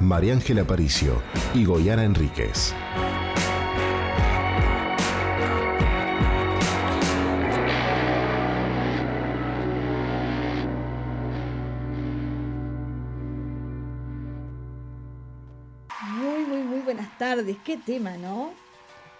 María 0.00 0.32
Ángela 0.34 0.64
Paricio 0.64 1.22
y 1.54 1.64
Goyana 1.64 2.04
Enríquez. 2.04 2.74
Muy, 16.16 16.44
muy, 16.44 16.62
muy 16.62 16.80
buenas 16.80 17.16
tardes. 17.18 17.56
Qué 17.64 17.76
tema, 17.78 18.16
¿no? 18.16 18.50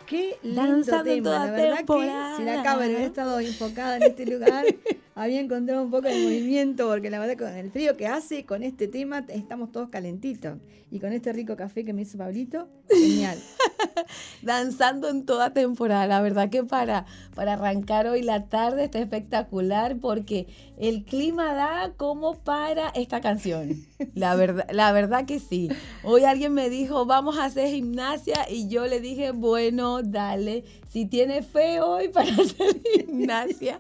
Qué 0.07 0.39
lindo 0.43 0.63
Danzando 0.63 1.05
tema. 1.05 1.23
toda 1.25 1.45
La 1.47 1.51
verdad 1.53 1.77
temporada. 1.79 2.31
que 2.31 2.37
si 2.37 2.45
la 2.45 2.63
cámara 2.63 2.87
hubiera 2.87 3.05
estado 3.05 3.41
enfocada 3.41 3.97
en 3.97 4.03
este 4.05 4.27
lugar, 4.27 4.65
había 5.19 5.41
encontrado 5.41 5.83
un 5.83 5.91
poco 5.91 6.09
de 6.09 6.23
movimiento, 6.23 6.87
porque 6.87 7.11
la 7.11 7.19
verdad 7.19 7.37
con 7.37 7.57
el 7.57 7.71
frío 7.71 7.97
que 7.97 8.07
hace, 8.07 8.45
con 8.45 8.63
este 8.63 8.87
tema 8.87 9.25
estamos 9.29 9.73
todos 9.73 9.89
calentitos. 9.89 10.59
Y 10.91 11.01
con 11.01 11.13
este 11.13 11.33
rico 11.35 11.55
café 11.55 11.85
que 11.85 11.93
me 11.93 12.03
hizo 12.03 12.17
Pablito, 12.17 12.67
genial. 12.89 13.39
danzando 14.43 15.09
en 15.09 15.27
toda 15.27 15.53
temporada. 15.53 16.07
La 16.07 16.21
verdad 16.21 16.49
que 16.49 16.65
para, 16.65 17.05
para 17.35 17.55
arrancar 17.55 18.07
hoy 18.07 18.23
la 18.23 18.47
tarde 18.47 18.85
está 18.85 18.99
espectacular 18.99 19.99
porque 19.99 20.47
el 20.79 21.05
clima 21.05 21.53
da 21.53 21.93
como 21.97 22.35
para 22.35 22.89
esta 22.91 23.21
canción. 23.21 23.85
La 24.15 24.35
verdad, 24.37 24.67
la 24.71 24.93
verdad 24.93 25.27
que 25.27 25.41
sí. 25.41 25.69
Hoy 26.05 26.25
alguien 26.25 26.55
me 26.55 26.71
dijo, 26.71 27.05
vamos 27.05 27.37
a 27.37 27.47
hacer 27.47 27.69
gimnasia 27.69 28.47
y 28.49 28.69
yo 28.69 28.87
le 28.87 29.01
dije, 29.01 29.33
bueno, 29.33 30.03
dale. 30.03 30.65
Si 30.89 31.05
tiene 31.05 31.43
fe 31.43 31.83
hoy 31.83 32.09
para 32.09 32.31
hacer 32.33 32.81
gimnasia. 32.83 33.79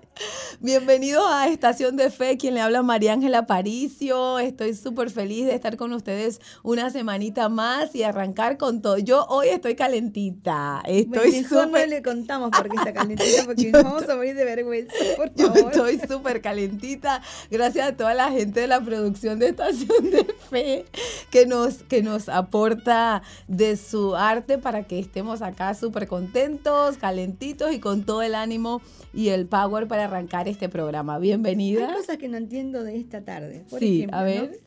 Bienvenidos 0.61 1.25
a 1.27 1.48
Estación 1.48 1.97
de 1.97 2.11
Fe, 2.11 2.37
quien 2.37 2.53
le 2.53 2.61
habla 2.61 2.83
María 2.83 3.14
Ángela 3.14 3.47
Paricio. 3.47 4.39
Estoy 4.39 4.75
súper 4.75 5.09
feliz 5.09 5.47
de 5.47 5.55
estar 5.55 5.79
con 5.79 5.95
ustedes 5.95 6.39
una 6.62 6.91
semanita 6.91 7.48
más 7.48 7.95
y 7.95 8.03
arrancar 8.03 8.59
con 8.59 8.83
todo. 8.83 8.98
Yo 8.98 9.25
hoy 9.31 9.48
estoy 9.48 9.75
calentita. 9.75 10.83
Estoy 10.84 11.31
Mejor 11.31 11.53
no 11.53 11.64
súper 11.64 11.89
le 11.89 12.03
contamos 12.03 12.51
por 12.51 12.69
qué 12.69 12.77
está 12.77 12.92
calentita, 12.92 13.45
porque 13.47 13.70
nos 13.73 13.84
vamos 13.84 14.06
a 14.06 14.14
morir 14.14 14.34
de 14.34 14.45
vergüenza, 14.45 14.95
por 15.17 15.34
yo 15.34 15.47
favor. 15.47 15.73
estoy 15.73 16.01
súper 16.06 16.42
calentita. 16.42 17.23
Gracias 17.51 17.89
a 17.89 17.97
toda 17.97 18.12
la 18.12 18.31
gente 18.31 18.61
de 18.61 18.67
la 18.67 18.83
producción 18.83 19.39
de 19.39 19.48
Estación 19.48 20.11
de 20.11 20.27
Fe 20.51 20.84
que 21.31 21.47
nos, 21.47 21.77
que 21.84 22.03
nos 22.03 22.29
aporta 22.29 23.23
de 23.47 23.79
su 23.79 24.14
arte 24.14 24.59
para 24.59 24.83
que 24.83 24.98
estemos 24.98 25.41
acá 25.41 25.73
súper 25.73 26.06
contentos, 26.06 26.97
calentitos 26.98 27.72
y 27.72 27.80
con 27.80 28.04
todo 28.04 28.22
el 28.22 28.34
ánimo 28.34 28.80
y 29.14 29.28
el 29.28 29.46
power 29.46 29.88
para 29.88 30.04
arrancar 30.04 30.48
este 30.48 30.68
programa. 30.68 31.16
Hay 31.16 31.22
Bienvenida. 31.22 31.94
cosas 31.94 32.18
que 32.18 32.28
no 32.28 32.36
entiendo 32.36 32.82
de 32.84 32.96
esta 32.98 33.24
tarde. 33.24 33.64
Por 33.70 33.80
Sí, 33.80 33.98
ejemplo, 33.98 34.18
a 34.18 34.22
ver. 34.24 34.60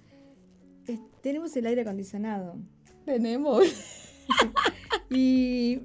Tenemos 1.21 1.55
el 1.55 1.67
aire 1.67 1.81
acondicionado. 1.81 2.55
Tenemos. 3.05 3.63
Y 5.09 5.79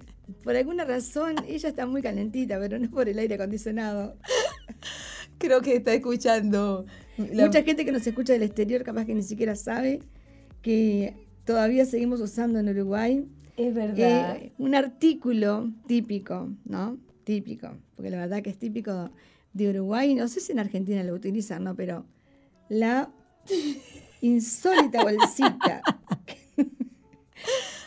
por 0.44 0.54
alguna 0.56 0.84
razón 0.84 1.34
ella 1.48 1.68
está 1.68 1.86
muy 1.86 2.00
calentita, 2.02 2.58
pero 2.60 2.78
no 2.78 2.88
por 2.90 3.08
el 3.08 3.18
aire 3.18 3.34
acondicionado. 3.34 4.16
Creo 5.38 5.60
que 5.62 5.76
está 5.76 5.94
escuchando. 5.94 6.86
la- 7.18 7.46
Mucha 7.46 7.62
gente 7.62 7.84
que 7.84 7.92
nos 7.92 8.06
escucha 8.06 8.32
del 8.34 8.42
exterior 8.44 8.82
capaz 8.84 9.04
que 9.04 9.14
ni 9.14 9.22
siquiera 9.22 9.56
sabe 9.56 10.00
que 10.62 11.26
todavía 11.44 11.84
seguimos 11.86 12.20
usando 12.20 12.58
en 12.58 12.68
Uruguay 12.68 13.24
Es 13.56 13.74
verdad. 13.74 14.36
eh, 14.36 14.52
un 14.58 14.74
artículo 14.74 15.70
típico, 15.86 16.50
¿no? 16.64 16.98
Típico, 17.24 17.76
porque 17.94 18.10
la 18.10 18.18
verdad 18.18 18.42
que 18.42 18.50
es 18.50 18.58
típico 18.58 19.10
de 19.52 19.70
Uruguay, 19.70 20.14
no 20.14 20.28
sé 20.28 20.40
si 20.40 20.52
en 20.52 20.58
Argentina 20.58 21.02
lo 21.02 21.14
utilizan, 21.14 21.64
¿no? 21.64 21.74
Pero 21.74 22.04
la 22.68 23.10
insólita 24.20 25.02
bolsita. 25.02 25.82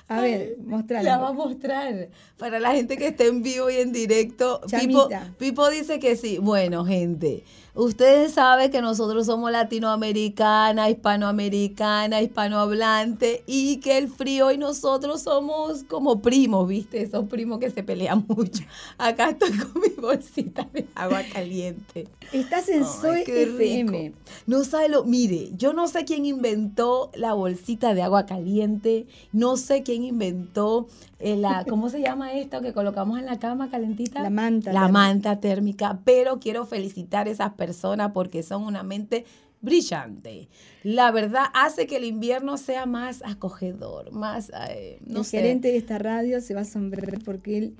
A 0.07 0.21
ver, 0.21 0.57
mostrala. 0.65 1.03
La 1.03 1.17
va 1.19 1.27
a 1.29 1.33
mostrar 1.33 2.09
para 2.37 2.59
la 2.59 2.71
gente 2.71 2.97
que 2.97 3.09
esté 3.09 3.27
en 3.27 3.43
vivo 3.43 3.69
y 3.69 3.75
en 3.75 3.91
directo. 3.91 4.59
Pipo. 4.61 5.07
Pipo 5.37 5.69
dice 5.69 5.99
que 5.99 6.15
sí. 6.15 6.39
Bueno, 6.39 6.83
gente, 6.83 7.43
ustedes 7.79 8.33
saben 8.33 8.69
que 8.71 8.81
nosotros 8.81 9.25
somos 9.25 9.51
latinoamericana, 9.51 10.89
hispanoamericana, 10.89 12.21
hispanohablante 12.21 13.43
y 13.47 13.77
que 13.77 13.97
el 13.97 14.09
frío 14.09 14.51
y 14.51 14.57
nosotros 14.57 15.21
somos 15.21 15.83
como 15.83 16.21
primos, 16.21 16.67
¿viste? 16.67 17.01
Esos 17.01 17.25
primos 17.27 17.59
que 17.59 17.69
se 17.69 17.83
pelean 17.83 18.25
mucho. 18.27 18.63
Acá 18.97 19.29
estoy 19.29 19.51
con 19.57 19.81
mi 19.81 19.89
bolsita 19.99 20.67
de 20.73 20.87
agua 20.95 21.21
caliente. 21.31 22.07
Estás 22.33 22.67
en 22.69 22.85
Soy 22.85 23.23
FM. 23.25 24.13
No 24.45 24.63
sabe 24.63 24.89
lo, 24.89 25.05
mire, 25.05 25.51
yo 25.55 25.73
no 25.73 25.87
sé 25.87 26.03
quién 26.05 26.25
inventó 26.25 27.11
la 27.15 27.33
bolsita 27.33 27.93
de 27.93 28.01
agua 28.01 28.25
caliente, 28.25 29.07
no 29.31 29.55
sé 29.57 29.83
quién 29.83 30.03
inventó 30.03 30.87
eh, 31.19 31.35
la, 31.35 31.65
¿cómo 31.69 31.89
se 31.89 32.01
llama 32.01 32.33
esto 32.33 32.61
que 32.61 32.73
colocamos 32.73 33.19
en 33.19 33.25
la 33.25 33.39
cama 33.39 33.69
calentita? 33.69 34.21
La 34.21 34.29
manta 34.29 34.71
La 34.73 34.81
térmica. 34.81 34.91
manta 34.91 35.39
térmica, 35.39 35.99
pero 36.03 36.39
quiero 36.39 36.65
felicitar 36.65 37.27
a 37.27 37.31
esas 37.31 37.53
personas 37.53 37.68
porque 38.13 38.43
son 38.43 38.63
una 38.63 38.83
mente 38.83 39.25
brillante. 39.61 40.49
La 40.83 41.11
verdad 41.11 41.45
hace 41.53 41.87
que 41.87 41.97
el 41.97 42.05
invierno 42.05 42.57
sea 42.57 42.85
más 42.85 43.21
acogedor, 43.25 44.11
más, 44.11 44.51
eh, 44.69 44.99
no 45.05 45.19
el 45.19 45.25
sé. 45.25 45.37
gerente 45.37 45.69
de 45.69 45.77
esta 45.77 45.97
radio 45.97 46.41
se 46.41 46.53
va 46.53 46.61
a 46.61 46.63
asombrar 46.63 47.19
porque 47.23 47.57
él 47.57 47.75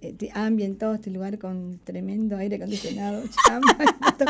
eh, 0.00 0.30
ha 0.34 0.46
ambientado 0.46 0.94
este 0.94 1.10
lugar 1.10 1.38
con 1.38 1.80
tremendo 1.84 2.36
aire 2.36 2.56
acondicionado, 2.56 3.22
chamba, 3.46 3.76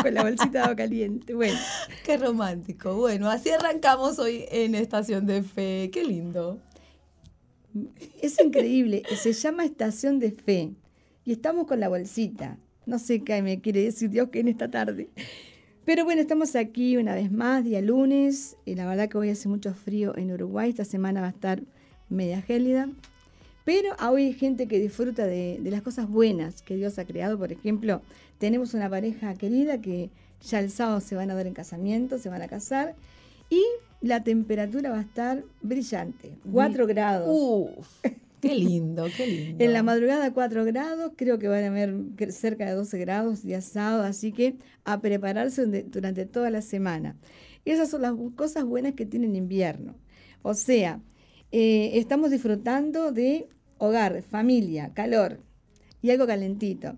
con 0.02 0.14
la 0.14 0.22
bolsita 0.22 0.50
de 0.50 0.58
agua 0.60 0.76
caliente. 0.76 1.34
Bueno, 1.34 1.58
Qué 2.04 2.16
romántico. 2.16 2.94
Bueno, 2.96 3.28
así 3.30 3.50
arrancamos 3.50 4.18
hoy 4.18 4.44
en 4.50 4.74
Estación 4.74 5.26
de 5.26 5.42
Fe. 5.42 5.90
Qué 5.92 6.04
lindo. 6.04 6.58
es 8.20 8.38
increíble. 8.40 9.02
Se 9.16 9.32
llama 9.32 9.64
Estación 9.64 10.18
de 10.18 10.32
Fe 10.32 10.74
y 11.24 11.32
estamos 11.32 11.66
con 11.66 11.80
la 11.80 11.88
bolsita. 11.88 12.58
No 12.86 12.98
sé 12.98 13.20
qué 13.20 13.42
me 13.42 13.60
quiere 13.60 13.82
decir 13.82 14.10
Dios 14.10 14.28
que 14.30 14.40
en 14.40 14.48
esta 14.48 14.70
tarde. 14.70 15.08
Pero 15.84 16.04
bueno, 16.04 16.20
estamos 16.20 16.54
aquí 16.56 16.96
una 16.96 17.14
vez 17.14 17.30
más, 17.32 17.64
día 17.64 17.80
lunes. 17.80 18.56
Y 18.64 18.74
la 18.74 18.86
verdad 18.86 19.08
que 19.08 19.18
hoy 19.18 19.30
hace 19.30 19.48
mucho 19.48 19.74
frío 19.74 20.16
en 20.16 20.32
Uruguay. 20.32 20.70
Esta 20.70 20.84
semana 20.84 21.20
va 21.20 21.28
a 21.28 21.30
estar 21.30 21.62
media 22.08 22.42
gélida. 22.42 22.88
Pero 23.64 23.94
hoy 24.08 24.26
hay 24.26 24.32
gente 24.32 24.66
que 24.66 24.78
disfruta 24.78 25.26
de, 25.26 25.58
de 25.60 25.70
las 25.70 25.82
cosas 25.82 26.08
buenas 26.08 26.62
que 26.62 26.76
Dios 26.76 26.98
ha 26.98 27.04
creado. 27.04 27.38
Por 27.38 27.52
ejemplo, 27.52 28.02
tenemos 28.38 28.74
una 28.74 28.90
pareja 28.90 29.34
querida 29.34 29.80
que 29.80 30.10
ya 30.40 30.58
el 30.58 30.70
sábado 30.70 31.00
se 31.00 31.14
van 31.14 31.30
a 31.30 31.34
dar 31.34 31.46
en 31.46 31.54
casamiento, 31.54 32.18
se 32.18 32.28
van 32.28 32.42
a 32.42 32.48
casar. 32.48 32.94
Y 33.50 33.62
la 34.00 34.24
temperatura 34.24 34.90
va 34.90 34.98
a 34.98 35.02
estar 35.02 35.44
brillante, 35.60 36.32
4 36.50 36.86
grados. 36.86 37.28
Uf, 37.30 38.04
qué 38.42 38.54
lindo, 38.56 39.06
qué 39.16 39.26
lindo. 39.26 39.64
En 39.64 39.72
la 39.72 39.82
madrugada 39.82 40.34
4 40.34 40.64
grados, 40.64 41.12
creo 41.16 41.38
que 41.38 41.48
van 41.48 41.64
a 41.64 41.68
haber 41.68 42.32
cerca 42.32 42.66
de 42.66 42.72
12 42.72 42.98
grados 42.98 43.42
día 43.42 43.60
sábado, 43.60 44.02
así 44.02 44.32
que 44.32 44.56
a 44.84 45.00
prepararse 45.00 45.64
durante 45.84 46.26
toda 46.26 46.50
la 46.50 46.60
semana. 46.60 47.16
Esas 47.64 47.88
son 47.88 48.02
las 48.02 48.14
cosas 48.34 48.64
buenas 48.64 48.94
que 48.94 49.06
tiene 49.06 49.26
el 49.26 49.36
invierno. 49.36 49.94
O 50.42 50.54
sea, 50.54 51.00
eh, 51.52 51.92
estamos 51.94 52.30
disfrutando 52.32 53.12
de 53.12 53.48
hogar, 53.78 54.22
familia, 54.22 54.92
calor 54.92 55.40
y 56.02 56.10
algo 56.10 56.26
calentito. 56.26 56.96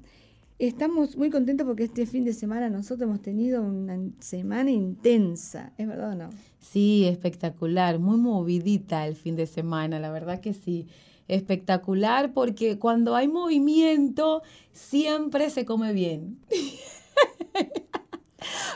Estamos 0.59 1.17
muy 1.17 1.29
contentos 1.31 1.67
porque 1.67 1.85
este 1.85 2.07
fin 2.07 2.25
de 2.25 2.33
semana 2.33 2.71
nosotros 2.71 3.09
hemos 3.09 3.21
tenido 3.21 3.63
una 3.63 3.99
semana 4.21 4.71
intensa, 4.71 5.73
¿es 5.77 5.87
verdad 5.87 6.13
o 6.13 6.15
no? 6.15 6.31
Sí, 6.61 7.05
espectacular, 7.05 7.99
muy 7.99 8.17
movidita 8.17 9.07
el 9.07 9.15
fin 9.15 9.37
de 9.37 9.47
semana, 9.47 9.99
la 9.99 10.11
verdad 10.11 10.41
que 10.41 10.55
sí. 10.55 10.87
Espectacular 11.29 12.33
porque 12.33 12.79
cuando 12.79 13.15
hay 13.17 13.29
movimiento 13.29 14.43
siempre 14.73 15.51
se 15.51 15.65
come 15.65 15.93
bien. 15.93 16.39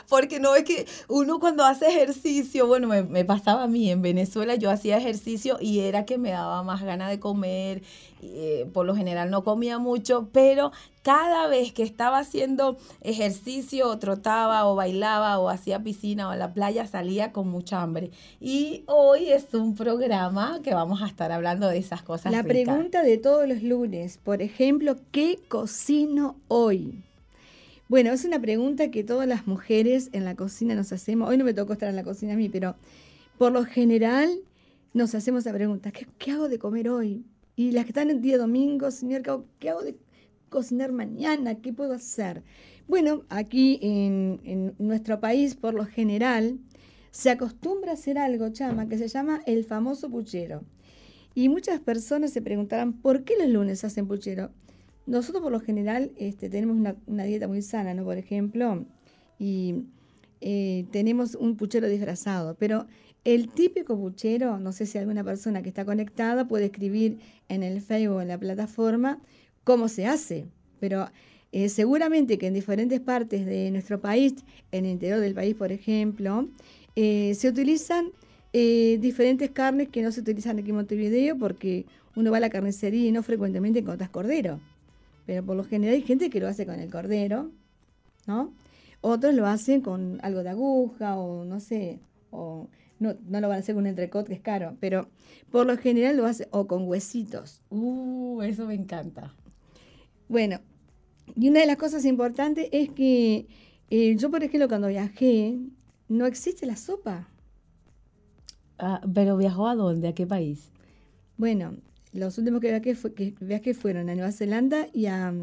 Porque 0.07 0.39
no 0.39 0.55
es 0.55 0.63
que 0.63 0.87
uno 1.07 1.39
cuando 1.39 1.63
hace 1.63 1.87
ejercicio, 1.87 2.67
bueno, 2.67 2.87
me, 2.87 3.25
pasaba 3.25 3.63
a 3.63 3.67
mí 3.67 3.89
en 3.89 4.01
Venezuela, 4.01 4.55
yo 4.55 4.69
hacía 4.69 4.97
ejercicio 4.97 5.57
y 5.59 5.79
era 5.79 6.05
que 6.05 6.17
me 6.17 6.31
daba 6.31 6.63
más 6.63 6.81
ganas 6.83 7.09
de 7.09 7.19
comer, 7.19 7.83
eh, 8.21 8.69
por 8.73 8.85
lo 8.85 8.95
general 8.95 9.29
no 9.29 9.43
comía 9.43 9.79
mucho, 9.79 10.29
pero 10.31 10.71
cada 11.01 11.47
vez 11.47 11.71
que 11.71 11.83
estaba 11.83 12.19
haciendo 12.19 12.77
ejercicio 13.01 13.87
o 13.87 13.97
trotaba 13.99 14.65
o 14.65 14.75
bailaba 14.75 15.39
o 15.39 15.49
hacía 15.49 15.81
piscina 15.81 16.27
o 16.27 16.31
a 16.31 16.35
la 16.35 16.53
playa 16.53 16.85
salía 16.85 17.31
con 17.31 17.47
mucha 17.47 17.81
hambre. 17.81 18.11
Y 18.39 18.83
hoy 18.87 19.31
es 19.31 19.53
un 19.53 19.75
programa 19.75 20.59
que 20.63 20.73
vamos 20.73 21.01
a 21.01 21.07
estar 21.07 21.31
hablando 21.31 21.67
de 21.67 21.77
esas 21.77 22.03
cosas. 22.03 22.31
La 22.31 22.43
pregunta 22.43 23.03
de 23.03 23.17
todos 23.17 23.47
los 23.47 23.63
lunes, 23.63 24.17
por 24.17 24.41
ejemplo, 24.41 24.95
¿qué 25.11 25.39
cocino 25.47 26.35
hoy? 26.47 27.03
Bueno, 27.89 28.11
es 28.11 28.23
una 28.23 28.39
pregunta 28.39 28.91
que 28.91 29.03
todas 29.03 29.27
las 29.27 29.47
mujeres 29.47 30.11
en 30.13 30.23
la 30.23 30.35
cocina 30.35 30.75
nos 30.75 30.91
hacemos. 30.91 31.27
Hoy 31.27 31.39
no 31.39 31.43
me 31.43 31.55
tocó 31.55 31.73
estar 31.73 31.89
en 31.89 31.95
la 31.95 32.03
cocina 32.03 32.33
a 32.33 32.35
mí, 32.35 32.47
pero 32.47 32.75
por 33.39 33.51
lo 33.51 33.65
general 33.65 34.29
nos 34.93 35.15
hacemos 35.15 35.45
la 35.45 35.53
pregunta, 35.53 35.91
¿qué, 35.91 36.31
hago 36.31 36.49
de 36.49 36.59
comer 36.59 36.87
hoy? 36.87 37.25
Y 37.55 37.71
las 37.71 37.85
que 37.85 37.89
están 37.89 38.11
el 38.11 38.21
día 38.21 38.37
domingo, 38.37 38.91
señor, 38.91 39.23
¿qué 39.57 39.71
hago 39.71 39.81
de 39.81 39.97
cocinar 40.49 40.91
mañana? 40.91 41.55
¿Qué 41.55 41.73
puedo 41.73 41.93
hacer? 41.93 42.43
Bueno, 42.87 43.23
aquí 43.27 43.79
en, 43.81 44.39
en 44.43 44.75
nuestro 44.77 45.19
país, 45.19 45.55
por 45.55 45.73
lo 45.73 45.87
general, 45.87 46.59
se 47.09 47.31
acostumbra 47.31 47.89
a 47.89 47.93
hacer 47.95 48.19
algo, 48.19 48.49
chama, 48.49 48.87
que 48.87 48.99
se 48.99 49.07
llama 49.07 49.41
el 49.47 49.65
famoso 49.65 50.11
puchero. 50.11 50.61
Y 51.33 51.49
muchas 51.49 51.79
personas 51.79 52.29
se 52.33 52.43
preguntarán, 52.43 52.93
¿por 52.93 53.23
qué 53.23 53.33
los 53.39 53.49
lunes 53.49 53.83
hacen 53.83 54.07
puchero? 54.07 54.51
Nosotros 55.09 55.41
por 55.41 55.51
lo 55.51 55.59
general 55.59 56.11
este, 56.17 56.49
tenemos 56.49 56.77
una, 57.07 57.23
dieta 57.23 57.47
muy 57.47 57.63
sana, 57.63 57.95
¿no? 57.95 58.03
Por 58.03 58.19
ejemplo, 58.19 58.85
y 59.39 59.85
eh, 60.39 60.85
tenemos 60.91 61.33
un 61.33 61.57
puchero 61.57 61.87
disfrazado, 61.87 62.53
pero 62.59 62.85
el 63.23 63.49
típico 63.49 63.97
puchero, 63.97 64.59
no 64.59 64.71
sé 64.71 64.85
si 64.85 64.99
alguna 64.99 65.23
persona 65.23 65.63
que 65.63 65.69
está 65.69 65.83
conectada 65.83 66.47
puede 66.47 66.65
escribir 66.65 67.17
en 67.47 67.63
el 67.63 67.81
Facebook 67.81 68.17
o 68.17 68.21
en 68.21 68.27
la 68.27 68.37
plataforma 68.37 69.19
cómo 69.63 69.87
se 69.87 70.05
hace, 70.05 70.45
pero 70.79 71.09
eh, 71.53 71.69
seguramente 71.69 72.37
que 72.37 72.45
en 72.45 72.53
diferentes 72.53 72.99
partes 72.99 73.47
de 73.47 73.71
nuestro 73.71 73.99
país, 73.99 74.35
en 74.71 74.85
el 74.85 74.91
interior 74.91 75.19
del 75.21 75.33
país, 75.33 75.55
por 75.55 75.71
ejemplo, 75.71 76.47
eh, 76.95 77.33
se 77.33 77.49
utilizan 77.49 78.11
diferentes 78.53 79.49
carnes 79.49 79.89
que 79.89 80.03
no 80.03 80.11
se 80.11 80.21
utilizan 80.21 80.59
aquí 80.59 80.69
en 80.69 80.75
Montevideo 80.75 81.35
porque 81.37 81.87
uno 82.15 82.29
va 82.29 82.37
a 82.37 82.39
la 82.39 82.49
carnicería 82.51 83.07
y 83.07 83.11
no 83.11 83.23
frecuentemente 83.23 83.79
encuentras 83.79 84.09
cordero 84.09 84.59
pero 85.29 85.45
por 85.45 85.55
lo 85.55 85.63
general 85.63 85.93
hay 85.93 86.01
gente 86.01 86.31
que 86.31 86.39
lo 86.39 86.47
hace 86.47 86.65
con 86.65 86.79
el 86.79 86.89
cordero, 86.89 87.51
¿no? 88.25 88.51
Otros 89.01 89.35
lo 89.35 89.45
hacen 89.45 89.81
con 89.81 90.17
algo 90.23 90.41
de 90.41 90.49
aguja 90.49 91.19
o 91.19 91.45
no 91.45 91.59
sé, 91.59 91.99
o 92.31 92.67
no, 92.97 93.13
no 93.27 93.39
lo 93.39 93.47
van 93.47 93.57
a 93.57 93.59
hacer 93.59 93.75
con 93.75 93.83
un 93.83 93.89
entrecot 93.89 94.25
que 94.25 94.33
es 94.33 94.41
caro, 94.41 94.75
pero 94.79 95.07
por 95.51 95.67
lo 95.67 95.77
general 95.77 96.17
lo 96.17 96.25
hace 96.25 96.47
o 96.49 96.65
con 96.65 96.87
huesitos. 96.87 97.61
Uh, 97.69 98.41
eso 98.41 98.65
me 98.65 98.73
encanta. 98.73 99.35
Bueno, 100.29 100.61
y 101.35 101.49
una 101.49 101.59
de 101.59 101.67
las 101.67 101.77
cosas 101.77 102.05
importantes 102.05 102.67
es 102.71 102.89
que 102.89 103.45
eh, 103.91 104.15
yo, 104.15 104.31
por 104.31 104.43
ejemplo, 104.43 104.67
cuando 104.67 104.87
viajé, 104.87 105.59
no 106.07 106.25
existe 106.25 106.65
la 106.65 106.75
sopa. 106.75 107.29
Ah, 108.79 108.99
¿Pero 109.13 109.37
viajó 109.37 109.67
a 109.67 109.75
dónde? 109.75 110.07
¿A 110.07 110.15
qué 110.15 110.25
país? 110.25 110.71
Bueno, 111.37 111.75
los 112.13 112.37
últimos 112.37 112.61
que 112.61 112.69
viajé, 112.69 112.95
fue, 112.95 113.13
que 113.13 113.73
fueron 113.73 114.09
a 114.09 114.15
Nueva 114.15 114.31
Zelanda 114.31 114.87
y 114.93 115.05
a, 115.05 115.33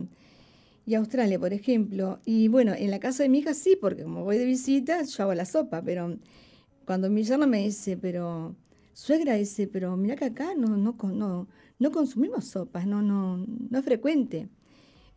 Australia, 0.96 1.38
por 1.38 1.52
ejemplo. 1.52 2.20
Y 2.24 2.48
bueno, 2.48 2.72
en 2.76 2.90
la 2.90 3.00
casa 3.00 3.22
de 3.22 3.28
mi 3.28 3.38
hija 3.38 3.54
sí, 3.54 3.76
porque 3.80 4.04
como 4.04 4.24
voy 4.24 4.38
de 4.38 4.44
visita, 4.44 5.02
yo 5.02 5.22
hago 5.24 5.34
la 5.34 5.44
sopa, 5.44 5.82
pero 5.82 6.16
cuando 6.84 7.10
mi 7.10 7.24
yerno 7.24 7.46
me 7.46 7.58
dice, 7.64 7.96
pero 7.96 8.54
suegra 8.92 9.34
dice, 9.34 9.66
pero 9.66 9.96
mira 9.96 10.16
que 10.16 10.26
acá 10.26 10.54
no, 10.56 10.76
no, 10.76 10.96
no, 11.02 11.48
no 11.78 11.90
consumimos 11.90 12.46
sopas, 12.46 12.86
no, 12.86 13.02
no, 13.02 13.38
no 13.38 13.78
es 13.78 13.84
frecuente. 13.84 14.48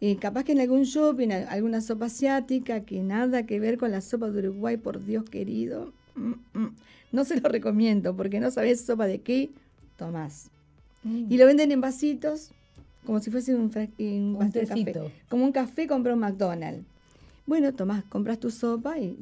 Eh, 0.02 0.18
capaz 0.18 0.46
que 0.46 0.54
en 0.54 0.62
algún 0.62 0.84
shopping, 0.84 1.30
alguna 1.30 1.82
sopa 1.82 2.06
asiática, 2.06 2.86
que 2.86 3.02
nada 3.04 3.46
que 3.46 3.60
ver 3.60 3.78
con 3.78 3.92
la 3.92 4.02
sopa 4.02 4.30
de 4.32 4.40
Uruguay, 4.40 4.78
por 4.78 5.04
Dios 5.04 5.26
querido. 5.26 5.94
Mm, 6.16 6.34
mm, 6.54 6.76
no 7.12 7.26
se 7.26 7.40
lo 7.42 7.50
recomiendo, 7.50 8.16
porque 8.16 8.40
no 8.40 8.50
sabes 8.50 8.86
sopa 8.86 9.08
de 9.08 9.22
qué 9.22 9.50
tomás. 9.98 10.52
Y 11.04 11.38
lo 11.38 11.46
venden 11.46 11.72
en 11.72 11.82
vasitos, 11.82 12.52
como 13.06 13.20
si 13.20 13.32
fuese 13.32 13.56
un, 13.56 13.72
un, 13.72 14.52
café. 14.52 15.12
Como 15.30 15.46
un 15.46 15.52
café 15.52 15.88
compró 15.88 16.14
un 16.14 16.20
McDonald's. 16.20 16.84
Bueno, 17.46 17.74
tomás, 17.74 18.04
compras 18.06 18.40
tu 18.40 18.52
sopa, 18.52 19.00
y, 19.00 19.18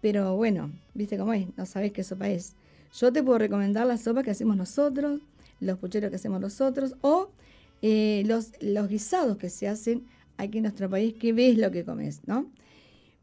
pero 0.00 0.36
bueno, 0.36 0.70
viste 0.94 1.18
cómo 1.18 1.32
es, 1.34 1.46
no 1.56 1.66
sabes 1.66 1.92
qué 1.92 2.02
sopa 2.04 2.28
es. 2.28 2.54
Yo 2.98 3.12
te 3.12 3.22
puedo 3.22 3.38
recomendar 3.38 3.86
la 3.86 3.98
sopa 3.98 4.22
que 4.22 4.30
hacemos 4.30 4.56
nosotros, 4.56 5.20
los 5.60 5.78
pucheros 5.78 6.10
que 6.10 6.16
hacemos 6.16 6.40
nosotros, 6.40 6.94
o 7.02 7.28
eh, 7.82 8.22
los, 8.26 8.52
los 8.60 8.88
guisados 8.88 9.36
que 9.36 9.50
se 9.50 9.68
hacen 9.68 10.04
aquí 10.38 10.58
en 10.58 10.62
nuestro 10.62 10.88
país, 10.88 11.14
que 11.14 11.32
ves 11.32 11.58
lo 11.58 11.70
que 11.70 11.84
comes, 11.84 12.20
¿no? 12.26 12.46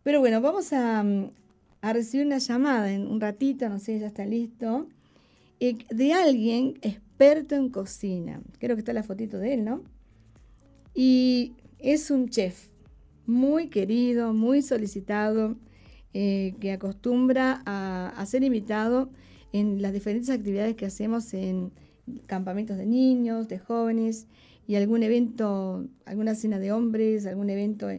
Pero 0.04 0.20
bueno, 0.20 0.40
vamos 0.40 0.72
a, 0.72 1.04
a 1.82 1.94
recibir 1.94 2.26
una 2.26 2.38
llamada 2.38 2.92
en 2.92 3.08
un 3.08 3.20
ratito, 3.20 3.68
no 3.70 3.80
sé, 3.80 4.00
ya 4.00 4.08
está 4.08 4.26
listo, 4.26 4.88
eh, 5.60 5.78
de 5.90 6.14
alguien 6.14 6.78
experto 7.18 7.56
en 7.56 7.70
cocina. 7.70 8.42
Creo 8.60 8.76
que 8.76 8.82
está 8.82 8.94
la 8.94 9.02
fotito 9.02 9.40
de 9.40 9.56
él, 9.56 9.66
¿no? 9.66 9.82
Y 10.94 11.56
es 11.80 12.12
un 12.12 12.30
chef 12.30 12.68
muy 13.26 13.70
querido, 13.70 14.34
muy 14.34 14.62
solicitado, 14.62 15.56
eh, 16.14 16.54
que 16.60 16.72
acostumbra 16.72 17.64
a, 17.66 18.24
ser 18.28 18.44
invitado 18.44 19.10
en 19.52 19.82
las 19.82 19.94
diferentes 19.94 20.30
actividades 20.30 20.76
que 20.76 20.86
hacemos 20.86 21.34
en 21.34 21.72
campamentos 22.28 22.78
de 22.78 22.86
niños, 22.86 23.48
de 23.48 23.58
jóvenes 23.58 24.28
y 24.68 24.76
algún 24.76 25.02
evento, 25.02 25.88
alguna 26.06 26.36
cena 26.36 26.60
de 26.60 26.72
hombres, 26.72 27.26
algún 27.26 27.50
evento 27.50 27.90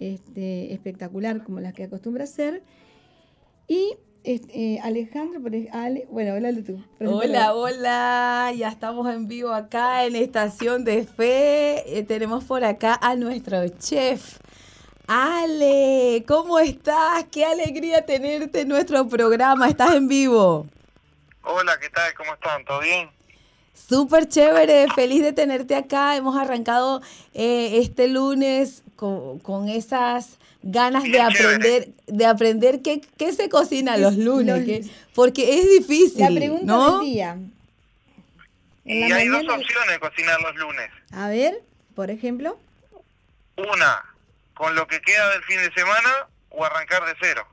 este, 0.00 0.74
espectacular 0.74 1.44
como 1.44 1.60
las 1.60 1.72
que 1.72 1.84
acostumbra 1.84 2.24
hacer. 2.24 2.62
Y 3.66 3.96
este, 4.22 4.74
eh, 4.74 4.80
Alejandro, 4.82 5.40
bueno, 5.40 6.34
hola 6.34 6.50
tú. 6.64 6.84
Hola, 7.00 7.54
hola, 7.54 8.52
ya 8.54 8.68
estamos 8.68 9.08
en 9.08 9.28
vivo 9.28 9.52
acá 9.52 10.04
en 10.04 10.14
Estación 10.14 10.84
de 10.84 11.04
Fe. 11.04 11.98
Eh, 11.98 12.02
tenemos 12.02 12.44
por 12.44 12.62
acá 12.64 12.98
a 13.00 13.14
nuestro 13.14 13.66
chef. 13.68 14.38
Ale, 15.06 16.24
¿cómo 16.28 16.58
estás? 16.58 17.24
Qué 17.32 17.44
alegría 17.44 18.04
tenerte 18.04 18.60
en 18.60 18.68
nuestro 18.68 19.08
programa. 19.08 19.68
¿Estás 19.68 19.94
en 19.94 20.06
vivo? 20.06 20.66
Hola, 21.42 21.78
¿qué 21.80 21.88
tal? 21.88 22.12
¿Cómo 22.14 22.34
están? 22.34 22.64
¿Todo 22.66 22.80
bien? 22.80 23.08
Súper 23.72 24.28
chévere, 24.28 24.86
feliz 24.94 25.22
de 25.22 25.32
tenerte 25.32 25.74
acá. 25.74 26.14
Hemos 26.14 26.36
arrancado 26.36 27.00
eh, 27.32 27.78
este 27.78 28.06
lunes 28.06 28.82
con, 28.96 29.38
con 29.38 29.70
esas 29.70 30.39
ganas 30.62 31.04
de 31.04 31.20
aprender, 31.20 31.88
de 32.06 32.26
aprender 32.26 32.82
qué, 32.82 33.00
qué 33.16 33.32
se 33.32 33.48
cocina 33.48 33.96
los 33.96 34.16
lunes, 34.16 34.86
porque 35.14 35.58
es 35.58 35.70
difícil. 35.70 36.20
La 36.20 36.30
pregunta 36.30 36.66
¿no? 36.66 36.98
del 36.98 37.10
día. 37.10 37.36
y 38.84 39.02
hay 39.02 39.28
dos 39.28 39.42
opciones 39.48 39.90
de 39.90 40.00
cocinar 40.00 40.40
los 40.40 40.54
lunes. 40.56 40.90
A 41.12 41.28
ver, 41.28 41.62
por 41.94 42.10
ejemplo. 42.10 42.58
Una, 43.56 44.04
con 44.54 44.74
lo 44.74 44.86
que 44.86 45.00
queda 45.00 45.30
del 45.30 45.42
fin 45.44 45.58
de 45.58 45.72
semana 45.72 46.28
o 46.50 46.64
arrancar 46.64 47.04
de 47.06 47.14
cero. 47.20 47.46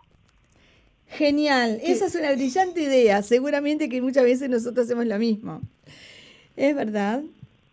Genial, 1.10 1.80
esa 1.84 2.06
es 2.06 2.16
una 2.16 2.32
brillante 2.34 2.82
idea. 2.82 3.24
Seguramente 3.24 3.90
que 3.90 4.02
muchas 4.02 4.24
veces 4.24 4.50
nosotros 4.50 4.86
hacemos 4.86 5.06
lo 5.06 5.18
mismo. 5.18 5.62
¿Es 6.58 6.76
verdad? 6.76 7.22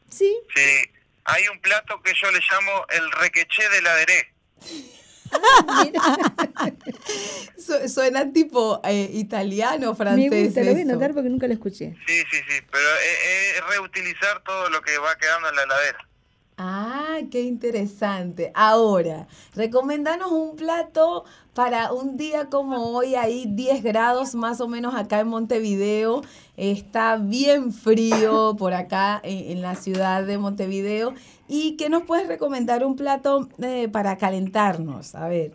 Sí. 0.09 0.37
Sí, 0.54 0.90
hay 1.25 1.49
un 1.49 1.59
plato 1.61 2.00
que 2.02 2.12
yo 2.14 2.30
le 2.30 2.38
llamo 2.38 2.87
el 2.90 3.11
requeché 3.11 3.68
de 3.70 3.82
la 3.82 3.94
deré. 3.97 4.32
suena 7.88 8.33
tipo 8.33 8.81
eh, 8.85 9.11
italiano, 9.12 9.95
francés. 9.95 10.31
Me 10.31 10.45
gusta, 10.45 10.62
lo 10.62 10.73
voy 10.73 10.83
a 10.83 10.85
notar 10.85 11.14
porque 11.14 11.28
nunca 11.28 11.47
lo 11.47 11.54
escuché. 11.54 11.97
Sí, 12.07 12.23
sí, 12.31 12.38
sí, 12.49 12.61
pero 12.71 12.85
es, 12.85 13.66
reutilizar 13.69 14.43
todo 14.45 14.71
lo 14.71 14.81
que 14.83 14.99
va 14.99 15.16
quedando 15.16 15.49
en 15.49 15.57
la 15.57 15.62
heladera. 15.62 16.09
Ah, 16.57 17.19
qué 17.33 17.43
interesante. 17.43 18.52
Ahora, 18.54 19.26
recomendanos 19.54 20.31
un 20.31 20.54
plato 20.54 21.25
para 21.52 21.93
un 21.93 22.16
día 22.16 22.49
como 22.49 22.97
hoy, 22.97 23.16
ahí 23.16 23.47
10 23.49 23.83
grados 23.83 24.37
más 24.37 24.61
o 24.61 24.69
menos 24.69 24.95
acá 24.95 25.21
en 25.21 25.28
Montevideo. 25.28 26.23
Está 26.56 27.16
bien 27.16 27.73
frío 27.73 28.54
por 28.56 28.75
acá 28.75 29.20
en 29.25 29.61
la 29.61 29.75
ciudad 29.75 30.25
de 30.25 30.38
Montevideo 30.38 31.14
¿Y 31.49 31.76
qué 31.76 31.88
nos 31.88 32.04
puedes 32.04 32.26
recomendar 32.26 32.84
un 32.84 32.96
plato 32.96 33.49
eh, 33.62 33.88
para 33.92 34.16
calentarnos? 34.16 35.14
A 35.14 35.28
ver. 35.28 35.52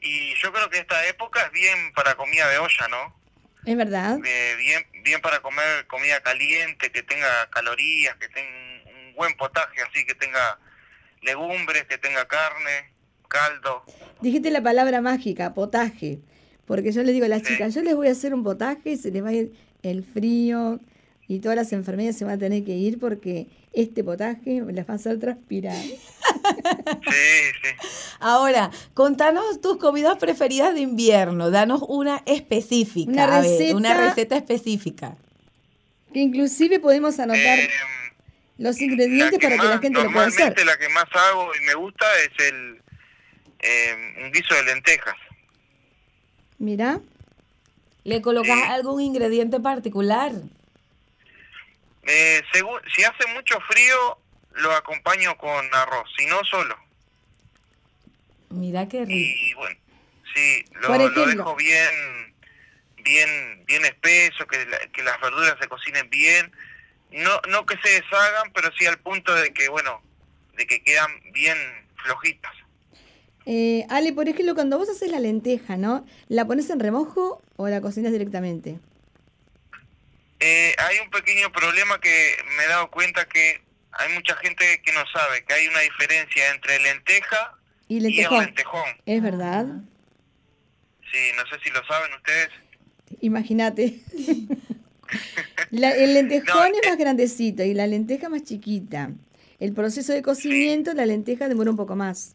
Y 0.00 0.34
yo 0.36 0.52
creo 0.52 0.70
que 0.70 0.78
esta 0.78 1.06
época 1.06 1.42
es 1.46 1.52
bien 1.52 1.92
para 1.94 2.14
comida 2.14 2.48
de 2.48 2.58
olla, 2.58 2.88
¿no? 2.88 3.14
Es 3.64 3.76
verdad. 3.76 4.18
bien, 4.18 4.86
bien 5.02 5.20
para 5.22 5.40
comer 5.40 5.86
comida 5.86 6.20
caliente, 6.20 6.92
que 6.92 7.02
tenga 7.02 7.48
calorías, 7.50 8.14
que 8.16 8.28
tenga 8.28 8.50
un 8.86 9.14
buen 9.14 9.34
potaje, 9.36 9.80
así 9.82 10.04
que 10.04 10.14
tenga 10.14 10.58
legumbres, 11.22 11.84
que 11.84 11.96
tenga 11.96 12.28
carne, 12.28 12.92
caldo. 13.26 13.84
Dijiste 14.20 14.50
la 14.50 14.62
palabra 14.62 15.00
mágica, 15.00 15.54
potaje. 15.54 16.18
Porque 16.66 16.92
yo 16.92 17.02
le 17.02 17.12
digo 17.12 17.26
a 17.26 17.28
las 17.28 17.42
chicas, 17.42 17.74
yo 17.74 17.82
les 17.82 17.94
voy 17.94 18.08
a 18.08 18.12
hacer 18.12 18.34
un 18.34 18.42
potaje 18.42 18.92
y 18.92 18.96
se 18.96 19.10
les 19.10 19.22
va 19.22 19.28
a 19.28 19.32
ir 19.32 19.52
el 19.82 20.02
frío 20.02 20.80
y 21.28 21.40
todas 21.40 21.56
las 21.56 21.72
enfermedades 21.72 22.16
se 22.16 22.24
van 22.24 22.34
a 22.34 22.38
tener 22.38 22.64
que 22.64 22.72
ir 22.72 22.98
porque 22.98 23.46
este 23.72 24.04
potaje 24.04 24.62
las 24.72 24.88
va 24.88 24.94
a 24.94 24.96
hacer 24.96 25.18
transpirar. 25.18 25.76
Sí, 25.76 25.96
sí. 27.62 27.68
Ahora, 28.20 28.70
contanos 28.94 29.60
tus 29.60 29.78
comidas 29.78 30.16
preferidas 30.18 30.74
de 30.74 30.80
invierno. 30.80 31.50
Danos 31.50 31.82
una 31.88 32.22
específica. 32.26 33.10
Una 33.10 33.24
a 33.24 33.40
ver, 33.40 33.50
receta. 33.50 33.76
una 33.76 33.94
receta 34.08 34.36
específica. 34.36 35.16
Que 36.12 36.20
inclusive 36.20 36.78
podemos 36.78 37.18
anotar 37.18 37.58
Eh, 37.58 37.68
los 38.58 38.80
ingredientes 38.80 39.38
para 39.40 39.58
que 39.58 39.64
la 39.66 39.78
gente 39.78 40.02
lo 40.02 40.12
pueda 40.12 40.26
hacer. 40.26 40.46
Normalmente 40.46 40.64
la 40.64 40.78
que 40.78 40.88
más 40.90 41.06
hago 41.12 41.50
y 41.60 41.64
me 41.66 41.74
gusta 41.74 42.06
es 42.20 42.46
el 42.46 42.80
eh, 43.60 44.24
un 44.24 44.30
guiso 44.32 44.54
de 44.54 44.62
lentejas. 44.64 45.16
Mirá, 46.58 47.00
¿Le 48.04 48.20
colocas 48.20 48.56
Sí. 48.56 48.62
algún 48.70 49.00
ingrediente 49.00 49.60
particular? 49.60 50.32
Eh, 52.02 52.42
según, 52.52 52.78
si 52.94 53.02
hace 53.02 53.26
mucho 53.32 53.58
frío, 53.62 54.18
lo 54.56 54.72
acompaño 54.72 55.36
con 55.38 55.74
arroz, 55.74 56.06
si 56.18 56.26
no 56.26 56.44
solo. 56.44 56.76
Mira 58.50 58.86
qué 58.88 59.06
rico. 59.06 59.10
Y 59.12 59.54
bueno, 59.54 59.80
sí, 60.34 60.64
lo, 60.82 60.88
lo 60.88 61.26
dejo 61.26 61.56
bien, 61.56 62.34
bien, 62.98 63.64
bien 63.66 63.84
espeso, 63.86 64.46
que, 64.46 64.66
la- 64.66 64.86
que 64.92 65.02
las 65.02 65.18
verduras 65.22 65.56
se 65.58 65.66
cocinen 65.68 66.08
bien. 66.10 66.52
No, 67.10 67.40
no 67.48 67.64
que 67.64 67.76
se 67.82 67.88
deshagan, 68.02 68.52
pero 68.52 68.70
sí 68.78 68.84
al 68.86 68.98
punto 68.98 69.34
de 69.34 69.52
que, 69.54 69.68
bueno, 69.70 70.02
de 70.56 70.66
que 70.66 70.82
quedan 70.82 71.10
bien 71.32 71.56
flojitas. 72.02 72.52
Eh, 73.46 73.84
Ale, 73.88 74.12
por 74.12 74.28
ejemplo, 74.28 74.54
cuando 74.54 74.78
vos 74.78 74.88
haces 74.88 75.10
la 75.10 75.20
lenteja, 75.20 75.76
¿no? 75.76 76.04
¿La 76.28 76.46
pones 76.46 76.70
en 76.70 76.80
remojo 76.80 77.42
o 77.56 77.68
la 77.68 77.80
cocinas 77.80 78.12
directamente? 78.12 78.78
Eh, 80.40 80.74
hay 80.78 80.98
un 81.02 81.10
pequeño 81.10 81.50
problema 81.52 82.00
que 82.00 82.36
me 82.56 82.64
he 82.64 82.68
dado 82.68 82.90
cuenta 82.90 83.24
que 83.26 83.62
hay 83.92 84.12
mucha 84.12 84.36
gente 84.36 84.64
que 84.84 84.92
no 84.92 85.00
sabe 85.12 85.44
que 85.44 85.54
hay 85.54 85.68
una 85.68 85.80
diferencia 85.80 86.50
entre 86.52 86.80
lenteja 86.80 87.54
Y 87.88 87.94
y 87.94 88.20
el 88.20 88.30
lentejón. 88.30 88.84
Es 89.06 89.22
verdad. 89.22 89.66
Sí, 91.12 91.18
no 91.36 91.42
sé 91.46 91.62
si 91.62 91.70
lo 91.70 91.84
saben 91.86 92.12
ustedes. 92.14 92.48
Imagínate. 93.20 94.00
La- 95.70 95.92
el 95.94 96.14
lentejón 96.14 96.54
No, 96.56 96.64
es 96.78 96.84
eh. 96.84 96.88
más 96.88 96.98
grandecito 96.98 97.62
y 97.62 97.74
la 97.74 97.86
lenteja 97.86 98.28
más 98.28 98.42
chiquita. 98.42 99.12
El 99.60 99.72
proceso 99.72 100.12
de 100.12 100.22
cocimiento, 100.22 100.92
la 100.94 101.06
lenteja 101.06 101.48
demora 101.48 101.70
un 101.70 101.76
poco 101.76 101.94
más. 101.94 102.33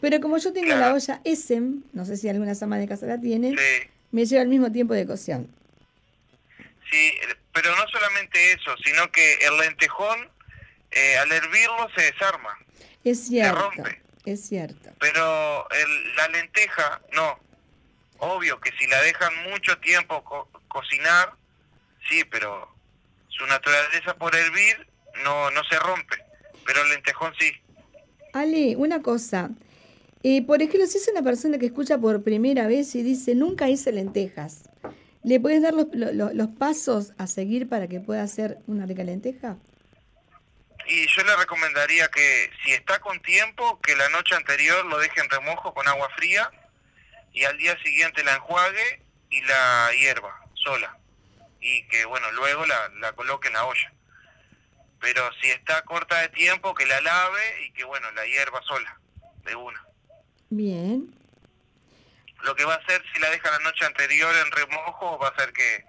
Pero 0.00 0.20
como 0.20 0.38
yo 0.38 0.52
tengo 0.52 0.74
la 0.74 0.94
olla 0.94 1.20
Essen, 1.24 1.84
no 1.92 2.04
sé 2.04 2.16
si 2.16 2.28
algunas 2.28 2.62
amas 2.62 2.78
de 2.80 2.88
casa 2.88 3.06
la 3.06 3.20
tienen, 3.20 3.56
Sí, 3.56 3.88
me 4.12 4.24
lleva 4.24 4.42
el 4.42 4.48
mismo 4.48 4.72
tiempo 4.72 4.94
de 4.94 5.06
cocción. 5.06 5.48
sí, 6.90 7.12
pero 7.52 7.74
no 7.76 7.86
solamente 7.88 8.52
eso, 8.52 8.76
sino 8.84 9.10
que 9.12 9.34
el 9.34 9.56
lentejón, 9.58 10.28
eh, 10.90 11.16
al 11.18 11.30
hervirlo 11.30 11.88
se 11.94 12.02
desarma, 12.02 12.56
Es 13.04 13.26
cierto, 13.28 13.58
rompe. 13.60 14.00
es 14.24 14.40
cierto. 14.48 14.90
pero 14.98 15.68
el- 15.70 16.16
la 16.16 16.28
lenteja, 16.28 17.00
no. 17.12 17.38
Obvio 18.18 18.60
que 18.60 18.70
si 18.78 18.86
la 18.86 19.00
dejan 19.02 19.32
mucho 19.50 19.78
tiempo 19.78 20.22
co- 20.24 20.48
cocinar, 20.68 21.32
sí, 22.08 22.22
pero 22.24 22.68
su 23.28 23.46
naturaleza 23.46 24.14
por 24.14 24.34
hervir 24.36 24.86
no, 25.24 25.50
no 25.52 25.62
se 25.64 25.78
rompe, 25.78 26.16
pero 26.66 26.82
el 26.82 26.90
lentejón 26.90 27.32
sí. 27.38 27.52
Ale, 28.34 28.76
una 28.76 29.00
cosa. 29.00 29.50
Eh, 30.22 30.42
por 30.44 30.60
ejemplo, 30.60 30.86
si 30.86 30.98
es 30.98 31.08
una 31.08 31.22
persona 31.22 31.58
que 31.58 31.66
escucha 31.66 31.96
por 31.98 32.22
primera 32.22 32.66
vez 32.66 32.94
y 32.94 33.02
dice, 33.02 33.34
nunca 33.34 33.68
hice 33.68 33.90
lentejas, 33.92 34.68
¿le 35.22 35.40
puedes 35.40 35.62
dar 35.62 35.72
los, 35.74 35.86
lo- 35.92 36.12
lo- 36.12 36.32
los 36.34 36.48
pasos 36.48 37.12
a 37.18 37.26
seguir 37.26 37.68
para 37.68 37.88
que 37.88 38.00
pueda 38.00 38.22
hacer 38.22 38.58
una 38.66 38.84
rica 38.86 39.02
lenteja? 39.02 39.56
Y 40.86 41.06
yo 41.06 41.22
le 41.22 41.36
recomendaría 41.36 42.08
que 42.08 42.50
si 42.64 42.72
está 42.72 42.98
con 43.00 43.20
tiempo, 43.22 43.80
que 43.80 43.96
la 43.96 44.08
noche 44.10 44.34
anterior 44.34 44.84
lo 44.86 44.98
deje 44.98 45.20
en 45.20 45.30
remojo 45.30 45.72
con 45.72 45.86
agua 45.88 46.08
fría 46.16 46.50
y 47.32 47.44
al 47.44 47.56
día 47.58 47.80
siguiente 47.82 48.24
la 48.24 48.34
enjuague 48.34 49.02
y 49.30 49.40
la 49.42 49.90
hierva 49.98 50.34
sola. 50.54 50.98
Y 51.60 51.86
que, 51.88 52.04
bueno, 52.06 52.30
luego 52.32 52.66
la, 52.66 52.88
la 53.00 53.12
coloque 53.12 53.48
en 53.48 53.54
la 53.54 53.64
olla. 53.66 53.92
Pero 55.00 55.22
si 55.40 55.48
está 55.50 55.82
corta 55.82 56.20
de 56.22 56.28
tiempo, 56.30 56.74
que 56.74 56.86
la 56.86 57.00
lave 57.00 57.64
y 57.66 57.72
que, 57.72 57.84
bueno, 57.84 58.10
la 58.12 58.26
hierva 58.26 58.60
sola, 58.62 58.98
de 59.44 59.54
una. 59.54 59.86
Bien. 60.50 61.14
Lo 62.42 62.54
que 62.56 62.64
va 62.64 62.74
a 62.74 62.78
hacer 62.78 63.02
si 63.14 63.20
la 63.20 63.30
deja 63.30 63.50
la 63.50 63.58
noche 63.60 63.84
anterior 63.84 64.34
en 64.44 64.50
remojo 64.52 65.18
va 65.18 65.28
a 65.28 65.30
hacer 65.30 65.52
que, 65.52 65.84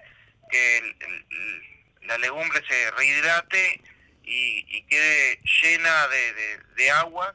que 0.52 0.78
el- 0.78 0.96
el- 1.00 2.08
la 2.08 2.18
legumbre 2.18 2.62
se 2.68 2.92
rehidrate 2.92 3.82
y, 4.24 4.66
y 4.78 4.84
quede 4.84 5.40
llena 5.62 6.08
de, 6.10 6.34
de, 6.34 6.60
de 6.76 6.92
agua 6.92 7.34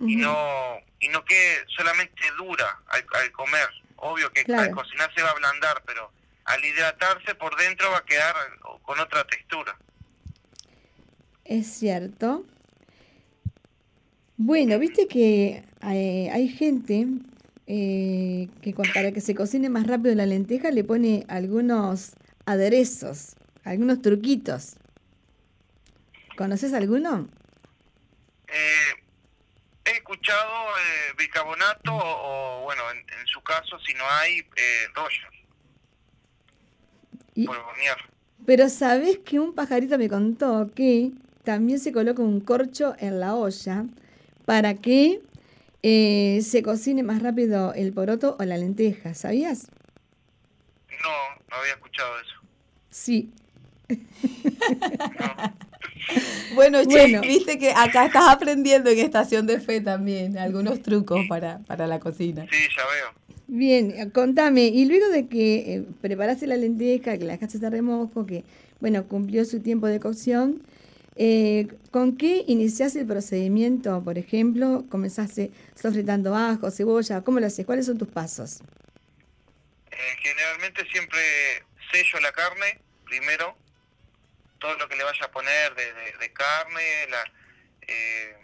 y 0.00 0.16
no 0.16 0.78
y 1.00 1.08
no 1.08 1.24
quede 1.24 1.64
solamente 1.76 2.22
dura 2.38 2.80
al, 2.88 3.04
al 3.14 3.32
comer. 3.32 3.68
Obvio 3.96 4.30
que 4.32 4.44
Claro. 4.44 4.62
al 4.62 4.70
cocinar 4.72 5.12
se 5.14 5.22
va 5.22 5.28
a 5.28 5.32
ablandar, 5.32 5.82
pero 5.86 6.10
al 6.44 6.64
hidratarse 6.64 7.34
por 7.34 7.56
dentro 7.56 7.90
va 7.90 7.98
a 7.98 8.04
quedar 8.04 8.34
con 8.82 8.98
otra 9.00 9.26
textura. 9.26 9.76
Es 11.44 11.78
cierto. 11.78 12.44
Bueno, 14.38 14.78
viste 14.78 15.08
que 15.08 15.64
eh, 15.82 16.30
hay 16.32 16.48
gente 16.48 17.06
eh, 17.66 18.48
que 18.60 18.74
para 18.74 19.12
que 19.12 19.20
se 19.20 19.34
cocine 19.34 19.70
más 19.70 19.86
rápido 19.86 20.14
la 20.14 20.26
lenteja 20.26 20.70
le 20.70 20.84
pone 20.84 21.24
algunos 21.28 22.12
aderezos, 22.44 23.34
algunos 23.64 24.02
truquitos. 24.02 24.76
¿Conoces 26.36 26.74
alguno? 26.74 27.28
Eh, 28.48 29.02
he 29.86 29.90
escuchado 29.92 30.68
eh, 30.78 31.14
bicarbonato 31.18 31.94
o, 31.94 32.60
o, 32.60 32.64
bueno, 32.64 32.82
en, 32.92 32.98
en 32.98 33.26
su 33.26 33.40
caso, 33.40 33.78
si 33.86 33.94
no 33.94 34.04
hay, 34.08 34.38
eh, 34.38 34.86
rollo, 34.94 35.28
Y- 37.34 37.46
pero 38.44 38.68
sabés 38.68 39.18
que 39.18 39.40
un 39.40 39.54
pajarito 39.54 39.98
me 39.98 40.08
contó 40.08 40.70
que 40.74 41.10
también 41.42 41.78
se 41.78 41.92
coloca 41.92 42.22
un 42.22 42.40
corcho 42.40 42.94
en 42.98 43.18
la 43.20 43.34
olla 43.34 43.86
para 44.46 44.74
que 44.74 45.20
eh, 45.82 46.40
se 46.42 46.62
cocine 46.62 47.02
más 47.02 47.20
rápido 47.22 47.74
el 47.74 47.92
poroto 47.92 48.36
o 48.40 48.44
la 48.44 48.56
lenteja, 48.56 49.12
¿sabías? 49.12 49.68
No, 51.02 51.44
no 51.50 51.56
había 51.56 51.74
escuchado 51.74 52.08
eso. 52.20 52.34
Sí. 52.88 53.30
Bueno, 56.54 56.84
Bueno. 56.84 57.20
viste 57.22 57.58
que 57.58 57.72
acá 57.72 58.06
estás 58.06 58.28
aprendiendo 58.28 58.90
en 58.90 58.98
Estación 58.98 59.46
de 59.46 59.58
Fe 59.58 59.80
también 59.80 60.38
algunos 60.38 60.80
trucos 60.80 61.26
para, 61.28 61.58
para 61.66 61.86
la 61.88 61.98
cocina. 61.98 62.46
Sí, 62.50 62.58
ya 62.76 62.82
veo. 62.84 63.36
Bien, 63.48 64.10
contame, 64.10 64.66
y 64.66 64.84
luego 64.84 65.08
de 65.08 65.26
que 65.26 65.74
eh, 65.74 65.84
preparaste 66.00 66.46
la 66.46 66.56
lenteja, 66.56 67.18
que 67.18 67.24
la 67.24 67.32
dejaste 67.32 67.58
de 67.58 67.70
remojo, 67.70 68.24
que, 68.24 68.44
bueno, 68.80 69.04
cumplió 69.06 69.44
su 69.44 69.60
tiempo 69.60 69.86
de 69.88 69.98
cocción, 70.00 70.62
eh, 71.16 71.66
¿con 71.90 72.16
qué 72.16 72.44
iniciaste 72.46 73.00
el 73.00 73.06
procedimiento? 73.06 74.02
Por 74.04 74.18
ejemplo, 74.18 74.84
comenzaste 74.90 75.50
sofritando 75.74 76.34
ajo, 76.34 76.70
cebolla, 76.70 77.22
¿cómo 77.22 77.40
lo 77.40 77.46
haces? 77.46 77.64
¿Cuáles 77.66 77.86
son 77.86 77.98
tus 77.98 78.08
pasos? 78.08 78.60
Eh, 79.90 79.96
generalmente 80.22 80.86
siempre 80.90 81.18
sello 81.92 82.20
la 82.20 82.32
carne 82.32 82.80
primero, 83.04 83.56
todo 84.58 84.74
lo 84.76 84.88
que 84.88 84.96
le 84.96 85.04
vaya 85.04 85.24
a 85.24 85.30
poner 85.30 85.74
de, 85.74 85.84
de- 85.92 86.18
de 86.18 86.32
carne, 86.32 86.82
la, 87.10 87.32
eh, 87.88 88.36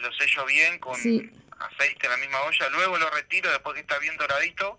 lo 0.00 0.12
sello 0.12 0.46
bien 0.46 0.78
con 0.78 0.94
Sí. 0.96 1.30
aceite 1.58 2.06
en 2.06 2.10
la 2.12 2.16
misma 2.18 2.40
olla, 2.42 2.68
luego 2.70 2.96
lo 2.98 3.10
retiro 3.10 3.50
después 3.50 3.74
que 3.74 3.80
está 3.80 3.98
bien 3.98 4.16
doradito 4.16 4.78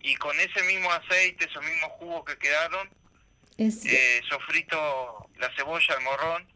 y 0.00 0.14
con 0.16 0.38
ese 0.40 0.62
mismo 0.64 0.90
aceite, 0.92 1.44
esos 1.46 1.64
mismos 1.64 1.90
jugos 1.98 2.24
que 2.24 2.36
quedaron, 2.38 2.88
Es 3.58 3.84
eh, 3.84 4.22
sofrito 4.28 5.28
la 5.38 5.52
cebolla, 5.56 5.94
el 5.98 6.04
morrón 6.04 6.46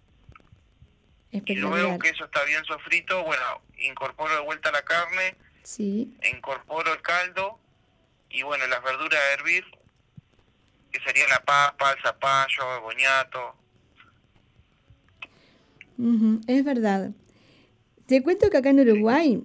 y 1.33 1.55
luego 1.57 1.99
que 1.99 2.11
eso 2.11 2.25
está 2.25 2.45
bien 2.45 2.65
sofrito, 2.65 3.25
bueno, 3.25 3.43
incorporo 3.79 4.35
de 4.35 4.41
vuelta 4.43 4.71
la 4.71 4.83
carne, 4.83 5.35
Sí, 5.65 6.17
incorporo 6.33 6.93
el 6.93 7.01
caldo 7.03 7.59
y 8.31 8.43
bueno, 8.43 8.67
las 8.67 8.83
verduras 8.83 9.19
a 9.21 9.33
hervir, 9.35 9.65
que 10.91 11.01
serían 11.01 11.29
la 11.31 11.41
papa, 11.43 11.93
el 11.93 12.03
zapallo, 12.03 12.75
el 12.77 12.81
boñato. 12.83 13.57
ujú, 15.99 16.41
es 16.47 16.65
verdad. 16.65 17.11
Te 18.07 18.23
cuento 18.23 18.51
que 18.51 18.57
acá 18.59 18.71
en 18.71 18.81
Uruguay 18.81 19.43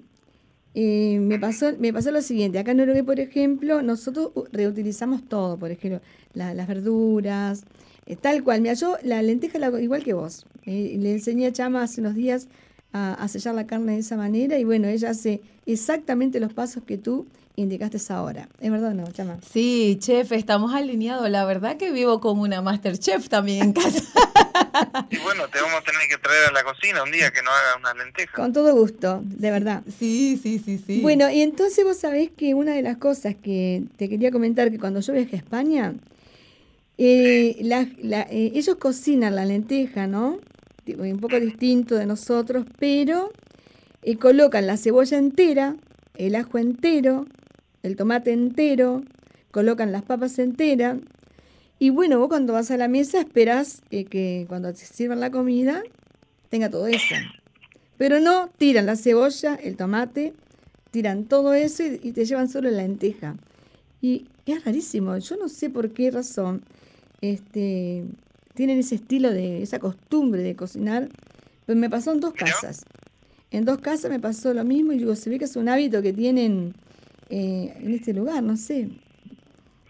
eh, 0.79 1.17
me, 1.19 1.39
pasó, 1.39 1.71
me 1.79 1.91
pasó 1.91 2.11
lo 2.11 2.21
siguiente. 2.21 2.59
Acá 2.59 2.71
en 2.71 2.81
Uruguay, 2.81 3.01
por 3.01 3.19
ejemplo, 3.19 3.81
nosotros 3.81 4.29
reutilizamos 4.51 5.27
todo. 5.27 5.57
Por 5.57 5.71
ejemplo, 5.71 6.01
la- 6.35 6.53
las 6.53 6.67
verduras, 6.67 7.63
eh, 8.05 8.15
tal 8.15 8.43
cual. 8.43 8.61
Mira, 8.61 8.75
yo 8.75 8.95
la 9.01 9.21
lenteja 9.23 9.57
la 9.57 9.69
igual 9.81 10.03
que 10.03 10.13
vos. 10.13 10.45
Eh, 10.65 10.95
le 10.99 11.13
enseñé 11.13 11.47
a 11.47 11.51
Chama 11.51 11.81
hace 11.81 12.01
unos 12.01 12.13
días 12.13 12.47
a, 12.93 13.13
a 13.15 13.27
sellar 13.27 13.55
la 13.55 13.65
carne 13.65 13.93
de 13.93 13.99
esa 13.99 14.17
manera 14.17 14.59
y 14.59 14.63
bueno, 14.65 14.87
ella 14.87 15.09
hace 15.09 15.41
exactamente 15.65 16.39
los 16.39 16.53
pasos 16.53 16.83
que 16.83 16.97
tú 16.99 17.25
indicaste 17.55 17.97
ahora. 18.13 18.47
¿Es 18.61 18.69
verdad 18.71 18.91
o 18.91 18.93
no, 18.93 19.11
Chama? 19.11 19.39
Sí, 19.51 19.97
chef, 19.99 20.31
estamos 20.31 20.73
alineados. 20.75 21.27
La 21.31 21.43
verdad 21.45 21.77
que 21.77 21.91
vivo 21.91 22.19
como 22.21 22.43
una 22.43 22.61
masterchef 22.61 23.29
también 23.29 23.63
en 23.63 23.73
casa. 23.73 24.03
Y 25.09 25.17
bueno, 25.19 25.47
te 25.47 25.59
vamos 25.61 25.79
a 25.79 25.83
tener 25.83 26.07
que 26.09 26.17
traer 26.17 26.49
a 26.49 26.51
la 26.51 26.63
cocina 26.63 27.03
un 27.03 27.11
día 27.11 27.31
que 27.31 27.41
no 27.41 27.49
haga 27.51 27.77
una 27.79 27.93
lenteja. 28.03 28.33
Con 28.33 28.51
todo 28.53 28.73
gusto, 28.75 29.21
de 29.23 29.51
verdad. 29.51 29.83
Sí, 29.99 30.39
sí, 30.41 30.59
sí, 30.63 30.77
sí. 30.85 31.01
Bueno, 31.01 31.29
y 31.29 31.41
entonces 31.41 31.83
vos 31.85 31.97
sabés 31.97 32.29
que 32.35 32.53
una 32.53 32.73
de 32.73 32.81
las 32.81 32.97
cosas 32.97 33.35
que 33.35 33.83
te 33.97 34.09
quería 34.09 34.31
comentar, 34.31 34.69
que 34.71 34.79
cuando 34.79 34.99
yo 34.99 35.13
viajé 35.13 35.35
a 35.35 35.39
España, 35.39 35.93
eh, 36.97 37.57
la- 37.61 37.87
la- 38.01 38.23
eh, 38.29 38.51
ellos 38.55 38.75
cocinan 38.77 39.35
la 39.35 39.45
lenteja, 39.45 40.07
¿no? 40.07 40.39
Un 40.97 41.19
poco 41.19 41.39
distinto 41.39 41.95
de 41.95 42.05
nosotros, 42.05 42.65
pero 42.79 43.31
eh, 44.03 44.17
colocan 44.17 44.65
la 44.67 44.77
cebolla 44.77 45.17
entera, 45.17 45.75
el 46.15 46.35
ajo 46.35 46.57
entero, 46.57 47.25
el 47.83 47.95
tomate 47.97 48.31
entero, 48.31 49.03
colocan 49.51 49.91
las 49.91 50.03
papas 50.03 50.39
enteras. 50.39 50.97
Y 51.79 51.89
bueno, 51.91 52.19
vos 52.19 52.27
cuando 52.29 52.53
vas 52.53 52.71
a 52.71 52.77
la 52.77 52.87
mesa 52.87 53.19
esperás 53.19 53.81
eh, 53.91 54.05
que 54.05 54.45
cuando 54.47 54.73
te 54.73 54.79
sirvan 54.85 55.19
la 55.19 55.29
comida 55.31 55.83
tenga 56.49 56.69
todo 56.69 56.87
eso. 56.87 57.15
Pero 57.97 58.19
no, 58.19 58.49
tiran 58.57 58.85
la 58.85 58.95
cebolla, 58.95 59.55
el 59.55 59.75
tomate, 59.75 60.33
tiran 60.91 61.25
todo 61.25 61.53
eso 61.53 61.83
y, 61.83 61.99
y 62.03 62.11
te 62.13 62.25
llevan 62.25 62.49
solo 62.49 62.69
la 62.71 62.77
lenteja. 62.77 63.35
Y 64.01 64.27
es 64.45 64.63
rarísimo, 64.65 65.17
yo 65.17 65.35
no 65.37 65.49
sé 65.49 65.69
por 65.69 65.91
qué 65.91 66.09
razón 66.11 66.63
este, 67.21 68.05
tienen 68.53 68.79
ese 68.79 68.95
estilo 68.95 69.31
de, 69.31 69.61
esa 69.61 69.79
costumbre 69.79 70.41
de 70.41 70.55
cocinar, 70.55 71.09
pero 71.65 71.77
me 71.79 71.89
pasó 71.89 72.11
en 72.13 72.19
dos 72.19 72.33
casas. 72.33 72.85
En 73.51 73.65
dos 73.65 73.79
casas 73.79 74.09
me 74.11 74.19
pasó 74.19 74.53
lo 74.53 74.63
mismo 74.63 74.93
y 74.93 74.97
digo, 74.99 75.15
se 75.15 75.29
ve 75.29 75.39
que 75.39 75.45
es 75.45 75.55
un 75.55 75.69
hábito 75.69 76.01
que 76.01 76.13
tienen 76.13 76.73
eh, 77.29 77.73
en 77.79 77.93
este 77.93 78.13
lugar, 78.13 78.43
no 78.43 78.57
sé. 78.57 78.89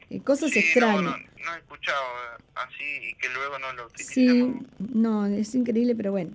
Eh, 0.10 0.22
cosas 0.22 0.52
Sí, 0.52 0.60
extrañas. 0.60 1.04
no, 1.04 1.12
no 1.12 1.27
he 1.56 1.58
escuchado 1.58 2.04
eh, 2.38 2.44
así 2.56 3.10
y 3.10 3.14
que 3.16 3.30
luego 3.30 3.60
no 3.60 3.74
lo 3.74 3.90
Sí, 3.96 4.54
no, 4.94 5.26
es 5.26 5.56
increíble, 5.56 5.96
pero 5.96 6.12
bueno. 6.12 6.32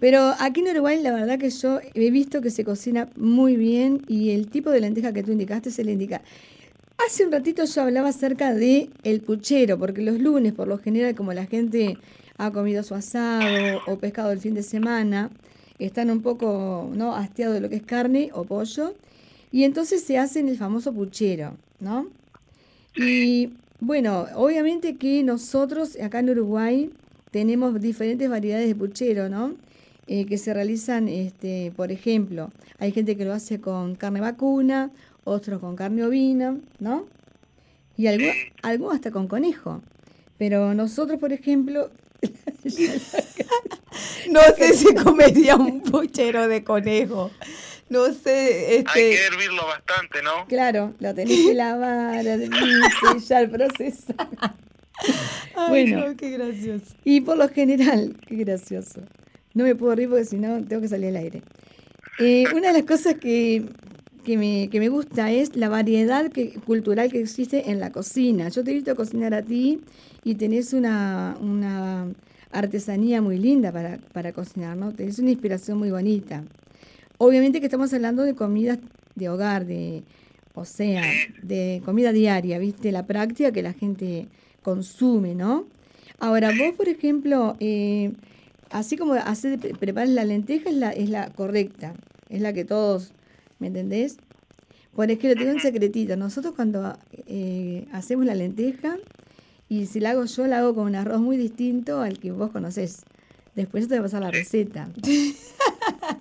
Pero 0.00 0.34
aquí 0.38 0.60
en 0.60 0.68
Uruguay 0.68 1.00
la 1.02 1.12
verdad 1.12 1.38
que 1.38 1.50
yo 1.50 1.80
he 1.94 2.10
visto 2.10 2.40
que 2.40 2.50
se 2.50 2.64
cocina 2.64 3.08
muy 3.16 3.56
bien 3.56 4.02
y 4.08 4.30
el 4.30 4.48
tipo 4.48 4.70
de 4.70 4.80
lenteja 4.80 5.12
que 5.12 5.22
tú 5.22 5.32
indicaste 5.32 5.70
se 5.70 5.84
le 5.84 5.92
indica. 5.92 6.22
Hace 7.06 7.24
un 7.24 7.32
ratito 7.32 7.64
yo 7.64 7.82
hablaba 7.82 8.08
acerca 8.08 8.54
de 8.54 8.90
el 9.02 9.20
puchero, 9.20 9.78
porque 9.78 10.02
los 10.02 10.18
lunes 10.18 10.52
por 10.52 10.68
lo 10.68 10.78
general 10.78 11.14
como 11.14 11.32
la 11.32 11.46
gente 11.46 11.98
ha 12.36 12.50
comido 12.50 12.82
su 12.82 12.94
asado 12.94 13.80
o 13.86 13.98
pescado 13.98 14.32
el 14.32 14.40
fin 14.40 14.54
de 14.54 14.62
semana, 14.62 15.30
están 15.78 16.10
un 16.10 16.22
poco 16.22 16.90
no 16.92 17.14
hastiados 17.14 17.54
de 17.54 17.60
lo 17.60 17.68
que 17.68 17.76
es 17.76 17.82
carne 17.82 18.30
o 18.32 18.44
pollo 18.44 18.94
y 19.52 19.64
entonces 19.64 20.02
se 20.02 20.18
hacen 20.18 20.48
el 20.48 20.58
famoso 20.58 20.92
puchero, 20.92 21.56
¿no? 21.78 22.08
Y 22.96 23.50
bueno, 23.84 24.26
obviamente 24.34 24.96
que 24.96 25.22
nosotros 25.22 25.96
acá 26.02 26.20
en 26.20 26.30
Uruguay 26.30 26.90
tenemos 27.30 27.80
diferentes 27.80 28.28
variedades 28.28 28.68
de 28.68 28.74
puchero, 28.74 29.28
¿no? 29.28 29.54
Eh, 30.06 30.26
que 30.26 30.38
se 30.38 30.52
realizan, 30.52 31.08
este, 31.08 31.72
por 31.76 31.90
ejemplo, 31.92 32.50
hay 32.78 32.92
gente 32.92 33.16
que 33.16 33.24
lo 33.24 33.32
hace 33.32 33.60
con 33.60 33.94
carne 33.94 34.20
vacuna, 34.20 34.90
otros 35.24 35.60
con 35.60 35.76
carne 35.76 36.04
ovina, 36.04 36.58
¿no? 36.78 37.06
Y 37.96 38.06
algunos 38.08 38.34
Sí. 38.34 38.40
algunos 38.62 38.94
hasta 38.96 39.10
con 39.10 39.28
conejo. 39.28 39.80
Pero 40.38 40.74
nosotros, 40.74 41.18
por 41.20 41.32
ejemplo, 41.32 41.90
No 44.30 44.40
sé 44.56 44.72
si 44.74 44.94
comería 44.94 45.56
un 45.56 45.82
puchero 45.82 46.48
de 46.48 46.64
conejo. 46.64 47.30
No 47.88 48.12
sé, 48.12 48.66
Hay 48.68 48.76
este. 48.78 48.92
que 48.92 49.26
hervirlo 49.26 49.66
bastante, 49.66 50.22
¿no? 50.22 50.46
claro, 50.48 50.94
lo 51.00 51.14
tenés 51.14 51.46
que 51.46 51.54
lavar, 51.54 52.26
hervir, 52.26 52.50
sellar, 53.20 53.50
procesar. 53.50 54.28
Ay, 55.54 55.68
bueno. 55.68 56.08
no, 56.08 56.16
qué 56.16 56.30
gracioso. 56.30 56.94
Y 57.04 57.20
por 57.20 57.36
lo 57.36 57.48
general, 57.48 58.16
qué 58.26 58.36
gracioso. 58.36 59.00
No 59.52 59.64
me 59.64 59.74
puedo 59.74 59.94
reír 59.94 60.08
porque 60.08 60.24
si 60.24 60.36
no 60.36 60.64
tengo 60.64 60.82
que 60.82 60.88
salir 60.88 61.08
al 61.08 61.16
aire. 61.16 61.42
Eh, 62.18 62.44
una 62.54 62.68
de 62.68 62.72
las 62.72 62.82
cosas 62.84 63.16
que, 63.16 63.64
que, 64.24 64.38
me, 64.38 64.68
que 64.70 64.80
me 64.80 64.88
gusta 64.88 65.30
es 65.30 65.54
la 65.56 65.68
variedad 65.68 66.30
que, 66.30 66.54
cultural 66.54 67.10
que 67.10 67.20
existe 67.20 67.70
en 67.70 67.80
la 67.80 67.92
cocina. 67.92 68.48
Yo 68.48 68.64
te 68.64 68.70
he 68.70 68.74
visto 68.74 68.94
cocinar 68.96 69.34
a 69.34 69.42
ti 69.42 69.80
y 70.24 70.36
tenés 70.36 70.72
una, 70.72 71.36
una 71.40 72.06
artesanía 72.50 73.20
muy 73.20 73.38
linda 73.38 73.72
para, 73.72 73.98
para 74.12 74.32
cocinar, 74.32 74.76
¿no? 74.76 74.92
Tenés 74.92 75.18
una 75.18 75.30
inspiración 75.30 75.78
muy 75.78 75.90
bonita. 75.90 76.44
Obviamente 77.18 77.60
que 77.60 77.66
estamos 77.66 77.92
hablando 77.92 78.22
de 78.22 78.34
comidas 78.34 78.78
de 79.14 79.28
hogar, 79.28 79.66
de, 79.66 80.02
o 80.54 80.64
sea, 80.64 81.02
de 81.42 81.80
comida 81.84 82.12
diaria, 82.12 82.58
¿viste? 82.58 82.90
La 82.92 83.06
práctica 83.06 83.52
que 83.52 83.62
la 83.62 83.72
gente 83.72 84.28
consume, 84.62 85.34
¿no? 85.34 85.66
Ahora, 86.18 86.50
vos, 86.58 86.74
por 86.76 86.88
ejemplo, 86.88 87.56
eh, 87.60 88.12
así 88.70 88.96
como 88.96 89.14
hacer, 89.14 89.58
pre- 89.58 89.74
preparas 89.74 90.10
la 90.10 90.24
lenteja 90.24 90.70
es 90.70 90.76
la, 90.76 90.90
es 90.90 91.10
la 91.10 91.30
correcta, 91.30 91.94
es 92.28 92.40
la 92.40 92.52
que 92.52 92.64
todos, 92.64 93.12
¿me 93.58 93.68
entendés? 93.68 94.16
Por 94.94 95.10
ejemplo, 95.10 95.38
tengo 95.40 95.54
un 95.56 95.60
secretito. 95.60 96.16
Nosotros 96.16 96.54
cuando 96.54 96.96
eh, 97.26 97.86
hacemos 97.92 98.26
la 98.26 98.34
lenteja, 98.34 98.96
y 99.68 99.86
si 99.86 99.98
la 100.00 100.10
hago 100.10 100.24
yo, 100.24 100.46
la 100.46 100.58
hago 100.58 100.74
con 100.74 100.86
un 100.86 100.94
arroz 100.94 101.20
muy 101.20 101.36
distinto 101.36 102.00
al 102.00 102.18
que 102.18 102.30
vos 102.32 102.50
conocés. 102.50 103.02
Después 103.56 103.86
te 103.88 103.94
voy 103.94 103.98
a 104.00 104.02
pasar 104.02 104.22
la 104.22 104.30
receta. 104.30 104.88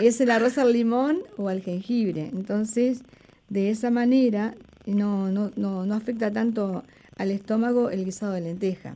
es 0.00 0.20
el 0.20 0.30
arroz 0.30 0.58
al 0.58 0.72
limón 0.72 1.18
o 1.36 1.48
al 1.48 1.62
jengibre. 1.62 2.30
Entonces, 2.32 3.02
de 3.48 3.70
esa 3.70 3.90
manera 3.90 4.54
no, 4.86 5.30
no, 5.30 5.50
no, 5.56 5.86
no 5.86 5.94
afecta 5.94 6.30
tanto 6.30 6.82
al 7.16 7.30
estómago 7.30 7.90
el 7.90 8.04
guisado 8.04 8.32
de 8.32 8.40
lenteja. 8.42 8.94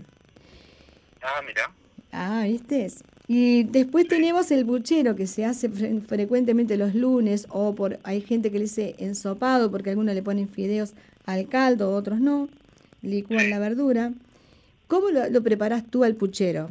Ah, 1.22 1.42
mira. 1.46 1.70
Ah, 2.12 2.44
¿viste? 2.46 2.88
Y 3.28 3.64
después 3.64 4.06
tenemos 4.06 4.50
el 4.52 4.64
buchero 4.64 5.16
que 5.16 5.26
se 5.26 5.44
hace 5.44 5.68
fre- 5.70 6.00
frecuentemente 6.06 6.76
los 6.76 6.94
lunes 6.94 7.46
o 7.50 7.74
por 7.74 7.98
hay 8.04 8.20
gente 8.20 8.50
que 8.52 8.58
le 8.58 8.64
dice 8.64 8.94
ensopado 8.98 9.70
porque 9.70 9.90
algunos 9.90 10.14
le 10.14 10.22
ponen 10.22 10.48
fideos 10.48 10.92
al 11.24 11.48
caldo, 11.48 11.92
otros 11.92 12.20
no, 12.20 12.48
licúan 13.02 13.50
la 13.50 13.58
verdura. 13.58 14.12
¿Cómo 14.86 15.10
lo, 15.10 15.28
lo 15.28 15.42
preparás 15.42 15.84
tú 15.90 16.04
al 16.04 16.14
puchero? 16.14 16.70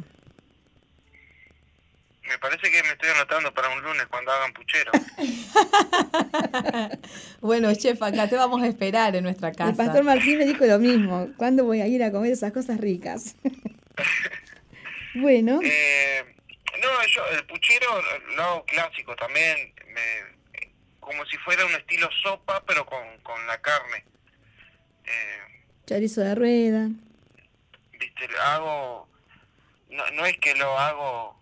Me 2.28 2.38
parece 2.38 2.70
que 2.70 2.82
me 2.82 2.90
estoy 2.90 3.10
anotando 3.10 3.52
para 3.54 3.68
un 3.70 3.82
lunes 3.82 4.06
cuando 4.06 4.32
hagan 4.32 4.52
puchero. 4.52 4.92
Bueno, 7.40 7.72
chef, 7.74 8.02
acá 8.02 8.28
te 8.28 8.36
vamos 8.36 8.62
a 8.62 8.66
esperar 8.66 9.14
en 9.14 9.22
nuestra 9.24 9.52
casa. 9.52 9.70
El 9.70 9.76
pastor 9.76 10.02
Martín 10.04 10.38
me 10.38 10.44
dijo 10.46 10.64
lo 10.64 10.78
mismo. 10.78 11.28
¿Cuándo 11.36 11.64
voy 11.64 11.80
a 11.80 11.86
ir 11.86 12.02
a 12.02 12.10
comer 12.10 12.32
esas 12.32 12.52
cosas 12.52 12.78
ricas? 12.80 13.36
bueno, 15.14 15.60
Eh, 15.62 16.24
no, 16.82 16.88
yo 17.06 17.26
el 17.36 17.44
puchero 17.46 17.86
lo 18.34 18.42
hago 18.42 18.64
clásico 18.64 19.14
también, 19.16 19.74
me, 19.88 20.02
como 21.00 21.24
si 21.26 21.36
fuera 21.38 21.64
un 21.64 21.74
estilo 21.74 22.08
sopa, 22.22 22.62
pero 22.66 22.84
con, 22.84 23.18
con 23.22 23.46
la 23.46 23.60
carne. 23.60 24.04
Eh, 25.04 25.64
chorizo 25.86 26.20
de 26.22 26.34
rueda. 26.34 26.88
Viste, 27.98 28.28
lo 28.28 28.40
hago, 28.42 29.08
no, 29.90 30.10
no 30.12 30.26
es 30.26 30.36
que 30.38 30.54
lo 30.56 30.76
hago, 30.78 31.38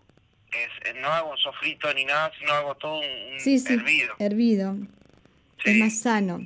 es, 0.63 0.95
no 1.01 1.07
hago 1.09 1.35
sofrito 1.37 1.93
ni 1.93 2.05
nada, 2.05 2.31
sino 2.39 2.51
hago 2.53 2.75
todo 2.75 2.99
un, 2.99 3.39
Sí, 3.39 3.59
sí, 3.59 3.73
hervido. 3.73 4.13
hervido. 4.19 4.77
Es 5.63 5.77
más 5.77 5.99
sano. 5.99 6.45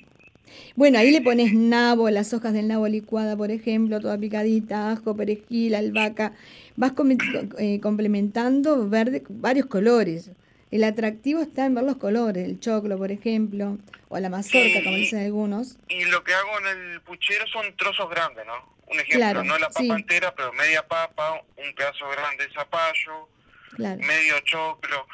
Bueno, 0.75 0.97
ahí 0.97 1.11
le 1.11 1.21
pones 1.21 1.53
nabo, 1.53 2.09
las 2.09 2.33
hojas 2.33 2.53
del 2.53 2.67
nabo 2.67 2.87
licuada, 2.87 3.35
por 3.37 3.51
ejemplo, 3.51 3.99
toda 3.99 4.17
picadita, 4.17 4.91
ajo, 4.91 5.15
perejil, 5.15 5.75
albahaca. 5.75 6.33
Vas 6.75 6.93
come- 6.93 7.17
eh, 7.59 7.79
complementando 7.81 8.87
verde, 8.89 9.23
varios 9.29 9.67
colores. 9.67 10.31
El 10.71 10.83
atractivo 10.83 11.41
está 11.41 11.65
en 11.65 11.75
ver 11.75 11.83
los 11.83 11.97
colores, 11.97 12.45
el 12.45 12.59
choclo, 12.59 12.97
por 12.97 13.11
ejemplo, 13.11 13.77
o 14.07 14.19
la 14.19 14.29
mazorca, 14.29 14.83
como 14.83 14.95
dicen 14.97 15.19
algunos. 15.19 15.77
Y 15.87 16.05
lo 16.05 16.23
que 16.23 16.33
hago 16.33 16.49
en 16.59 16.77
el 16.93 17.01
puchero 17.01 17.45
son 17.47 17.75
trozos 17.75 18.09
grandes, 18.09 18.45
¿no? 18.45 18.53
Un 18.87 18.95
ejemplo, 18.99 19.17
Claro, 19.19 19.43
no 19.43 19.57
la 19.59 19.69
papa 19.69 19.95
entera, 19.95 20.33
pero 20.35 20.51
media 20.53 20.87
papa, 20.87 21.41
un 21.57 21.75
pedazo 21.75 22.07
grande 22.09 22.47
de 22.47 22.53
zapallo, 22.53 23.29
Claro. 23.75 24.01
medio 24.01 24.39
choclo, 24.41 25.07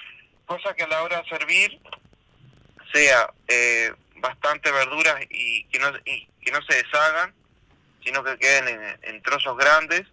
cosa 0.46 0.74
que 0.74 0.84
a 0.84 0.88
la 0.88 1.04
hora 1.04 1.22
de 1.22 1.30
servir 1.30 1.80
sea 2.94 3.34
eh, 3.48 3.92
bastante 4.18 4.72
verduras 4.72 5.16
y 5.30 5.66
que 5.66 5.80
no 5.80 5.88
y 6.06 6.28
que 6.42 6.52
no 6.52 6.62
se 6.64 6.76
deshagan, 6.76 7.34
sino 8.04 8.24
que 8.24 8.38
queden 8.38 8.68
en, 8.68 9.00
en 9.16 9.22
trozos 9.22 9.58
grandes 9.58 10.04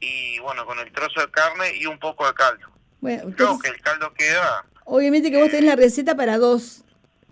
y 0.00 0.38
bueno, 0.40 0.64
con 0.64 0.78
el 0.78 0.90
trozo 0.92 1.20
de 1.20 1.30
carne 1.30 1.76
y 1.76 1.86
un 1.86 1.98
poco 1.98 2.26
de 2.26 2.34
caldo. 2.34 2.66
Bueno, 3.00 3.22
Creo 3.22 3.30
entonces, 3.30 3.70
que 3.70 3.76
el 3.76 3.82
caldo 3.82 4.12
queda, 4.14 4.64
obviamente 4.84 5.30
que 5.30 5.36
vos 5.38 5.50
tenés 5.50 5.66
la 5.66 5.76
receta 5.76 6.16
para 6.16 6.38
dos, 6.38 6.84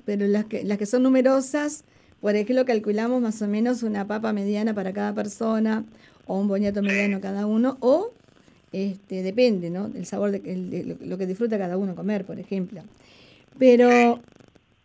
pero 0.05 0.27
las 0.27 0.45
que, 0.45 0.65
las 0.65 0.79
que 0.79 0.87
son 0.87 1.03
numerosas, 1.03 1.85
por 2.21 2.35
ejemplo, 2.35 2.65
calculamos 2.65 3.21
más 3.21 3.41
o 3.43 3.49
menos 3.49 3.83
una 3.83 4.07
papa 4.07 4.33
mediana 4.33 4.75
para 4.75 4.93
cada 4.93 5.15
persona, 5.15 5.85
o 6.27 6.39
un 6.39 6.49
boñato 6.49 6.83
mediano 6.83 7.21
cada 7.21 7.47
uno, 7.47 7.77
o 7.81 8.13
Este, 8.73 9.23
depende, 9.23 9.71
¿no? 9.71 9.89
Del 9.89 10.07
sabor 10.07 10.31
de, 10.31 10.43
el- 10.51 10.71
de 10.71 10.97
lo, 11.07 11.19
que 11.19 11.27
disfruta 11.27 11.59
cada 11.59 11.77
uno 11.79 11.95
comer, 11.95 12.25
por 12.25 12.39
ejemplo. 12.39 12.83
Pero 13.59 14.21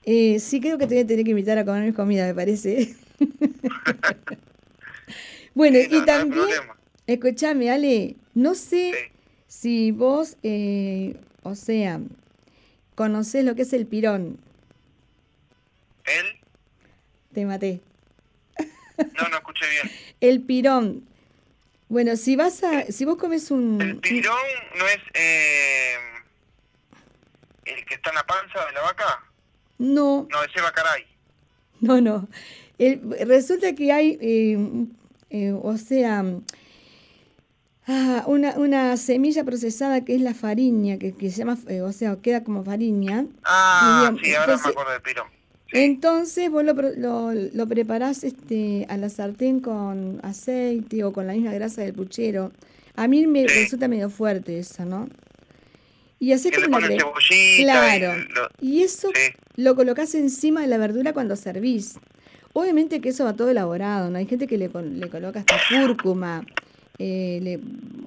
eh, 0.06 0.40
sí 0.40 0.60
creo 0.62 0.78
que 0.78 0.88
te 0.88 0.96
voy 0.96 1.04
a 1.04 1.08
tener 1.08 1.26
que 1.26 1.32
invitar 1.32 1.58
a 1.58 1.66
comer 1.66 1.84
mis 1.84 1.96
comidas, 1.96 2.28
me 2.28 2.36
parece. 2.36 2.96
bueno, 5.54 5.78
Sí, 5.80 5.88
no, 5.90 5.98
no 5.98 6.04
y 6.04 6.06
también, 6.06 6.44
problema. 6.46 6.78
escúchame, 7.08 7.70
Ale, 7.72 8.16
no 8.34 8.56
sé 8.56 8.94
Sí. 8.94 9.12
si 9.48 9.92
vos, 9.92 10.38
eh, 10.44 11.16
o 11.44 11.56
sea, 11.56 12.00
conocés 12.96 13.46
lo 13.46 13.56
que 13.56 13.64
es 13.64 13.74
el 13.74 13.86
pirón. 13.86 14.38
¿El? 16.06 16.26
Te 17.34 17.46
maté. 17.46 17.82
No, 19.20 19.28
no 19.30 19.38
escuché 19.38 19.66
bien. 19.70 19.92
El 20.22 20.42
pirón. 20.42 21.04
Bueno, 21.94 22.16
si 22.16 22.36
vas 22.36 22.64
a, 22.64 22.86
si 22.92 23.06
vos 23.06 23.18
comes 23.18 23.52
un, 23.52 23.80
El 23.80 23.98
pirón 23.98 24.36
no 24.80 24.86
es 24.88 24.98
eh, 25.14 25.94
el 27.66 27.86
que 27.86 27.94
está 27.94 28.10
en 28.10 28.16
la 28.16 28.24
panza 28.26 28.66
de 28.66 28.72
la 28.74 28.82
vaca. 28.82 29.24
no, 29.78 30.28
No, 30.32 30.44
ese 30.44 30.60
bacaray. 30.60 31.06
no, 31.82 32.02
no. 32.02 32.28
El- 32.80 33.00
resulta 33.28 33.76
que 33.76 33.92
hay, 33.92 34.18
eh, 34.20 34.58
eh, 35.30 35.52
o 35.54 35.78
sea, 35.78 36.24
ah, 37.86 38.24
una, 38.26 38.54
una 38.58 38.98
semilla 38.98 39.44
procesada 39.44 40.04
que 40.04 40.16
es 40.16 40.22
la 40.22 40.34
fariña, 40.34 40.98
que, 40.98 41.14
que 41.14 41.30
se 41.30 41.38
llama, 41.38 41.60
eh, 41.68 41.82
o 41.82 41.92
sea, 41.92 42.16
queda 42.24 42.44
como 42.44 42.64
fariña. 42.66 43.28
Ah, 43.44 44.12
sí, 44.20 44.34
ahora 44.34 44.54
entonces- 44.54 44.66
me 44.66 44.72
acuerdo 44.72 44.92
del 44.94 45.02
pirón. 45.04 45.28
Entonces 45.74 46.50
vos 46.52 46.64
lo, 46.64 46.74
lo, 46.74 47.34
lo 47.34 47.68
preparás 47.68 48.24
este, 48.24 48.86
a 48.90 48.98
la 48.98 49.10
sartén 49.10 49.60
con 49.60 50.20
aceite 50.24 51.04
o 51.04 51.12
con 51.14 51.28
la 51.28 51.34
misma 51.34 51.52
grasa 51.54 51.82
del 51.82 51.94
puchero. 51.94 52.52
A 52.96 53.08
mí 53.08 53.26
me 53.28 53.48
Sí. 53.48 53.60
resulta 53.64 53.88
medio 53.88 54.10
fuerte 54.10 54.60
eso, 54.60 54.86
¿no? 54.86 55.08
Y 56.20 56.32
así 56.32 56.52
Que 56.52 56.62
como 56.62 56.78
una 56.78 56.88
Claro. 56.88 58.14
y 58.18 58.34
lo- 58.34 58.50
Y 58.62 58.82
eso 58.84 59.10
Sí. 59.14 59.32
lo 59.56 59.76
colocás 59.76 60.16
encima 60.16 60.62
de 60.62 60.68
la 60.68 60.78
verdura 60.78 61.12
cuando 61.14 61.36
servís. 61.36 61.96
Obviamente 62.54 63.02
que 63.02 63.10
eso 63.10 63.26
va 63.26 63.34
todo 63.34 63.50
elaborado, 63.50 64.10
¿no? 64.12 64.18
Hay 64.20 64.28
gente 64.28 64.46
que 64.48 64.58
le, 64.58 64.70
le 64.70 65.10
coloca 65.10 65.40
hasta 65.40 65.56
cúrcuma, 65.70 66.46
eh, 67.00 67.40
le- 67.42 67.60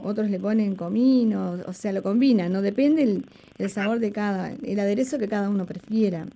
otros 0.02 0.30
le 0.30 0.38
ponen 0.38 0.76
comino, 0.76 1.58
o 1.66 1.72
sea, 1.72 1.92
lo 1.92 2.02
combinan, 2.02 2.52
¿no? 2.52 2.62
Depende 2.62 3.02
el, 3.02 3.26
el 3.58 3.70
sabor 3.70 3.98
de 3.98 4.12
cada, 4.12 4.52
el 4.52 4.78
aderezo 4.78 5.18
que 5.18 5.26
cada 5.28 5.50
uno 5.50 5.66
prefiera. 5.66 6.26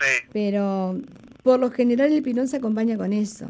Sí, 0.00 0.26
Pero 0.32 0.98
por 1.42 1.60
lo 1.60 1.70
general 1.70 2.12
el 2.12 2.22
pirón 2.22 2.48
se 2.48 2.56
acompaña 2.58 2.96
con 2.96 3.12
eso. 3.12 3.48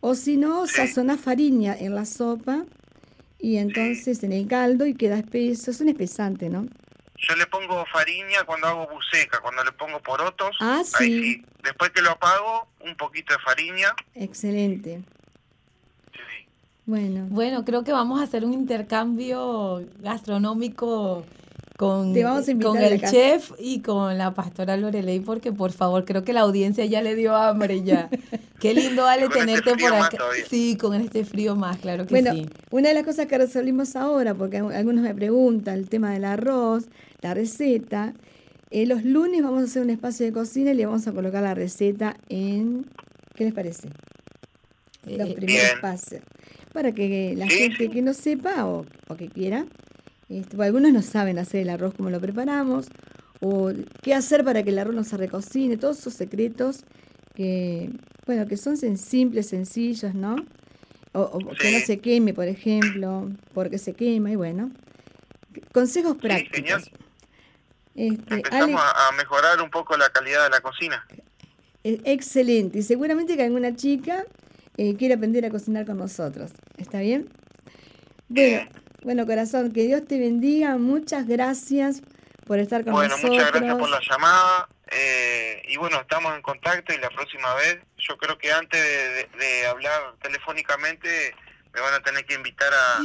O 0.00 0.14
si 0.14 0.36
no, 0.36 0.66
Sí. 0.66 0.74
sazonás 0.76 1.20
fariña 1.20 1.76
en 1.78 1.94
la 1.94 2.04
sopa 2.04 2.64
y 3.38 3.56
entonces 3.56 4.22
en 4.24 4.32
el 4.32 4.46
caldo 4.48 4.86
y 4.86 4.94
queda 4.94 5.18
espeso. 5.18 5.70
Es 5.70 5.80
un 5.80 5.88
espesante, 5.88 6.48
¿no? 6.48 6.66
yo 7.28 7.36
le 7.36 7.46
pongo 7.46 7.84
fariña 7.92 8.42
cuando 8.44 8.66
hago 8.66 8.88
buceca, 8.88 9.38
cuando 9.40 9.62
le 9.62 9.70
pongo 9.70 10.00
porotos. 10.00 10.56
Ah, 10.58 10.82
Ahí 10.98 11.06
sí. 11.08 11.22
sí. 11.34 11.44
Después 11.62 11.90
que 11.92 12.02
lo 12.02 12.10
apago, 12.10 12.66
un 12.80 12.96
poquito 12.96 13.32
de 13.32 13.38
fariña. 13.38 13.94
Excelente. 14.16 15.02
Sí. 16.12 16.46
Bueno, 16.84 17.26
Bueno, 17.30 17.64
creo 17.64 17.84
que 17.84 17.92
vamos 17.92 18.20
a 18.20 18.24
hacer 18.24 18.44
un 18.44 18.52
intercambio 18.52 19.86
gastronómico 20.00 21.24
con, 21.86 22.12
Te 22.12 22.24
vamos 22.24 22.46
a 22.46 22.50
invitar 22.50 22.72
con 22.72 22.80
el 22.82 23.00
casa. 23.00 23.12
chef 23.12 23.50
y 23.58 23.80
con 23.80 24.16
la 24.18 24.34
pastora 24.34 24.76
Lorelei, 24.76 25.20
porque 25.20 25.52
por 25.52 25.72
favor, 25.72 26.04
creo 26.04 26.22
que 26.24 26.32
la 26.32 26.40
audiencia 26.40 26.84
ya 26.86 27.02
le 27.02 27.14
dio 27.14 27.34
hambre 27.34 27.82
ya. 27.82 28.08
Qué 28.60 28.72
lindo, 28.74 29.06
Ale, 29.06 29.24
este 29.24 29.38
tenerte 29.40 29.74
por 29.76 29.92
acá. 29.92 30.18
Sí, 30.48 30.76
con 30.76 30.94
este 30.94 31.24
frío 31.24 31.56
más, 31.56 31.78
claro 31.78 32.06
que 32.06 32.10
bueno 32.14 32.32
sí. 32.32 32.46
una 32.70 32.88
de 32.88 32.94
las 32.94 33.04
cosas 33.04 33.26
que 33.26 33.36
resolvimos 33.38 33.96
ahora, 33.96 34.34
porque 34.34 34.58
al- 34.58 34.72
algunos 34.72 35.02
me 35.02 35.14
preguntan 35.14 35.74
el 35.78 35.88
tema 35.88 36.12
del 36.12 36.24
arroz, 36.24 36.84
la 37.20 37.34
receta. 37.34 38.14
eh, 38.70 38.86
los 38.86 39.04
lunes 39.04 39.42
vamos 39.42 39.60
a 39.62 39.64
hacer 39.64 39.82
un 39.82 39.90
espacio 39.90 40.24
de 40.24 40.32
cocina 40.32 40.70
y 40.70 40.74
le 40.74 40.86
vamos 40.86 41.06
a 41.06 41.12
colocar 41.12 41.42
la 41.42 41.54
receta 41.54 42.16
en... 42.28 42.86
¿Qué 43.34 43.44
les 43.44 43.52
parece? 43.52 43.88
los 45.04 45.28
Eh, 45.30 45.34
primeros 45.34 45.46
Bien. 45.66 45.80
pasos. 45.80 46.20
Para 46.72 46.92
que 46.92 47.34
la 47.36 47.46
Sí, 47.48 47.54
gente 47.58 47.90
que 47.90 48.00
no 48.02 48.14
sepa 48.14 48.64
o, 48.66 48.86
o 49.08 49.14
que 49.16 49.28
quiera, 49.28 49.66
este, 50.40 50.62
algunos 50.62 50.92
no 50.92 51.02
saben 51.02 51.38
hacer 51.38 51.62
el 51.62 51.70
arroz 51.70 51.94
como 51.94 52.10
lo 52.10 52.20
preparamos, 52.20 52.88
o 53.40 53.72
qué 54.02 54.14
hacer 54.14 54.44
para 54.44 54.62
que 54.62 54.70
el 54.70 54.78
arroz 54.78 54.94
no 54.94 55.04
se 55.04 55.16
recocine, 55.16 55.76
todos 55.76 55.98
esos 55.98 56.14
secretos 56.14 56.84
que, 57.34 57.90
bueno, 58.26 58.46
que 58.46 58.56
son 58.56 58.76
simples, 58.76 59.48
sencillos, 59.48 60.14
¿no? 60.14 60.36
O, 61.12 61.20
o 61.22 61.38
que 61.54 61.72
no 61.72 61.80
se 61.80 61.98
queme, 61.98 62.32
por 62.32 62.48
ejemplo, 62.48 63.30
porque 63.52 63.78
se 63.78 63.94
quema, 63.94 64.30
y 64.30 64.36
bueno. 64.36 64.70
Consejos 65.72 66.16
prácticos. 66.16 66.56
genial. 66.56 66.82
Este, 67.94 68.34
Empezamos 68.36 68.80
a, 68.82 69.12
mejorar 69.16 69.60
un 69.60 69.70
poco 69.70 69.96
la 69.96 70.08
calidad 70.10 70.44
de 70.44 70.50
la 70.50 70.60
cocina. 70.60 71.06
e- 71.84 72.00
Excelente. 72.04 72.78
Y 72.78 72.82
seguramente 72.82 73.36
que 73.36 73.42
alguna 73.42 73.76
chica 73.76 74.24
eh, 74.76 74.96
quiere 74.96 75.14
aprender 75.14 75.44
a 75.44 75.50
cocinar 75.50 75.84
con 75.84 75.98
nosotros. 75.98 76.52
¿Está 76.78 77.00
bien? 77.00 77.28
Bueno, 78.28 78.66
bueno, 79.04 79.26
corazón, 79.26 79.72
que 79.72 79.82
Dios 79.86 80.06
te 80.06 80.18
bendiga. 80.18 80.76
Muchas 80.78 81.26
gracias 81.26 82.02
por 82.46 82.58
estar 82.58 82.84
con 82.84 82.92
Bueno, 82.94 83.10
nosotros. 83.16 83.32
muchas 83.36 83.52
gracias 83.52 83.76
por 83.78 83.88
la 83.90 84.00
llamada. 84.08 84.68
eh, 84.94 85.62
y 85.68 85.76
bueno, 85.78 86.00
estamos 86.00 86.34
en 86.36 86.42
contacto 86.42 86.92
y 86.92 86.98
la 86.98 87.08
próxima 87.10 87.54
vez, 87.54 87.78
yo 87.96 88.16
creo 88.18 88.36
que 88.36 88.52
antes 88.52 88.78
de, 88.80 89.08
de- 89.14 89.28
de 89.38 89.66
hablar 89.66 90.14
telefónicamente, 90.22 91.34
me 91.74 91.80
van 91.80 91.94
a 91.94 92.00
tener 92.00 92.26
que 92.26 92.34
invitar 92.34 92.68
a, 92.74 92.98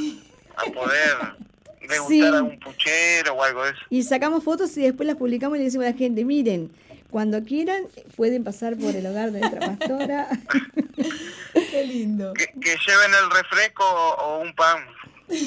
a 0.62 0.66
poder 0.74 1.16
degustar 1.88 2.08
Sí. 2.10 2.22
algún 2.24 2.60
puchero 2.60 3.34
o 3.36 3.44
algo 3.44 3.64
de 3.64 3.72
eso. 3.72 3.80
Y 3.90 4.04
sacamos 4.04 4.44
fotos 4.44 4.76
y 4.76 4.82
después 4.82 5.08
las 5.08 5.16
publicamos 5.16 5.56
y 5.58 5.60
le 5.60 5.66
decimos 5.66 5.88
a 5.88 5.92
la 5.92 5.98
gente, 5.98 6.26
miren, 6.26 6.70
cuando 7.10 7.42
quieran 7.44 7.84
pueden 8.18 8.44
pasar 8.44 8.76
por 8.76 8.94
el 8.94 9.06
hogar 9.06 9.32
de 9.32 9.40
nuestra 9.40 9.62
pastora. 9.78 10.28
Qué 11.54 11.86
lindo. 11.86 12.34
Que, 12.34 12.48
que 12.48 12.76
lleven 12.86 13.12
el 13.24 13.32
refresco 13.32 13.84
o, 13.86 14.16
o 14.16 14.40
un 14.40 14.54
pan. 14.54 14.86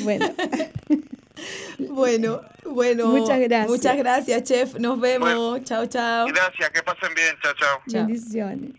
Bueno, 0.03 0.27
Bueno, 1.88 2.43
bueno. 2.64 3.07
Muchas 3.09 3.40
gracias. 3.40 3.69
Muchas 3.69 3.97
gracias, 3.97 4.43
chef. 4.45 4.79
Nos 4.79 5.01
vemos. 5.01 5.35
Bueno. 5.35 5.64
chao, 5.64 5.87
chao. 5.87 6.27
Gracias, 6.29 6.71
que 6.71 6.83
pasen 6.83 7.14
bien. 7.14 7.35
Chao, 7.43 7.53
chao. 7.59 8.07
Bendiciones. 8.07 8.73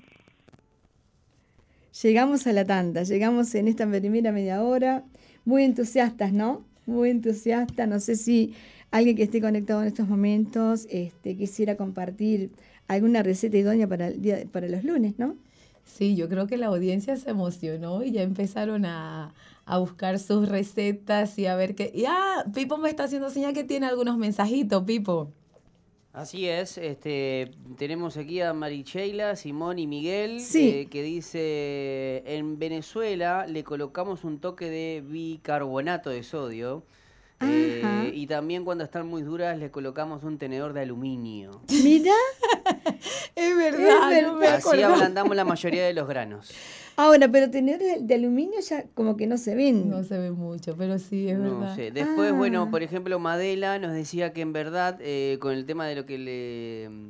Llegamos 2.02 2.48
a 2.48 2.54
la 2.54 2.66
tanda, 2.66 3.04
llegamos 3.04 3.54
en 3.54 3.68
esta 3.68 3.86
primera 3.86 4.32
media 4.32 4.64
hora, 4.64 5.04
muy 5.44 5.64
entusiastas, 5.64 6.32
¿no? 6.32 6.66
Muy 6.86 7.10
entusiastas. 7.10 7.88
No 7.88 8.00
sé 8.00 8.16
si 8.16 8.56
alguien 8.92 9.16
que 9.18 9.24
esté 9.24 9.42
conectado 9.42 9.82
en 9.82 9.88
estos 9.88 10.08
momentos 10.08 10.88
este, 10.90 11.36
quisiera 11.36 11.76
compartir 11.76 12.52
alguna 12.88 13.24
receta 13.24 13.58
idónea 13.58 13.88
para, 13.88 14.08
el 14.08 14.22
día, 14.22 14.40
para 14.52 14.68
los 14.68 14.84
lunes, 14.84 15.20
¿no? 15.20 15.36
Sí, 15.86 16.16
yo 16.16 16.30
creo 16.30 16.48
que 16.48 16.58
la 16.58 16.68
audiencia 16.68 17.16
se 17.18 17.30
emocionó 17.30 18.04
y 18.04 18.12
ya 18.12 18.24
empezaron 18.24 18.86
a, 18.86 19.34
a 19.66 19.78
buscar 19.78 20.20
sus 20.20 20.48
recetas 20.50 21.38
y 21.38 21.46
a 21.48 21.56
ver 21.56 21.76
qué. 21.76 21.92
Y 21.94 22.06
ah, 22.08 22.46
Pipo 22.54 22.78
me 22.78 22.90
está 22.90 23.04
haciendo 23.06 23.30
señal 23.30 23.54
que 23.54 23.64
tiene 23.64 23.88
algunos 23.88 24.18
mensajitos, 24.18 24.84
Pipo. 24.84 25.32
Así 26.14 26.46
es, 26.46 26.78
este, 26.78 27.52
tenemos 27.78 28.18
aquí 28.18 28.42
a 28.42 28.54
Maricheila, 28.54 29.38
Simón 29.38 29.80
y 29.80 29.88
Miguel, 29.88 30.42
Sí. 30.42 30.68
eh, 30.70 30.88
que 30.92 31.04
dice, 31.04 32.22
en 32.26 32.60
Venezuela 32.60 33.46
le 33.48 33.64
colocamos 33.64 34.26
un 34.26 34.40
toque 34.40 34.70
de 34.70 35.02
bicarbonato 35.08 36.10
de 36.10 36.24
sodio 36.24 36.84
eh, 37.40 38.12
y 38.14 38.28
también 38.28 38.66
cuando 38.66 38.84
están 38.84 39.08
muy 39.08 39.22
duras 39.24 39.58
le 39.58 39.72
colocamos 39.72 40.24
un 40.24 40.38
tenedor 40.38 40.74
de 40.74 40.82
aluminio. 40.82 41.62
Mira, 41.82 42.14
Es 43.36 43.58
verdad, 43.58 44.12
Es 44.14 44.24
no 44.24 44.34
me 44.36 44.40
verdad. 44.42 44.56
Así 44.66 44.82
ablandamos 44.82 45.36
la 45.36 45.46
mayoría 45.46 45.86
de 45.86 45.94
los 45.94 46.08
granos. 46.08 46.52
ahora, 46.98 47.28
pero 47.32 47.50
tener 47.50 47.80
de, 47.80 47.98
de 48.02 48.14
aluminio 48.16 48.60
ya 48.60 48.86
como 48.94 49.16
que 49.18 49.26
no 49.28 49.38
se 49.38 49.56
ven. 49.56 49.90
No 49.90 50.04
se 50.04 50.18
ve 50.18 50.32
mucho, 50.32 50.76
pero 50.78 51.00
sí, 51.00 51.30
es 51.30 51.38
No 51.38 51.60
verdad. 51.60 51.76
sé. 51.76 51.92
Después, 51.92 52.32
Ah. 52.32 52.36
bueno, 52.36 52.70
por 52.70 52.84
ejemplo, 52.84 53.18
Madela 53.20 53.80
nos 53.80 53.94
decía 53.94 54.34
que 54.34 54.42
en 54.42 54.54
verdad, 54.54 54.98
eh, 55.02 55.38
con 55.40 55.54
el 55.54 55.66
tema 55.66 55.88
de 55.88 55.96
lo 55.96 56.06
que 56.06 56.18
le 56.18 56.90
mm, 56.90 57.10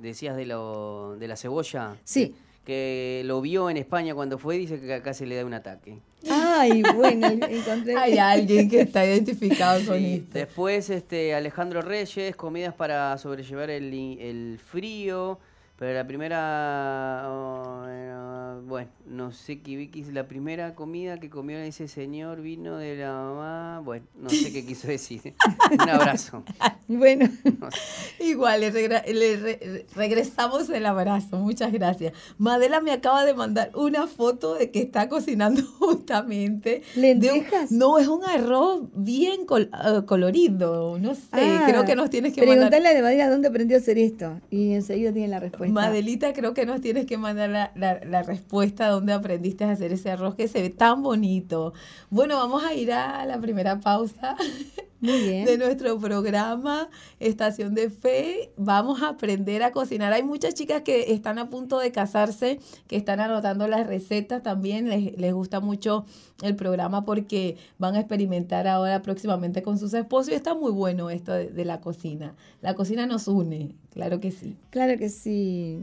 decías 0.00 0.36
de, 0.36 0.46
lo, 0.46 1.16
de 1.18 1.28
la 1.28 1.36
cebolla, 1.36 1.96
Sí. 2.04 2.34
que 2.64 3.22
lo 3.24 3.40
vio 3.40 3.70
en 3.70 3.76
España 3.76 4.14
cuando 4.14 4.38
fue, 4.38 4.56
dice 4.58 4.80
que 4.80 4.94
acá 4.94 5.14
se 5.14 5.26
le 5.26 5.36
da 5.36 5.44
un 5.44 5.54
ataque. 5.54 5.98
Ay, 6.28 6.82
bueno, 6.96 7.26
encontré. 7.28 7.96
Hay 7.96 8.18
alguien 8.18 8.68
que 8.68 8.80
está 8.80 9.04
identificado 9.04 9.84
con 9.86 9.98
Sí. 9.98 10.14
esto. 10.14 10.30
Después, 10.38 10.90
este, 10.90 11.34
Alejandro 11.34 11.80
Reyes, 11.82 12.34
comidas 12.36 12.74
para 12.74 13.16
sobrellevar 13.18 13.70
el, 13.70 13.92
el 14.20 14.58
frío. 14.58 15.38
Pero 15.78 15.94
la 15.94 16.04
primera, 16.04 17.22
oh, 17.28 17.82
bueno, 17.84 18.62
bueno, 18.66 18.88
no 19.10 19.32
sé 19.32 19.60
qué 19.60 19.76
Vicky, 19.76 20.04
la 20.04 20.28
primera 20.28 20.74
comida 20.74 21.18
que 21.18 21.30
comió 21.30 21.58
ese 21.58 21.88
señor 21.88 22.40
vino 22.42 22.76
de 22.76 22.96
la 22.96 23.12
mamá, 23.12 23.80
bueno, 23.84 24.04
no 24.16 24.28
sé 24.30 24.52
qué 24.52 24.64
quiso 24.64 24.88
decir. 24.88 25.34
Un 25.82 25.88
abrazo. 25.88 26.44
Bueno, 26.86 27.28
No 27.60 27.70
sé. 27.70 28.24
Igual, 28.24 28.60
le, 28.60 28.70
regra- 28.72 29.04
le 29.06 29.36
re- 29.36 29.86
regresamos 29.94 30.68
el 30.70 30.86
abrazo. 30.86 31.36
Muchas 31.38 31.72
gracias. 31.72 32.12
Madela 32.38 32.80
me 32.80 32.92
acaba 32.92 33.24
de 33.24 33.34
mandar 33.34 33.70
una 33.74 34.06
foto 34.06 34.54
de 34.54 34.70
que 34.70 34.80
está 34.80 35.08
cocinando 35.08 35.62
justamente. 35.78 36.82
de 36.94 37.12
un- 37.12 37.20
¿Lentejas? 37.20 37.70
no, 37.72 37.98
es 37.98 38.08
un 38.08 38.24
arroz 38.24 38.82
bien 38.94 39.44
col- 39.46 39.70
eh, 39.72 40.02
colorido. 40.06 40.98
No 40.98 41.14
sé, 41.14 41.22
Ah, 41.32 41.64
creo 41.66 41.84
que 41.84 41.94
nos 41.96 42.10
tienes 42.10 42.32
que 42.32 42.40
mandar. 42.40 42.56
Preguntarle 42.70 42.88
a 42.88 42.94
de 42.94 43.02
Madera 43.02 43.30
dónde 43.30 43.48
aprendió 43.48 43.76
a 43.76 43.80
hacer 43.80 43.98
esto. 43.98 44.40
Y 44.50 44.72
enseguida 44.74 45.12
tiene 45.12 45.28
la 45.28 45.40
respuesta. 45.40 45.72
Madelita, 45.72 46.32
creo 46.32 46.54
que 46.54 46.66
nos 46.66 46.80
tienes 46.80 47.06
que 47.06 47.18
mandar 47.18 47.50
la, 47.50 47.72
la- 47.74 48.00
la 48.04 48.22
respuesta 48.22 48.88
donde 48.98 49.12
aprendiste 49.12 49.64
a 49.64 49.70
hacer 49.70 49.92
ese 49.92 50.10
arroz 50.10 50.34
que 50.34 50.48
se 50.48 50.60
ve 50.60 50.70
tan 50.70 51.02
bonito. 51.02 51.72
Bueno, 52.10 52.36
vamos 52.36 52.64
a 52.64 52.74
ir 52.74 52.92
a 52.92 53.24
la 53.26 53.40
primera 53.40 53.80
pausa 53.80 54.36
Muy 55.00 55.20
bien. 55.20 55.44
de 55.44 55.58
nuestro 55.58 55.96
programa 55.98 56.88
Estación 57.20 57.74
de 57.74 57.88
Fe. 57.88 58.50
Vamos 58.56 59.00
a 59.02 59.10
aprender 59.10 59.62
a 59.62 59.70
cocinar. 59.70 60.12
Hay 60.12 60.24
muchas 60.24 60.54
chicas 60.54 60.82
que 60.82 61.12
están 61.12 61.38
a 61.38 61.48
punto 61.48 61.78
de 61.78 61.92
casarse, 61.92 62.58
que 62.88 62.96
están 62.96 63.20
anotando 63.20 63.68
las 63.68 63.86
recetas 63.86 64.42
también. 64.42 64.88
Les, 64.88 65.16
les 65.16 65.32
gusta 65.32 65.60
mucho 65.60 66.04
el 66.42 66.56
programa 66.56 67.04
porque 67.04 67.56
van 67.78 67.94
a 67.94 68.00
experimentar 68.00 68.66
ahora 68.66 69.02
próximamente 69.02 69.62
con 69.62 69.78
sus 69.78 69.94
esposos 69.94 70.32
y 70.32 70.34
está 70.34 70.54
muy 70.54 70.72
bueno 70.72 71.10
esto 71.10 71.32
de, 71.32 71.48
de 71.48 71.64
la 71.64 71.80
cocina. 71.80 72.34
La 72.60 72.74
cocina 72.74 73.06
nos 73.06 73.28
une, 73.28 73.76
claro 73.92 74.18
que 74.18 74.32
sí. 74.32 74.56
Claro 74.70 74.98
que 74.98 75.08
sí. 75.08 75.82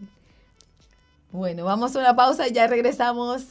Bueno, 1.35 1.65
vamos 1.65 1.93
a 1.93 1.99
una 1.99 2.15
pausa 2.15 2.47
y 2.47 2.53
ya 2.53 2.65
regresamos. 2.65 3.43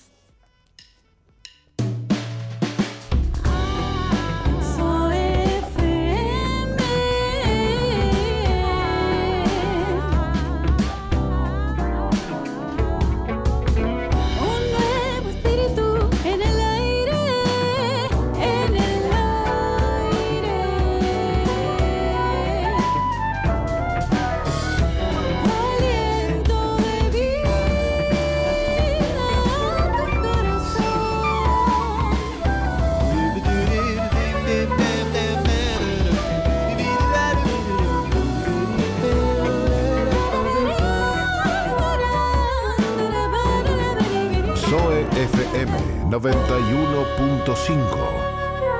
Zoe 44.74 45.02
FM 45.02 45.70
91.5. 46.10 47.78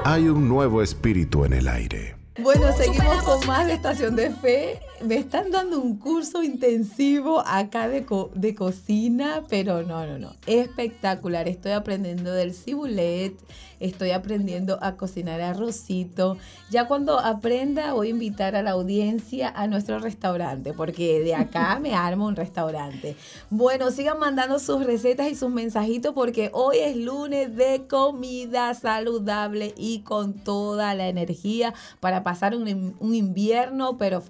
Hay 0.05 0.29
un 0.29 0.49
nuevo 0.49 0.83
espíritu 0.83 1.45
en 1.45 1.53
el 1.53 1.69
aire. 1.69 2.17
Bueno, 2.41 2.73
seguimos 2.77 3.23
con 3.23 3.47
más 3.47 3.69
de 3.69 3.75
Estación 3.75 4.17
de 4.17 4.31
Fe. 4.31 4.81
Me 5.03 5.17
están 5.17 5.51
dando 5.51 5.81
un 5.81 5.97
curso 5.99 6.43
intensivo 6.43 7.41
acá 7.47 7.89
de, 7.89 8.05
co- 8.07 8.31
de 8.35 8.55
cocina, 8.55 9.43
pero 9.51 9.83
no, 9.83 10.07
no, 10.07 10.19
no. 10.19 10.35
Espectacular. 10.47 11.47
Estoy 11.49 11.73
aprendiendo 11.73 12.33
del 12.33 12.55
cibulet, 12.55 13.35
estoy 13.81 14.13
aprendiendo 14.13 14.79
a 14.81 14.97
cocinar 14.97 15.41
arrocito. 15.43 16.39
Ya 16.71 16.87
cuando 16.87 17.19
aprenda 17.19 17.93
voy 17.93 18.07
a 18.07 18.11
invitar 18.11 18.55
a 18.57 18.63
la 18.63 18.71
audiencia 18.71 19.49
a 19.51 19.67
nuestro 19.67 19.99
restaurante, 19.99 20.73
porque 20.73 21.21
de 21.21 21.35
acá 21.35 21.79
me 21.83 21.95
armo 21.95 22.27
un 22.27 22.37
restaurante. 22.37 23.17
Bueno, 23.51 23.91
sigan 23.91 24.19
mandando 24.21 24.59
sus 24.59 24.87
recetas 24.87 25.31
y 25.31 25.35
sus 25.35 25.51
mensajitos 25.51 26.15
porque 26.15 26.51
hoy 26.55 26.79
es 26.79 26.97
lunes 26.97 27.55
de 27.57 27.87
comida 27.89 28.73
saludable 28.75 29.75
y 29.77 29.99
con 30.01 30.33
toda 30.35 30.95
la 30.95 31.09
energía 31.09 31.75
para 32.01 32.23
pasar 32.23 32.57
un, 32.57 32.95
un 33.01 33.15
invierno 33.15 33.99
pero 33.99 34.21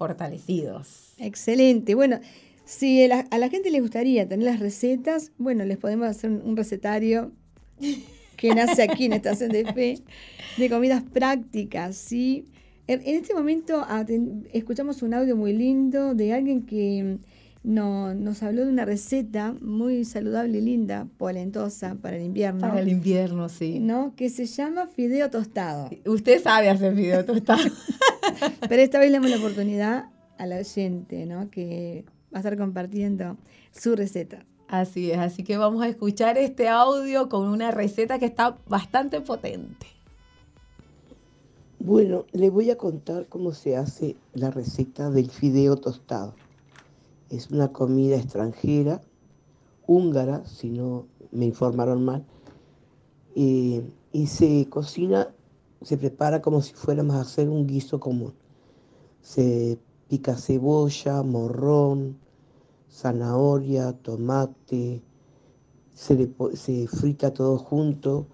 fortalecidos. 0.61 1.13
Excelente. 1.17 1.95
Bueno, 1.95 2.19
si 2.65 3.03
a 3.03 3.07
la, 3.07 3.19
a 3.31 3.37
la 3.37 3.49
gente 3.49 3.69
le 3.71 3.79
gustaría 3.81 4.27
tener 4.27 4.45
las 4.45 4.59
recetas, 4.59 5.31
bueno, 5.37 5.65
les 5.65 5.77
podemos 5.77 6.07
hacer 6.07 6.29
un, 6.31 6.41
un 6.43 6.57
recetario 6.57 7.31
que 8.37 8.53
nace 8.55 8.83
aquí 8.83 9.05
en 9.05 9.13
Estación 9.13 9.51
de 9.51 9.65
Fe 9.73 9.99
de 10.57 10.69
comidas 10.69 11.03
prácticas, 11.03 11.95
¿sí? 11.95 12.45
En, 12.87 13.01
en 13.01 13.15
este 13.15 13.33
momento 13.33 13.85
escuchamos 14.53 15.01
un 15.01 15.13
audio 15.13 15.35
muy 15.35 15.53
lindo 15.53 16.13
de 16.13 16.33
alguien 16.33 16.65
que 16.65 17.17
no- 17.63 18.13
nos 18.13 18.43
habló 18.43 18.63
de 18.63 18.69
una 18.71 18.85
receta 18.85 19.55
muy 19.59 20.05
saludable 20.05 20.59
y 20.59 20.61
linda, 20.61 21.07
polentosa 21.17 21.95
para 22.01 22.17
el 22.17 22.23
invierno, 22.23 22.61
Para 22.61 22.79
el 22.81 22.89
invierno, 22.89 23.49
sí. 23.49 23.79
¿no? 23.79 24.13
Que 24.15 24.29
se 24.29 24.45
llama 24.45 24.85
fideo 24.87 25.31
tostado. 25.31 25.89
Usted 26.05 26.41
sabe 26.43 26.69
hacer 26.69 26.93
video 26.93 27.25
tostado. 27.25 27.63
Pero 28.69 28.81
esta 28.81 28.99
vez 28.99 29.09
le 29.09 29.17
damos 29.17 29.31
la 29.31 29.37
oportunidad 29.37 30.05
a 30.37 30.45
la 30.45 30.57
oyente, 30.57 31.25
¿no? 31.25 31.49
Que 31.49 32.05
va 32.33 32.37
a 32.37 32.39
estar 32.39 32.57
compartiendo 32.57 33.37
su 33.71 33.95
receta. 33.95 34.45
Así 34.67 35.11
es, 35.11 35.19
así 35.19 35.43
que 35.43 35.57
vamos 35.57 35.83
a 35.83 35.87
escuchar 35.87 36.37
este 36.37 36.67
audio 36.69 37.29
con 37.29 37.47
una 37.47 37.71
receta 37.71 38.17
que 38.17 38.25
está 38.25 38.57
bastante 38.67 39.21
potente. 39.21 39.85
Bueno, 41.79 42.25
le 42.31 42.49
voy 42.49 42.71
a 42.71 42.77
contar 42.77 43.27
cómo 43.27 43.51
se 43.51 43.77
hace 43.77 44.15
la 44.33 44.49
receta 44.49 45.11
del 45.11 45.29
fideo 45.29 45.75
tostado. 45.75 46.33
Es 47.29 47.51
una 47.51 47.71
comida 47.71 48.15
extranjera, 48.15 49.01
húngara, 49.85 50.43
si 50.45 50.71
no 50.71 51.05
me 51.31 51.45
informaron 51.45 52.03
mal, 52.03 52.25
eh, 53.35 53.83
y 54.11 54.27
se 54.27 54.67
cocina, 54.67 55.29
se 55.83 55.97
prepara 55.97 56.41
como 56.41 56.61
si 56.63 56.73
fuéramos 56.73 57.17
a 57.17 57.21
hacer 57.21 57.49
un 57.49 57.67
guiso 57.67 57.99
común. 57.99 58.33
Se 59.21 59.77
pica 60.07 60.35
cebolla, 60.35 61.23
morrón, 61.23 62.17
zanahoria, 62.91 63.93
tomate, 63.93 65.01
se, 65.93 66.15
le 66.15 66.55
se 66.55 66.87
frita 66.87 67.33
todo 67.33 67.57
junto, 67.57 68.27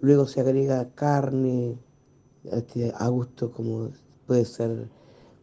luego 0.00 0.26
se 0.26 0.40
agrega 0.40 0.90
carne, 0.94 1.78
este, 2.44 2.92
a 2.96 3.08
gusto 3.08 3.52
como 3.52 3.90
puede 4.26 4.44
ser 4.44 4.88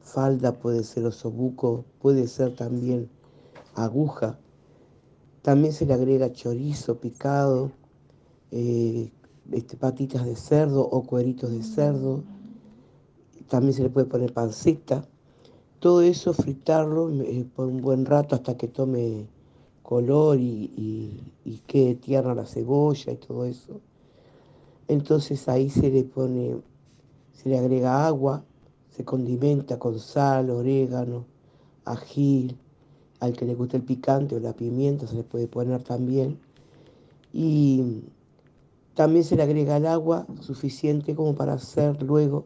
falda, 0.01 0.57
puede 0.59 0.83
ser 0.83 1.05
osobuco, 1.05 1.85
puede 2.01 2.27
ser 2.27 2.55
también 2.55 3.09
aguja. 3.75 4.39
También 5.41 5.73
se 5.73 5.85
le 5.85 5.93
agrega 5.93 6.33
chorizo 6.33 6.99
picado, 6.99 7.71
eh, 8.51 9.11
este, 9.51 9.77
patitas 9.77 10.25
de 10.25 10.35
cerdo 10.35 10.81
o 10.81 11.03
cueritos 11.03 11.51
de 11.51 11.63
cerdo. 11.63 12.23
También 13.47 13.73
se 13.73 13.83
le 13.83 13.89
puede 13.89 14.07
poner 14.07 14.33
panceta. 14.33 15.07
Todo 15.79 16.01
eso 16.01 16.33
fritarlo 16.33 17.09
eh, 17.21 17.45
por 17.55 17.67
un 17.67 17.81
buen 17.81 18.05
rato 18.05 18.35
hasta 18.35 18.57
que 18.57 18.67
tome 18.67 19.27
color 19.83 20.39
y, 20.39 20.71
y- 20.75 21.61
quede 21.67 21.95
tierna 21.95 22.33
la 22.35 22.45
cebolla 22.45 23.11
y 23.11 23.17
todo 23.17 23.45
eso. 23.45 23.79
Entonces 24.87 25.47
ahí 25.47 25.69
se 25.69 25.89
le 25.89 26.03
pone, 26.03 26.57
se 27.33 27.49
le 27.49 27.57
agrega 27.59 28.07
agua, 28.07 28.43
se 28.89 29.05
condimenta 29.05 29.77
con 29.77 29.99
sal, 29.99 30.49
orégano, 30.49 31.25
ají, 31.85 32.57
al 33.19 33.33
que 33.33 33.45
le 33.45 33.55
guste 33.55 33.77
el 33.77 33.83
picante 33.83 34.35
o 34.35 34.39
la 34.39 34.53
pimienta 34.53 35.07
se 35.07 35.15
le 35.15 35.23
puede 35.23 35.47
poner 35.47 35.83
también. 35.83 36.39
Y 37.33 38.03
también 38.95 39.23
se 39.23 39.35
le 39.35 39.43
agrega 39.43 39.77
el 39.77 39.85
agua 39.87 40.25
suficiente 40.41 41.15
como 41.15 41.35
para 41.35 41.53
hacer 41.53 42.01
luego, 42.03 42.45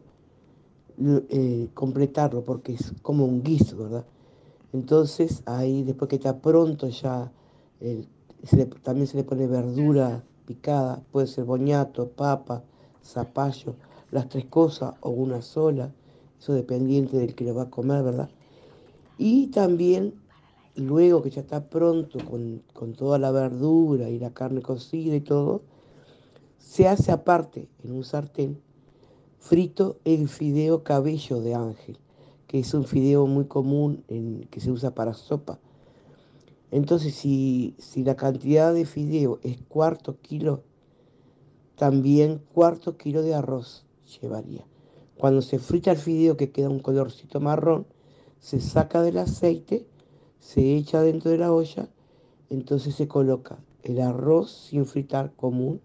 eh, 0.98 1.68
completarlo, 1.74 2.44
porque 2.44 2.74
es 2.74 2.92
como 3.02 3.24
un 3.24 3.42
guiso, 3.42 3.76
¿verdad? 3.76 4.04
Entonces 4.72 5.42
ahí 5.46 5.82
después 5.82 6.08
que 6.08 6.16
está 6.16 6.38
pronto 6.38 6.88
ya, 6.88 7.32
también 8.82 9.06
se 9.06 9.16
le 9.16 9.24
pone 9.24 9.46
verdura 9.46 10.24
picada, 10.46 11.02
puede 11.10 11.26
ser 11.26 11.44
boñato, 11.44 12.08
papa, 12.08 12.62
zapallo, 13.02 13.76
las 14.10 14.28
tres 14.28 14.46
cosas 14.46 14.94
o 15.00 15.10
una 15.10 15.42
sola, 15.42 15.92
eso 16.38 16.52
dependiente 16.52 17.16
del 17.16 17.34
que 17.34 17.44
lo 17.44 17.54
va 17.54 17.62
a 17.62 17.70
comer, 17.70 18.02
¿verdad? 18.02 18.30
Y 19.18 19.48
también 19.48 20.14
luego 20.76 21.22
que 21.22 21.30
ya 21.30 21.42
está 21.42 21.68
pronto 21.68 22.18
con, 22.24 22.62
con 22.72 22.94
toda 22.94 23.18
la 23.18 23.30
verdura 23.30 24.10
y 24.10 24.18
la 24.18 24.30
carne 24.30 24.60
cocida 24.60 25.14
y 25.14 25.20
todo, 25.20 25.62
se 26.58 26.88
hace 26.88 27.12
aparte 27.12 27.68
en 27.84 27.92
un 27.92 28.04
sartén 28.04 28.60
frito 29.44 29.98
el 30.06 30.30
fideo 30.30 30.84
cabello 30.84 31.42
de 31.42 31.54
ángel, 31.54 31.98
que 32.46 32.60
es 32.60 32.72
un 32.72 32.84
fideo 32.84 33.26
muy 33.26 33.44
común 33.44 34.02
que 34.50 34.58
se 34.58 34.70
usa 34.70 34.94
para 34.94 35.12
sopa. 35.12 35.60
Entonces, 36.70 37.14
si, 37.14 37.74
si 37.78 38.04
la 38.04 38.16
cantidad 38.16 38.72
de 38.72 38.86
fideo 38.86 39.40
es 39.42 39.58
cuarto 39.68 40.18
kilo, 40.22 40.62
también 41.76 42.40
cuarto 42.54 42.96
kilo 42.96 43.20
de 43.20 43.34
arroz 43.34 43.84
llevaría. 44.18 44.64
Cuando 45.18 45.42
se 45.42 45.58
frita 45.58 45.90
el 45.90 45.98
fideo 45.98 46.38
que 46.38 46.50
queda 46.50 46.70
un 46.70 46.80
colorcito 46.80 47.38
marrón, 47.38 47.86
se 48.40 48.62
saca 48.62 49.02
del 49.02 49.18
aceite, 49.18 49.86
se 50.38 50.74
echa 50.74 51.02
dentro 51.02 51.30
de 51.30 51.38
la 51.38 51.52
olla, 51.52 51.90
entonces 52.48 52.94
se 52.94 53.08
coloca 53.08 53.58
el 53.82 54.00
arroz 54.00 54.50
sin 54.50 54.86
fritar 54.86 55.34
común 55.34 55.82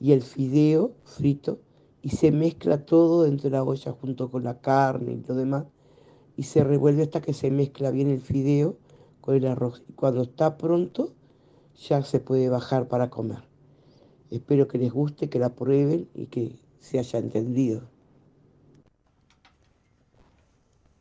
y 0.00 0.10
el 0.10 0.22
fideo 0.22 0.96
frito 1.04 1.60
y 2.04 2.10
se 2.10 2.32
mezcla 2.32 2.84
todo 2.84 3.22
dentro 3.22 3.48
de 3.48 3.56
la 3.56 3.64
olla 3.64 3.92
junto 3.92 4.30
con 4.30 4.44
la 4.44 4.60
carne 4.60 5.12
y 5.12 5.24
lo 5.26 5.34
demás 5.34 5.64
y 6.36 6.42
se 6.42 6.62
revuelve 6.62 7.02
hasta 7.02 7.22
que 7.22 7.32
se 7.32 7.50
mezcla 7.50 7.90
bien 7.90 8.10
el 8.10 8.20
fideo 8.20 8.76
con 9.22 9.36
el 9.36 9.46
arroz. 9.46 9.82
Y 9.88 9.94
cuando 9.94 10.20
está 10.20 10.58
pronto 10.58 11.14
ya 11.88 12.02
se 12.02 12.20
puede 12.20 12.50
bajar 12.50 12.88
para 12.88 13.08
comer. 13.08 13.48
Espero 14.30 14.68
que 14.68 14.76
les 14.76 14.92
guste, 14.92 15.30
que 15.30 15.38
la 15.38 15.54
prueben 15.54 16.10
y 16.12 16.26
que 16.26 16.60
se 16.78 16.98
haya 16.98 17.18
entendido. 17.18 17.88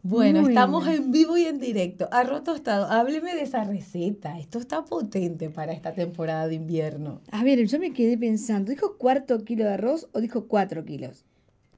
Bueno, 0.05 0.41
Muy 0.41 0.49
estamos 0.51 0.85
bien. 0.85 0.97
en 1.03 1.11
vivo 1.11 1.37
y 1.37 1.45
en 1.45 1.59
directo. 1.59 2.09
Arroz 2.11 2.43
tostado, 2.43 2.85
hábleme 2.87 3.33
de 3.35 3.41
esa 3.43 3.63
receta. 3.63 4.37
Esto 4.37 4.59
está 4.59 4.83
potente 4.83 5.49
para 5.49 5.71
esta 5.71 5.93
temporada 5.93 6.47
de 6.49 6.55
invierno. 6.55 7.21
A 7.31 7.41
ver, 7.45 7.65
yo 7.65 7.79
me 7.79 7.93
quedé 7.93 8.17
pensando, 8.17 8.71
¿dijo 8.71 8.97
cuarto 8.97 9.43
kilo 9.45 9.63
de 9.63 9.71
arroz 9.75 10.09
o 10.11 10.19
dijo 10.19 10.47
cuatro 10.49 10.83
kilos? 10.83 11.23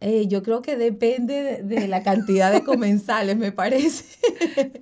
Eh, 0.01 0.25
yo 0.27 0.41
creo 0.41 0.63
que 0.63 0.75
depende 0.75 1.43
de, 1.43 1.63
de 1.63 1.87
la 1.87 2.01
cantidad 2.01 2.51
de 2.51 2.63
comensales, 2.65 3.37
me 3.37 3.51
parece. 3.51 4.05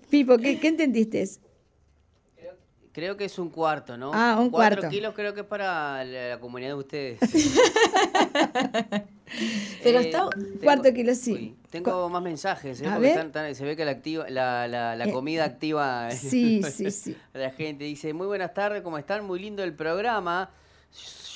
Pipo, 0.10 0.38
¿qué, 0.38 0.60
qué 0.60 0.70
entendiste? 0.70 1.28
Creo 2.94 3.18
que 3.18 3.26
es 3.26 3.38
un 3.40 3.50
cuarto, 3.50 3.98
¿no? 3.98 4.12
Ah, 4.14 4.38
un 4.40 4.52
Cuatro 4.52 4.82
cuarto. 4.82 4.96
kilos 4.96 5.14
creo 5.16 5.34
que 5.34 5.40
es 5.42 5.46
para 5.48 6.04
la, 6.06 6.30
la 6.30 6.40
comunidad 6.40 6.70
de 6.70 6.76
ustedes. 6.76 7.20
Pero 9.84 10.00
Eh, 10.00 10.04
está- 10.10 10.30
tengo- 10.30 10.60
Cuarto 10.62 10.94
kilo, 10.94 11.16
sí. 11.16 11.34
Uy, 11.34 11.56
tengo 11.72 12.08
más 12.10 12.22
mensajes, 12.22 12.80
¿eh? 12.82 12.86
A 12.88 12.92
Porque 12.92 13.02
ver. 13.02 13.10
están- 13.12 13.28
están- 13.28 13.56
se 13.56 13.66
ve 13.66 13.76
que 13.76 13.84
la, 13.84 13.92
activa, 13.92 14.30
la, 14.30 14.68
la- 14.68 14.96
la 14.96 15.06
Eh, 15.06 15.12
comida 15.12 15.44
activa 15.44 16.12
Sí, 16.12 16.62
sí, 16.72 16.92
sí. 16.92 17.18
a 17.34 17.38
la 17.40 17.50
gente. 17.50 17.84
Dice, 17.86 18.14
muy 18.14 18.28
buenas 18.28 18.54
tardes, 18.54 18.84
¿cómo 18.84 19.00
están? 19.00 19.26
Muy 19.26 19.40
lindo 19.40 19.64
el 19.64 19.74
programa. 19.74 20.52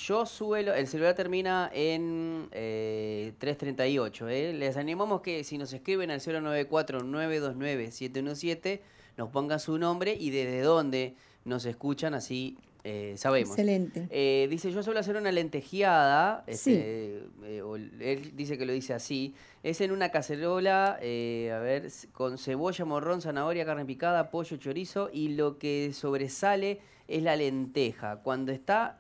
Yo 0.06 0.26
suelo, 0.28 0.74
el 0.76 0.86
celular 0.88 1.16
termina 1.16 1.72
en 1.74 2.48
eh, 2.52 3.34
338. 3.40 4.30
¿eh? 4.30 4.54
Les 4.54 4.78
animamos 4.78 5.22
que 5.22 5.44
si 5.44 5.58
nos 5.58 5.74
escriben 5.74 6.12
al 6.12 6.22
094-929-717 6.22 8.80
nos 9.18 9.30
pongan 9.30 9.60
su 9.60 9.78
nombre 9.80 10.16
y 10.18 10.30
desde 10.30 10.62
dónde 10.62 11.16
nos 11.48 11.66
escuchan, 11.66 12.14
así 12.14 12.58
eh, 12.84 13.16
sabemos. 13.18 13.50
Excelente. 13.50 14.08
Eh, 14.10 14.48
dice, 14.50 14.72
yo 14.72 14.82
suelo 14.84 15.00
hacer 15.00 15.18
una 15.18 15.32
lentejeada. 15.32 16.44
Sí. 16.48 16.74
este, 16.74 17.24
eh, 17.44 17.62
o 17.62 17.76
él 17.76 18.32
dice 18.36 18.58
que 18.58 18.66
lo 18.66 18.74
dice 18.74 18.94
así. 18.94 19.34
Es 19.64 19.82
en 19.82 19.92
una 19.92 20.10
cacerola, 20.10 20.98
eh, 21.02 21.52
a 21.54 21.60
ver, 21.60 21.90
con 22.14 22.38
cebolla, 22.38 22.86
morrón, 22.86 23.22
zanahoria, 23.22 23.66
carne 23.66 23.86
picada, 23.86 24.30
pollo, 24.30 24.58
chorizo. 24.58 25.10
Y 25.12 25.30
lo 25.30 25.58
que 25.58 25.92
sobresale 25.94 26.80
es 27.08 27.24
la 27.24 27.36
lenteja. 27.36 28.18
Cuando 28.18 28.52
está 28.52 29.00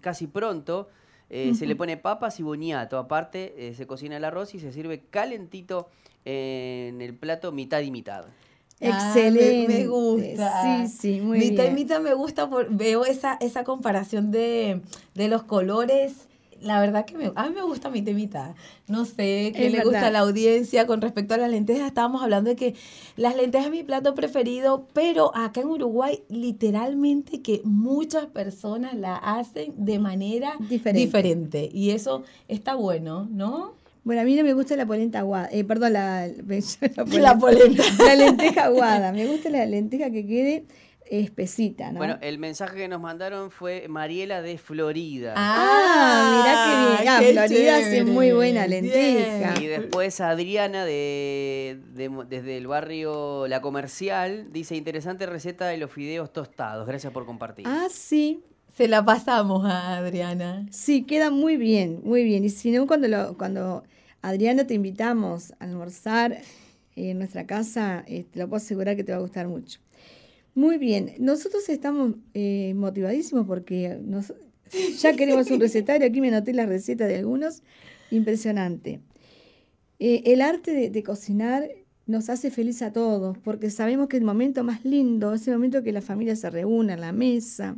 casi 0.00 0.26
pronto, 0.26 0.88
eh, 1.30 1.54
se 1.54 1.66
le 1.66 1.76
pone 1.76 1.96
papas 1.96 2.40
y 2.40 2.42
boniato. 2.42 2.98
Aparte, 2.98 3.72
se 3.74 3.86
cocina 3.86 4.18
el 4.18 4.24
arroz 4.24 4.54
y 4.54 4.60
se 4.60 4.72
sirve 4.72 5.02
calentito 5.10 5.88
en 6.26 7.00
el 7.00 7.14
plato 7.14 7.52
mitad 7.52 7.80
y 7.80 7.90
mitad. 7.90 8.26
Ah, 8.80 9.12
me- 9.14 9.28
Excelente. 9.28 9.68
me, 9.68 9.86
gusta. 9.86 10.86
Sí, 10.86 10.96
sí, 11.14 11.20
muy 11.20 11.38
mitad 11.38 11.64
bien. 11.64 11.72
y 11.78 11.82
mitad 11.82 12.00
me 12.00 12.14
gusta, 12.14 12.50
por, 12.50 12.68
veo 12.74 13.04
esa, 13.04 13.34
esa 13.40 13.64
comparación 13.64 14.30
de, 14.30 14.80
de 15.14 15.28
los 15.28 15.42
colores. 15.44 16.28
La 16.60 16.80
verdad 16.80 17.04
que 17.04 17.16
me, 17.18 17.30
a 17.34 17.48
mí 17.48 17.54
me 17.54 17.62
gusta 17.62 17.90
mitad 17.90 18.12
y 18.12 18.14
mitad. 18.14 18.54
No 18.88 19.04
sé 19.04 19.52
qué 19.54 19.66
Es 19.66 19.72
le 19.72 19.84
gusta 19.84 20.06
a 20.06 20.10
la 20.10 20.20
audiencia 20.20 20.86
con 20.86 21.02
respecto 21.02 21.34
a 21.34 21.36
las 21.36 21.50
lentejas. 21.50 21.86
Estábamos 21.86 22.22
hablando 22.22 22.48
de 22.50 22.56
que 22.56 22.74
las 23.16 23.36
lentejas 23.36 23.66
es 23.66 23.72
mi 23.72 23.82
plato 23.82 24.14
preferido, 24.14 24.86
pero 24.94 25.30
acá 25.36 25.60
en 25.60 25.68
Uruguay 25.68 26.22
literalmente 26.30 27.42
que 27.42 27.60
muchas 27.64 28.26
personas 28.26 28.94
la 28.94 29.16
hacen 29.16 29.74
de 29.76 29.98
manera 29.98 30.54
Diferente. 30.58 31.00
diferente. 31.00 31.70
Y 31.72 31.90
eso 31.90 32.22
está 32.48 32.74
bueno, 32.74 33.28
¿no? 33.30 33.74
Bueno, 34.04 34.20
a 34.22 34.24
mí 34.24 34.36
no 34.36 34.44
me 34.44 34.52
gusta 34.52 34.76
la 34.76 34.86
polenta 34.86 35.20
aguada. 35.20 35.48
Eh, 35.50 35.64
perdón, 35.64 35.94
la, 35.94 36.26
la, 36.96 37.04
La 37.20 37.38
polenta. 37.38 37.82
la 38.04 38.14
lenteja 38.14 38.64
aguada. 38.64 39.12
Me 39.12 39.26
gusta 39.26 39.48
la 39.50 39.64
lenteja 39.66 40.10
que 40.10 40.26
quede 40.26 40.64
espesita, 41.10 41.92
¿no? 41.92 41.98
Bueno, 41.98 42.18
el 42.22 42.38
mensaje 42.38 42.76
que 42.76 42.88
nos 42.88 43.00
mandaron 43.00 43.50
fue 43.50 43.86
Mariela 43.88 44.40
de 44.42 44.56
Florida. 44.58 45.34
Ah, 45.36 46.40
mirá 46.40 46.64
qué 46.64 47.02
bien. 47.02 47.14
Ah, 47.14 47.18
qué 47.20 47.32
Florida 47.32 47.76
hace 47.76 47.84
chévere. 47.98 48.04
muy 48.04 48.32
buena 48.32 48.66
lenteja. 48.66 49.54
Y 49.60 49.66
después 49.66 50.20
Adriana 50.20 50.84
de, 50.84 51.78
desde 52.28 52.56
el 52.56 52.66
barrio 52.66 53.46
La 53.48 53.60
Comercial 53.60 54.48
dice 54.50 54.76
interesante 54.76 55.26
receta 55.26 55.66
de 55.66 55.76
los 55.76 55.90
fideos 55.92 56.32
tostados. 56.32 56.86
Gracias 56.86 57.12
por 57.12 57.26
compartir. 57.26 57.66
ah, 57.68 57.86
sí. 57.90 58.42
Se 58.76 58.88
la 58.88 59.04
pasamos 59.04 59.64
a 59.66 59.98
Adriana. 59.98 60.66
Sí, 60.72 61.04
queda 61.04 61.30
muy 61.30 61.56
bien, 61.56 62.00
muy 62.02 62.24
bien. 62.24 62.44
Y 62.44 62.48
si 62.48 62.72
no, 62.72 62.88
cuando, 62.88 63.06
lo, 63.06 63.36
cuando 63.38 63.84
Adriana 64.24 64.66
te 64.66 64.72
invitamos 64.72 65.52
a 65.58 65.64
almorzar 65.64 66.40
en 66.96 67.18
nuestra 67.18 67.46
casa, 67.46 68.04
eh, 68.06 68.24
te 68.30 68.38
lo 68.38 68.48
puedo 68.48 68.56
asegurar 68.56 68.96
que 68.96 69.04
te 69.04 69.12
va 69.12 69.18
a 69.18 69.20
gustar 69.20 69.48
mucho. 69.48 69.80
Muy 70.54 70.78
bien, 70.78 71.12
nosotros 71.18 71.68
estamos 71.68 72.14
eh, 72.32 72.72
motivadísimos 72.74 73.46
porque 73.46 73.98
nos- 74.02 74.32
ya 74.98 75.14
queremos 75.14 75.50
un 75.50 75.60
recetario. 75.60 76.06
Aquí 76.06 76.22
me 76.22 76.28
anoté 76.28 76.54
la 76.54 76.64
receta 76.64 77.06
de 77.06 77.16
algunos. 77.16 77.62
Impresionante. 78.10 79.00
Eh, 79.98 80.22
el 80.24 80.40
arte 80.40 80.88
de, 80.88 81.02
cocinar 81.02 81.68
nos 82.06 82.30
hace 82.30 82.50
feliz 82.50 82.80
a 82.80 82.92
todos 82.92 83.36
porque 83.38 83.68
sabemos 83.68 84.08
que 84.08 84.16
el 84.16 84.24
momento 84.24 84.64
más 84.64 84.84
lindo 84.86 85.34
es 85.34 85.46
el 85.48 85.54
momento 85.54 85.82
que 85.82 85.92
la 85.92 86.00
familia 86.00 86.34
se 86.34 86.48
reúne 86.48 86.94
a 86.94 86.96
la 86.96 87.12
mesa, 87.12 87.76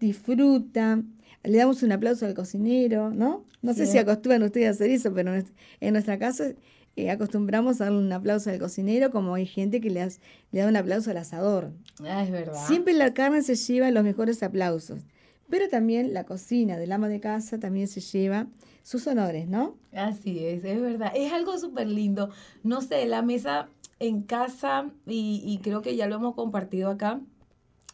disfruta, 0.00 1.02
le 1.44 1.58
damos 1.58 1.82
un 1.82 1.92
aplauso 1.92 2.26
al 2.26 2.34
cocinero, 2.34 3.10
¿no? 3.10 3.44
No 3.62 3.72
sé 3.74 3.86
si 3.86 3.98
acostumbran 3.98 4.42
ustedes 4.42 4.66
a 4.68 4.70
hacer 4.70 4.90
eso, 4.90 5.12
pero 5.14 5.34
en 5.34 5.42
nues- 5.42 5.52
en 5.80 5.92
nuestra 5.92 6.18
casa 6.18 6.52
eh, 6.96 7.10
acostumbramos 7.10 7.80
a 7.80 7.84
darle 7.84 7.98
un 7.98 8.12
aplauso 8.12 8.50
al 8.50 8.58
cocinero 8.58 9.10
como 9.10 9.34
hay 9.34 9.46
gente 9.46 9.80
que 9.80 9.90
le, 9.90 10.08
da 10.52 10.68
un 10.68 10.76
aplauso 10.76 11.10
al 11.10 11.16
asador. 11.18 11.70
Ah, 12.04 12.22
es 12.22 12.30
verdad. 12.30 12.54
Siempre 12.66 12.92
la 12.94 13.12
carne 13.14 13.42
se 13.42 13.56
lleva 13.56 13.90
los 13.90 14.04
mejores 14.04 14.42
aplausos, 14.42 15.00
pero 15.48 15.68
también 15.68 16.14
la 16.14 16.24
cocina 16.24 16.76
del 16.78 16.92
ama 16.92 17.08
de 17.08 17.20
casa 17.20 17.58
también 17.58 17.88
se 17.88 18.00
lleva 18.00 18.46
sus 18.82 19.06
honores, 19.06 19.48
¿no? 19.48 19.76
Así 19.92 20.38
es, 20.44 20.64
es 20.64 20.80
verdad. 20.80 21.12
Es 21.16 21.32
algo 21.32 21.58
súper 21.58 21.88
lindo. 21.88 22.30
No 22.62 22.80
sé, 22.80 23.06
la 23.06 23.22
mesa 23.22 23.68
en 23.98 24.22
casa, 24.22 24.90
y, 25.06 25.42
y 25.46 25.58
creo 25.58 25.80
que 25.82 25.96
ya 25.96 26.06
lo 26.06 26.16
hemos 26.16 26.34
compartido 26.34 26.90
acá, 26.90 27.20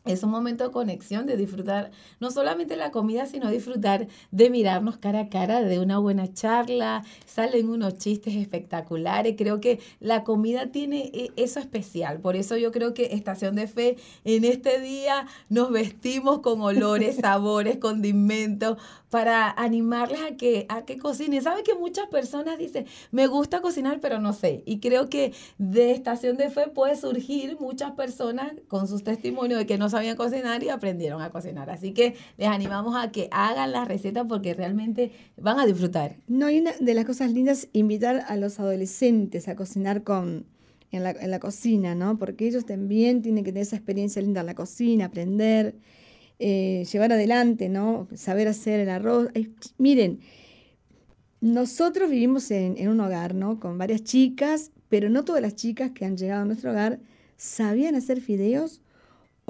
es 0.04 0.22
un 0.22 0.30
momento 0.30 0.64
de 0.64 0.70
conexión, 0.70 1.26
de 1.26 1.36
disfrutar 1.36 1.90
no 2.20 2.30
solamente 2.30 2.76
la 2.76 2.90
comida, 2.90 3.26
sino 3.26 3.50
disfrutar 3.50 4.08
de 4.30 4.50
mirarnos 4.50 4.96
cara 4.96 5.20
a 5.20 5.28
cara, 5.28 5.60
de 5.60 5.78
una 5.78 5.98
buena 5.98 6.32
charla, 6.32 7.04
salen 7.26 7.68
unos 7.68 7.98
chistes 7.98 8.34
espectaculares. 8.34 9.34
Creo 9.36 9.60
que 9.60 9.78
la 10.00 10.24
comida 10.24 10.68
tiene 10.68 11.10
eh, 11.12 11.30
eso 11.36 11.60
especial. 11.60 12.20
Por 12.20 12.36
eso 12.36 12.56
yo 12.56 12.72
creo 12.72 12.94
que 12.94 13.14
Estación 13.14 13.56
de 13.56 13.66
Fe, 13.66 13.96
en 14.24 14.44
este 14.44 14.80
día 14.80 15.26
nos 15.48 15.70
vestimos 15.70 16.40
con 16.40 16.62
olores, 16.62 17.16
sabores, 17.20 17.76
condimentos, 17.76 18.78
para 19.10 19.50
animarles 19.50 20.20
a 20.22 20.36
que, 20.36 20.66
a 20.68 20.82
que 20.82 20.96
cocinen. 20.96 21.42
¿Sabe 21.42 21.64
que 21.64 21.74
muchas 21.74 22.06
personas 22.06 22.58
dicen, 22.58 22.86
me 23.10 23.26
gusta 23.26 23.60
cocinar, 23.60 23.98
pero 24.00 24.20
no 24.20 24.32
sé? 24.32 24.62
Y 24.66 24.78
creo 24.78 25.08
que 25.08 25.34
de 25.58 25.90
Estación 25.90 26.36
de 26.36 26.48
Fe 26.48 26.68
puede 26.68 26.96
surgir 26.96 27.58
muchas 27.60 27.90
personas 27.92 28.52
con 28.68 28.86
sus 28.86 29.02
testimonios 29.02 29.58
de 29.58 29.66
que 29.66 29.78
no 29.78 29.90
sabían 30.00 30.16
cocinar 30.16 30.62
y 30.62 30.70
aprendieron 30.70 31.20
a 31.20 31.30
cocinar. 31.30 31.68
Así 31.68 31.92
que 31.92 32.14
les 32.38 32.48
animamos 32.48 32.96
a 32.96 33.12
que 33.12 33.28
hagan 33.30 33.72
la 33.72 33.84
receta 33.84 34.24
porque 34.24 34.54
realmente 34.54 35.12
van 35.36 35.60
a 35.60 35.66
disfrutar. 35.66 36.16
No, 36.26 36.48
y 36.50 36.60
una 36.60 36.72
de 36.80 36.94
las 36.94 37.04
cosas 37.04 37.32
lindas 37.32 37.68
invitar 37.72 38.24
a 38.26 38.36
los 38.36 38.58
adolescentes 38.58 39.48
a 39.48 39.56
cocinar 39.56 40.02
con 40.02 40.46
en 40.92 41.04
la, 41.04 41.38
cocina, 41.38 41.94
¿no? 41.94 42.18
Porque 42.18 42.48
ellos 42.48 42.66
también 42.66 43.22
tienen 43.22 43.44
que 43.44 43.52
tener 43.52 43.62
esa 43.62 43.76
experiencia 43.76 44.20
linda 44.20 44.40
en 44.40 44.46
la 44.46 44.56
cocina, 44.56 45.04
aprender, 45.04 45.76
eh, 46.40 46.84
llevar 46.90 47.12
adelante, 47.12 47.68
¿no? 47.68 48.08
Saber 48.14 48.48
hacer 48.48 48.80
el 48.80 48.88
arroz. 48.88 49.28
Miren, 49.78 50.18
nosotros 51.40 52.10
vivimos 52.10 52.50
en, 52.50 52.76
en 52.76 52.88
un 52.88 52.98
hogar, 52.98 53.36
¿no? 53.36 53.60
Con 53.60 53.78
varias 53.78 54.02
chicas, 54.02 54.72
pero 54.88 55.10
no 55.10 55.24
todas 55.24 55.42
las 55.42 55.54
chicas 55.54 55.92
que 55.92 56.06
han 56.06 56.16
llegado 56.16 56.42
a 56.42 56.44
nuestro 56.46 56.72
hogar 56.72 56.98
sabían 57.36 57.94
hacer 57.94 58.20
fideos 58.20 58.82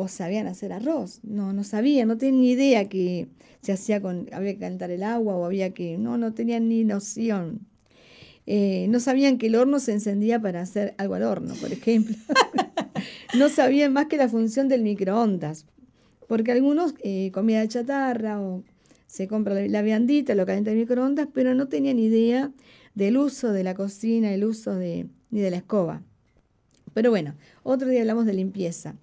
o 0.00 0.08
sabían 0.08 0.46
hacer 0.46 0.72
arroz. 0.72 1.20
No, 1.24 1.52
no 1.52 1.62
sabían, 1.62 2.08
no 2.08 2.16
tenían 2.16 2.40
ni 2.40 2.52
idea 2.52 2.88
que 2.88 3.28
se 3.60 3.72
hacía 3.72 4.00
con, 4.00 4.28
había 4.32 4.54
que 4.54 4.60
calentar 4.60 4.90
el 4.90 5.02
agua 5.02 5.36
o 5.36 5.44
había 5.44 5.74
que, 5.74 5.98
no, 5.98 6.16
no 6.16 6.32
tenían 6.32 6.70
ni 6.70 6.84
noción. 6.84 7.66
Eh, 8.46 8.86
no 8.88 8.98
sabían 8.98 9.36
que 9.36 9.48
el 9.48 9.56
horno 9.56 9.78
se 9.78 9.92
encendía 9.92 10.40
para 10.40 10.62
hacer 10.62 10.94
algo 10.96 11.16
al 11.16 11.24
horno, 11.24 11.54
por 11.56 11.70
ejemplo. 11.70 12.16
no 13.38 13.50
sabían 13.50 13.92
más 13.92 14.06
que 14.06 14.16
la 14.16 14.30
función 14.30 14.68
del 14.68 14.82
microondas. 14.82 15.66
Porque 16.26 16.52
algunos 16.52 16.94
eh, 17.02 17.30
comida 17.34 17.60
de 17.60 17.68
chatarra 17.68 18.40
o 18.40 18.64
se 19.06 19.28
compra 19.28 19.52
la, 19.52 19.68
la 19.68 19.82
viandita, 19.82 20.34
lo 20.34 20.46
calienta 20.46 20.70
en 20.70 20.78
microondas, 20.78 21.28
pero 21.34 21.54
no 21.54 21.68
tenían 21.68 21.98
idea 21.98 22.50
del 22.94 23.18
uso 23.18 23.52
de 23.52 23.64
la 23.64 23.74
cocina, 23.74 24.32
el 24.32 24.44
uso 24.44 24.74
de, 24.74 25.08
ni 25.30 25.40
de 25.40 25.50
la 25.50 25.58
escoba. 25.58 26.02
Pero 26.94 27.10
bueno, 27.10 27.34
otro 27.64 27.88
día 27.88 28.00
hablamos 28.00 28.24
de 28.24 28.32
limpieza. 28.32 28.94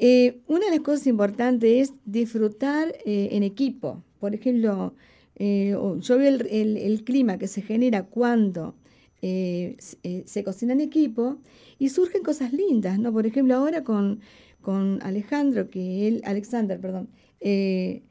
Eh, 0.00 0.42
una 0.46 0.66
de 0.66 0.70
las 0.70 0.80
cosas 0.80 1.08
importantes 1.08 1.90
es 1.90 1.94
disfrutar 2.04 2.94
eh, 3.04 3.30
en 3.32 3.42
equipo. 3.42 4.04
Por 4.20 4.32
ejemplo, 4.32 4.94
eh, 5.34 5.76
yo 6.00 6.18
veo 6.18 6.38
el, 6.48 7.02
clima 7.04 7.36
que 7.36 7.48
se 7.48 7.62
genera 7.62 8.04
cuando 8.04 8.74
se 9.20 10.44
cocina 10.44 10.74
en 10.74 10.80
equipo 10.80 11.38
y 11.80 11.88
surgen 11.88 12.22
cosas 12.22 12.52
lindas, 12.52 13.00
¿no? 13.00 13.12
Por 13.12 13.26
ejemplo, 13.26 13.56
ahora 13.56 13.82
con, 13.82 14.20
con 14.62 15.00
Alejandro, 15.02 15.70
que 15.70 16.06
él, 16.06 16.22
Alexander, 16.24 16.80
perdón, 16.80 17.08
que, 17.40 18.02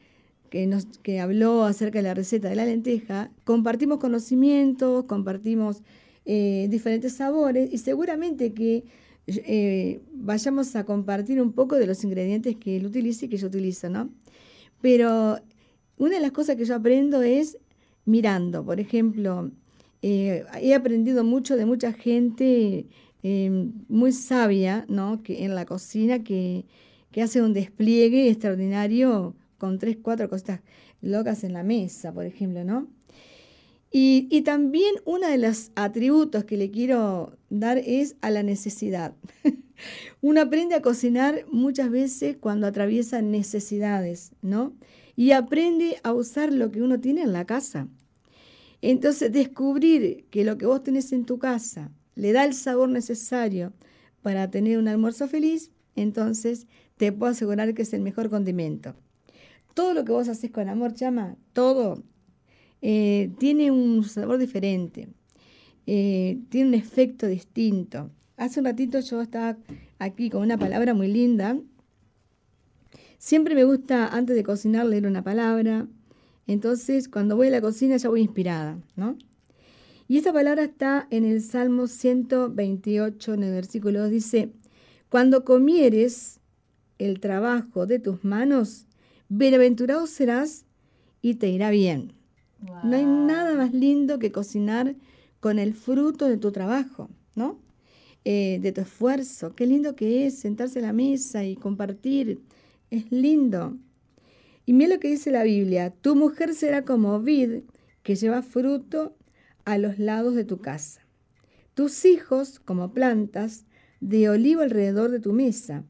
nos, 0.67 0.85
que 1.03 1.21
habló 1.21 1.63
acerca 1.63 1.99
de 1.99 2.03
la 2.03 2.13
receta 2.13 2.49
de 2.49 2.55
la 2.57 2.65
lenteja, 2.65 3.31
compartimos 3.45 3.99
conocimientos, 3.99 5.05
compartimos 5.05 5.81
diferentes 6.25 7.13
sabores 7.13 7.71
y 7.71 7.77
seguramente 7.77 8.51
que 8.51 8.83
eh, 9.27 10.01
vayamos 10.13 10.75
a 10.75 10.85
compartir 10.85 11.41
un 11.41 11.51
poco 11.51 11.75
de 11.75 11.85
los 11.85 12.03
ingredientes 12.03 12.55
que 12.55 12.77
él 12.77 12.85
utiliza 12.85 13.25
y 13.25 13.29
que 13.29 13.37
yo 13.37 13.47
utilizo, 13.47 13.89
¿no? 13.89 14.09
Pero 14.81 15.39
una 15.97 16.15
de 16.15 16.21
las 16.21 16.31
cosas 16.31 16.55
que 16.55 16.65
yo 16.65 16.75
aprendo 16.75 17.21
es 17.21 17.57
mirando, 18.05 18.63
por 18.63 18.79
ejemplo, 18.79 19.51
eh, 20.01 20.45
he 20.61 20.73
aprendido 20.73 21.23
mucho 21.23 21.57
de 21.57 21.65
mucha 21.65 21.91
gente 21.91 22.87
eh, 23.23 23.71
muy 23.89 24.11
sabia, 24.13 24.85
¿no? 24.87 25.21
Que 25.23 25.43
en 25.43 25.55
la 25.55 25.65
cocina 25.65 26.23
que, 26.23 26.65
que 27.11 27.21
hace 27.21 27.41
un 27.41 27.53
despliegue 27.53 28.29
extraordinario 28.29 29.35
con 29.57 29.79
tres, 29.79 29.97
cuatro 30.01 30.29
cosas 30.29 30.61
locas 31.01 31.43
en 31.43 31.53
la 31.53 31.63
mesa, 31.63 32.13
por 32.13 32.25
ejemplo, 32.25 32.63
¿no? 32.63 32.87
Y, 33.91 34.41
también 34.41 34.95
uno 35.05 35.27
de 35.27 35.37
los 35.37 35.71
atributos 35.75 36.43
que 36.43 36.57
le 36.57 36.71
quiero 36.71 37.37
dar 37.49 37.77
es 37.77 38.15
a 38.21 38.29
la 38.29 38.43
necesidad. 38.43 39.15
Uno 40.21 40.41
aprende 40.41 40.75
a 40.75 40.81
cocinar 40.81 41.45
muchas 41.51 41.89
veces 41.89 42.35
cuando 42.37 42.67
atraviesa 42.67 43.21
necesidades, 43.21 44.31
¿no? 44.41 44.73
Y 45.15 45.31
aprende 45.31 45.99
a 46.03 46.13
usar 46.13 46.51
lo 46.51 46.71
que 46.71 46.81
uno 46.81 46.99
tiene 46.99 47.21
en 47.21 47.31
la 47.31 47.45
casa. 47.45 47.87
Entonces, 48.81 49.31
descubrir 49.31 50.25
que 50.29 50.43
lo 50.43 50.57
que 50.57 50.65
vos 50.65 50.83
tenés 50.83 51.11
en 51.11 51.25
tu 51.25 51.39
casa 51.39 51.91
le 52.15 52.33
da 52.33 52.43
el 52.43 52.53
sabor 52.53 52.89
necesario 52.89 53.73
para 54.21 54.49
tener 54.49 54.77
un 54.77 54.87
almuerzo 54.87 55.27
feliz, 55.27 55.71
entonces 55.95 56.67
te 56.97 57.11
puedo 57.11 57.31
asegurar 57.31 57.73
que 57.73 57.83
es 57.83 57.93
el 57.93 58.01
mejor 58.01 58.29
condimento. 58.29 58.95
Todo 59.73 59.93
lo 59.93 60.03
que 60.03 60.11
vos 60.11 60.27
haces 60.27 60.51
con 60.51 60.69
amor, 60.69 60.93
chama, 60.93 61.37
todo 61.53 62.03
eh, 62.81 63.31
tiene 63.39 63.71
un 63.71 64.03
sabor 64.03 64.37
diferente, 64.37 65.09
eh, 65.85 66.39
tiene 66.49 66.69
un 66.69 66.73
efecto 66.75 67.27
distinto. 67.27 68.11
Hace 68.35 68.59
un 68.59 68.65
ratito 68.65 68.99
yo 68.99 69.21
estaba 69.21 69.57
aquí 69.99 70.29
con 70.29 70.43
una 70.43 70.57
palabra 70.57 70.93
muy 70.93 71.07
linda. 71.07 71.57
Siempre 73.17 73.55
me 73.55 73.63
gusta, 73.63 74.07
antes 74.07 74.35
de 74.35 74.43
cocinar, 74.43 74.85
leer 74.85 75.07
una 75.07 75.23
palabra. 75.23 75.87
Entonces, 76.45 77.09
cuando 77.09 77.35
voy 77.35 77.47
a 77.47 77.51
la 77.51 77.61
cocina 77.61 77.97
ya 77.97 78.09
voy 78.09 78.21
inspirada, 78.21 78.79
¿no? 78.95 79.17
Y 80.07 80.17
esta 80.17 80.31
palabra 80.31 80.63
está 80.63 81.07
en 81.09 81.25
el 81.25 81.41
Salmo 81.41 81.87
128, 81.87 83.33
en 83.33 83.43
el 83.43 83.51
versículo 83.51 84.01
2, 84.01 84.11
dice, 84.11 84.51
cuando 85.09 85.43
comieres 85.43 86.39
el 86.97 87.19
trabajo 87.19 87.85
de 87.85 87.99
tus 87.99 88.23
manos, 88.23 88.85
bienaventurado 89.27 90.07
serás 90.07 90.65
y 91.21 91.35
te 91.35 91.49
irá 91.49 91.71
bien. 91.71 92.16
No 92.61 92.95
hay 92.95 93.05
nada 93.05 93.55
más 93.55 93.73
lindo 93.73 94.19
que 94.19 94.31
cocinar 94.31 94.95
con 95.39 95.59
el 95.59 95.73
fruto 95.73 96.27
de 96.27 96.37
tu 96.37 96.51
trabajo, 96.51 97.09
¿no? 97.35 97.59
Eh, 98.25 98.59
de 98.61 98.71
tu 98.71 98.81
esfuerzo. 98.81 99.55
Qué 99.55 99.65
lindo 99.65 99.95
que 99.95 100.25
es 100.25 100.39
sentarse 100.39 100.79
a 100.79 100.81
la 100.81 100.93
mesa 100.93 101.45
y 101.45 101.55
compartir. 101.55 102.41
Es 102.89 103.11
lindo. 103.11 103.77
Y 104.65 104.73
mira 104.73 104.95
lo 104.95 104.99
que 104.99 105.09
dice 105.09 105.31
la 105.31 105.43
Biblia. 105.43 105.91
Tu 106.01 106.15
mujer 106.15 106.53
será 106.53 106.83
como 106.83 107.21
vid 107.21 107.61
que 108.03 108.15
lleva 108.15 108.41
fruto 108.41 109.15
a 109.65 109.77
los 109.77 109.99
lados 109.99 110.35
de 110.35 110.43
tu 110.43 110.59
casa. 110.59 111.01
Tus 111.73 112.05
hijos 112.05 112.59
como 112.59 112.93
plantas 112.93 113.65
de 114.01 114.29
olivo 114.29 114.61
alrededor 114.61 115.11
de 115.11 115.19
tu 115.19 115.31
mesa. 115.31 115.83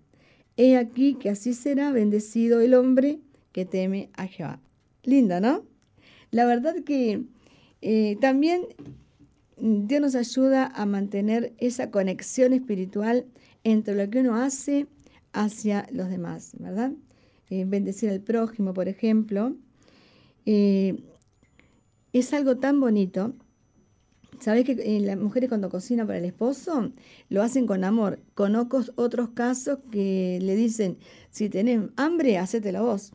He 0.58 0.76
aquí 0.76 1.16
que 1.16 1.30
así 1.30 1.54
será 1.54 1.92
bendecido 1.92 2.60
el 2.60 2.74
hombre 2.74 3.20
que 3.52 3.66
teme 3.66 4.10
a 4.14 4.28
Jehová. 4.28 4.60
Linda, 5.04 5.40
¿no? 5.40 5.66
La 6.38 6.46
verdad 6.46 6.76
que 6.86 7.24
eh, 7.82 8.16
también 8.22 8.62
Dios 9.58 10.00
nos 10.00 10.14
ayuda 10.14 10.68
a 10.68 10.86
mantener 10.86 11.56
esa 11.58 11.90
conexión 11.90 12.54
espiritual 12.54 13.26
entre 13.64 13.96
lo 13.96 14.08
que 14.12 14.20
uno 14.20 14.36
hace 14.36 14.86
hacia 15.34 15.88
los 15.92 16.10
demás, 16.12 16.52
¿verdad? 16.60 16.92
Eh, 17.50 17.66
bendecir 17.66 18.12
al 18.12 18.22
prójimo, 18.22 18.76
por 18.76 18.88
ejemplo. 18.88 19.56
Eh, 20.46 21.02
es 22.14 22.32
algo 22.36 22.58
tan 22.58 22.80
bonito. 22.80 23.34
¿Sabes 24.40 24.64
que 24.64 25.00
las 25.00 25.18
mujeres 25.18 25.50
cuando 25.50 25.72
cocinan 25.72 26.06
para 26.06 26.20
el 26.20 26.26
esposo 26.26 26.92
lo 27.30 27.42
hacen 27.42 27.66
con 27.66 27.84
amor? 27.84 28.20
Conozco 28.36 28.84
otros 28.94 29.30
casos 29.30 29.80
que 29.92 30.38
le 30.40 30.56
dicen, 30.56 31.00
si 31.32 31.50
tenés 31.50 31.90
hambre, 31.96 32.38
hacételo 32.38 32.86
vos. 32.86 33.12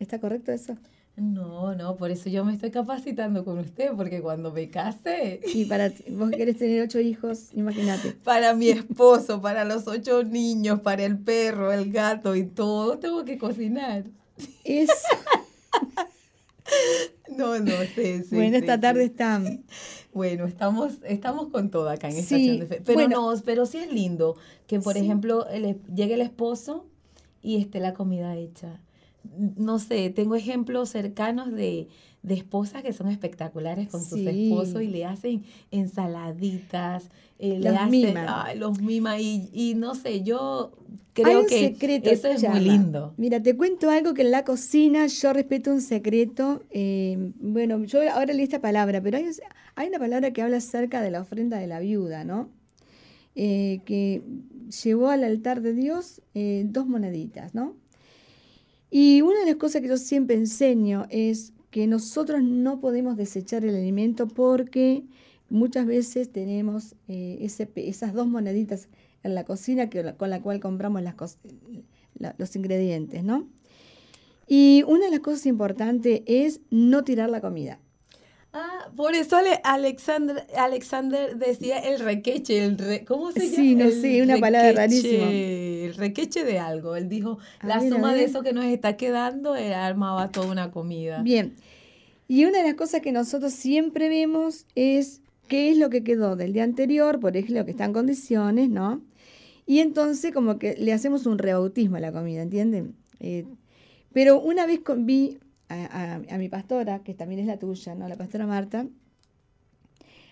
¿Está 0.00 0.18
correcto 0.18 0.50
eso? 0.50 0.76
No, 1.16 1.76
no, 1.76 1.94
por 1.96 2.10
eso 2.10 2.28
yo 2.28 2.44
me 2.44 2.52
estoy 2.52 2.72
capacitando 2.72 3.44
con 3.44 3.58
usted, 3.60 3.92
porque 3.96 4.20
cuando 4.20 4.50
me 4.50 4.68
case, 4.68 5.40
Y 5.54 5.64
para 5.66 5.90
ti- 5.90 6.10
vos 6.10 6.30
que 6.30 6.38
querés 6.38 6.58
tener 6.58 6.82
ocho 6.82 6.98
hijos, 6.98 7.50
imagínate. 7.52 8.10
para 8.24 8.52
mi 8.54 8.68
esposo, 8.70 9.40
para 9.40 9.64
los 9.64 9.86
ocho 9.86 10.24
niños, 10.24 10.80
para 10.80 11.04
el 11.04 11.16
perro, 11.18 11.72
el 11.72 11.92
gato 11.92 12.34
y 12.34 12.44
todo, 12.46 12.98
tengo 12.98 13.24
que 13.24 13.38
cocinar. 13.38 14.04
Es, 14.64 14.90
No, 17.36 17.58
no, 17.58 17.72
sí, 17.94 18.22
sí. 18.22 18.34
bueno, 18.34 18.50
sí, 18.58 18.64
esta 18.64 18.80
tarde 18.80 19.00
sí. 19.00 19.06
está... 19.06 19.40
Bueno, 20.12 20.46
estamos, 20.46 20.94
estamos 21.04 21.48
con 21.48 21.70
todo 21.70 21.88
acá 21.90 22.08
en 22.08 22.16
Estación 22.16 22.60
de 22.60 22.66
Fe. 22.66 22.82
Pero 22.84 23.00
bueno. 23.00 23.32
no, 23.34 23.42
pero 23.44 23.66
sí 23.66 23.78
es 23.78 23.92
lindo 23.92 24.36
que, 24.66 24.78
por 24.80 24.96
ejemplo, 24.96 25.46
el 25.48 25.80
llegue 25.94 26.14
el 26.14 26.20
esposo 26.20 26.86
y 27.42 27.60
esté 27.60 27.80
la 27.80 27.94
comida 27.94 28.36
hecha. 28.36 28.80
No 29.56 29.78
sé, 29.78 30.10
tengo 30.10 30.34
ejemplos 30.36 30.90
cercanos 30.90 31.50
de, 31.52 31.88
de 32.22 32.34
esposas 32.34 32.82
que 32.82 32.92
son 32.92 33.08
espectaculares 33.08 33.88
con 33.88 34.04
sus 34.04 34.20
esposos 34.20 34.82
y 34.82 34.88
le 34.88 35.04
hacen 35.04 35.44
ensaladitas, 35.70 37.08
eh, 37.38 37.58
le 37.58 37.70
Los 37.70 37.78
hacen, 37.78 37.90
miman. 37.90 38.26
ay, 38.28 38.58
los 38.58 38.80
mima 38.80 39.18
y, 39.18 39.48
y 39.52 39.74
no 39.74 39.94
sé, 39.94 40.22
yo 40.22 40.72
creo 41.14 41.46
que 41.46 41.68
secreto, 41.70 42.10
eso 42.10 42.28
es 42.28 42.42
muy 42.48 42.60
lindo. 42.60 43.14
Mira, 43.16 43.42
te 43.42 43.56
cuento 43.56 43.90
algo 43.90 44.14
que 44.14 44.22
en 44.22 44.30
la 44.30 44.44
cocina 44.44 45.06
yo 45.06 45.32
respeto 45.32 45.70
un 45.72 45.80
secreto. 45.80 46.62
eh, 46.70 47.32
bueno, 47.40 47.82
yo 47.84 48.00
ahora 48.12 48.32
leí 48.32 48.44
esta 48.44 48.60
palabra, 48.60 49.00
pero 49.00 49.16
hay, 49.18 49.26
hay 49.74 49.88
una 49.88 49.98
palabra 49.98 50.32
que 50.32 50.42
habla 50.42 50.58
acerca 50.58 51.00
de 51.02 51.10
la 51.10 51.20
ofrenda 51.22 51.58
de 51.58 51.66
la 51.66 51.80
viuda, 51.80 52.24
¿no? 52.24 52.48
Eh, 53.36 53.80
que 53.84 54.22
llevó 54.84 55.08
al 55.08 55.24
altar 55.24 55.60
de 55.60 55.72
Dios 55.74 56.22
dos 56.64 56.86
moneditas, 56.86 57.54
¿no? 57.54 57.74
Y 58.96 59.22
una 59.22 59.40
de 59.40 59.46
las 59.46 59.56
cosas 59.56 59.82
que 59.82 59.88
yo 59.88 59.96
siempre 59.96 60.36
enseño 60.36 61.06
es 61.10 61.52
que 61.72 61.88
nosotros 61.88 62.44
no 62.44 62.78
podemos 62.78 63.16
desechar 63.16 63.64
el 63.64 63.74
alimento 63.74 64.28
porque 64.28 65.02
muchas 65.50 65.84
veces 65.84 66.30
tenemos 66.30 66.94
eh, 67.08 67.44
esas 67.74 68.14
dos 68.14 68.28
moneditas 68.28 68.86
en 69.24 69.34
la 69.34 69.42
cocina 69.42 69.90
con 70.16 70.30
la 70.30 70.40
cual 70.42 70.60
compramos 70.60 71.02
los 72.38 72.54
ingredientes, 72.54 73.24
¿no? 73.24 73.48
Y 74.46 74.84
una 74.86 75.06
de 75.06 75.10
las 75.10 75.20
cosas 75.20 75.46
importantes 75.46 76.22
es 76.26 76.60
no 76.70 77.02
tirar 77.02 77.30
la 77.30 77.40
comida. 77.40 77.80
Ah, 78.56 78.88
por 78.94 79.14
eso 79.16 79.36
Ale- 79.36 79.60
Alexander, 79.64 80.46
Alexander 80.56 81.36
decía 81.36 81.78
el 81.80 81.98
requeche, 81.98 82.64
el 82.64 82.78
re- 82.78 83.04
¿cómo 83.04 83.32
se 83.32 83.40
llama? 83.40 83.56
Sí, 83.56 83.74
no 83.74 83.90
sé, 83.90 84.22
una 84.22 84.38
palabra 84.38 84.68
requeche, 84.70 85.18
rarísima. 85.18 85.30
El 85.30 85.94
requeche 85.96 86.44
de 86.44 86.58
algo. 86.60 86.94
Él 86.94 87.08
dijo, 87.08 87.38
A 87.58 87.66
la 87.66 87.80
ver, 87.80 87.92
suma 87.92 88.14
de 88.14 88.22
eso 88.24 88.42
que 88.42 88.52
nos 88.52 88.64
está 88.66 88.96
quedando 88.96 89.56
él 89.56 89.72
armaba 89.74 90.30
toda 90.30 90.46
una 90.52 90.70
comida. 90.70 91.20
Bien, 91.22 91.54
y 92.28 92.44
una 92.44 92.58
de 92.58 92.64
las 92.64 92.74
cosas 92.74 93.00
que 93.00 93.10
nosotros 93.12 93.52
siempre 93.52 94.08
vemos 94.08 94.66
es 94.76 95.20
qué 95.48 95.70
es 95.72 95.76
lo 95.76 95.90
que 95.90 96.04
quedó 96.04 96.36
del 96.36 96.52
día 96.52 96.62
anterior, 96.64 97.18
por 97.20 97.36
ejemplo, 97.36 97.64
que 97.64 97.72
está 97.72 97.84
en 97.86 97.92
condiciones, 97.92 98.70
¿no? 98.70 99.02
Y 99.66 99.80
entonces 99.80 100.32
como 100.32 100.58
que 100.60 100.76
le 100.78 100.92
hacemos 100.92 101.26
un 101.26 101.38
rebautismo 101.38 101.96
a 101.96 102.00
la 102.00 102.12
comida, 102.12 102.40
¿entienden? 102.42 102.94
Eh, 103.18 103.44
pero 104.12 104.40
una 104.40 104.64
vez 104.64 104.78
con- 104.80 105.06
vi 105.06 105.38
a, 105.68 105.74
a- 106.16 106.34
a 106.34 106.38
mi 106.38 106.48
pastora, 106.48 107.02
que 107.04 107.14
también 107.14 107.40
es 107.40 107.46
la 107.46 107.58
tuya, 107.58 107.94
¿no? 107.94 108.08
La 108.08 108.16
pastora 108.16 108.46
Marta, 108.46 108.86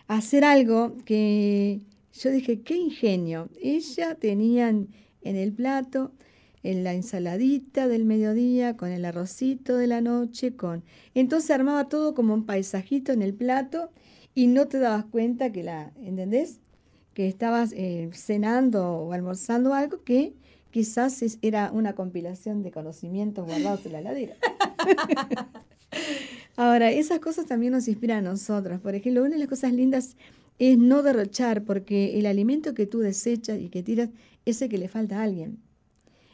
hacer 0.09 0.45
algo 0.45 0.97
que 1.05 1.81
yo 2.13 2.31
dije, 2.31 2.61
qué 2.63 2.77
ingenio. 2.77 3.49
Ella 3.61 4.15
tenía 4.15 4.69
en, 4.69 4.89
en 5.23 5.37
el 5.37 5.53
plato 5.53 6.13
en 6.65 6.85
la 6.85 6.95
ensaladita 6.95 7.89
del 7.89 8.05
mediodía, 8.05 8.77
con 8.77 8.91
el 8.91 9.05
arrocito 9.05 9.77
de 9.77 9.89
la 9.89 10.01
noche, 10.01 10.55
con... 10.55 10.85
Entonces 11.15 11.51
armaba 11.51 11.89
todo 11.89 12.15
como 12.15 12.35
un 12.35 12.47
paisajito 12.47 13.11
en 13.13 13.21
el 13.23 13.35
plato 13.35 13.91
y 14.35 14.47
no 14.47 14.69
te 14.69 14.79
dabas 14.79 15.05
cuenta 15.07 15.51
que 15.51 15.65
la, 15.65 15.93
¿entendés? 16.01 16.61
Que 17.15 17.27
estabas 17.27 17.73
eh, 17.73 18.11
cenando 18.13 18.93
o 18.93 19.13
almorzando 19.13 19.75
algo 19.75 20.05
que 20.05 20.35
quizás 20.73 21.23
era 21.43 21.71
una 21.71 21.95
compilación 21.95 22.63
de 22.63 22.73
conocimientos 22.73 23.47
guardados 23.47 23.87
en 23.87 23.93
la 23.93 24.01
heladera. 24.01 24.37
Ahora, 26.57 26.91
esas 26.91 27.21
cosas 27.21 27.47
también 27.47 27.73
nos 27.73 27.87
inspiran 27.87 28.27
a 28.27 28.31
nosotros. 28.31 28.81
Por 28.81 28.95
ejemplo, 28.95 29.23
una 29.23 29.33
de 29.33 29.39
las 29.39 29.49
cosas 29.49 29.73
lindas 29.73 30.17
es 30.59 30.79
no 30.79 31.03
derrochar, 31.03 31.63
porque 31.63 32.19
el 32.19 32.27
alimento 32.27 32.75
que 32.75 32.87
tú 32.87 33.01
desechas 33.01 33.61
y 33.61 33.69
que 33.69 33.83
tiras 33.83 34.09
es 34.45 34.61
el 34.63 34.69
que 34.69 34.79
le 34.79 34.89
falta 34.89 35.21
a 35.21 35.23
alguien. 35.23 35.59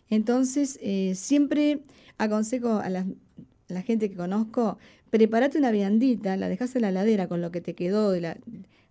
Entonces, 0.08 0.78
eh, 0.80 1.14
siempre 1.14 1.82
aconsejo 2.16 2.78
a 2.78 2.88
la, 2.88 3.00
a 3.00 3.72
la 3.72 3.82
gente 3.82 4.08
que 4.08 4.16
conozco, 4.16 4.78
prepárate 5.10 5.58
una 5.58 5.70
viandita, 5.70 6.36
la 6.36 6.48
dejas 6.48 6.74
en 6.76 6.82
la 6.82 6.88
heladera 6.90 7.28
con 7.28 7.42
lo 7.42 7.50
que 7.50 7.60
te 7.60 7.74
quedó 7.74 8.12
de 8.12 8.20
la, 8.20 8.38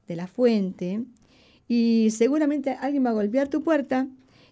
de 0.08 0.16
la 0.16 0.28
fuente 0.28 1.04
y 1.68 2.10
seguramente 2.12 2.72
alguien 2.72 3.06
va 3.06 3.10
a 3.10 3.14
golpear 3.14 3.48
tu 3.48 3.62
puerta 3.62 4.08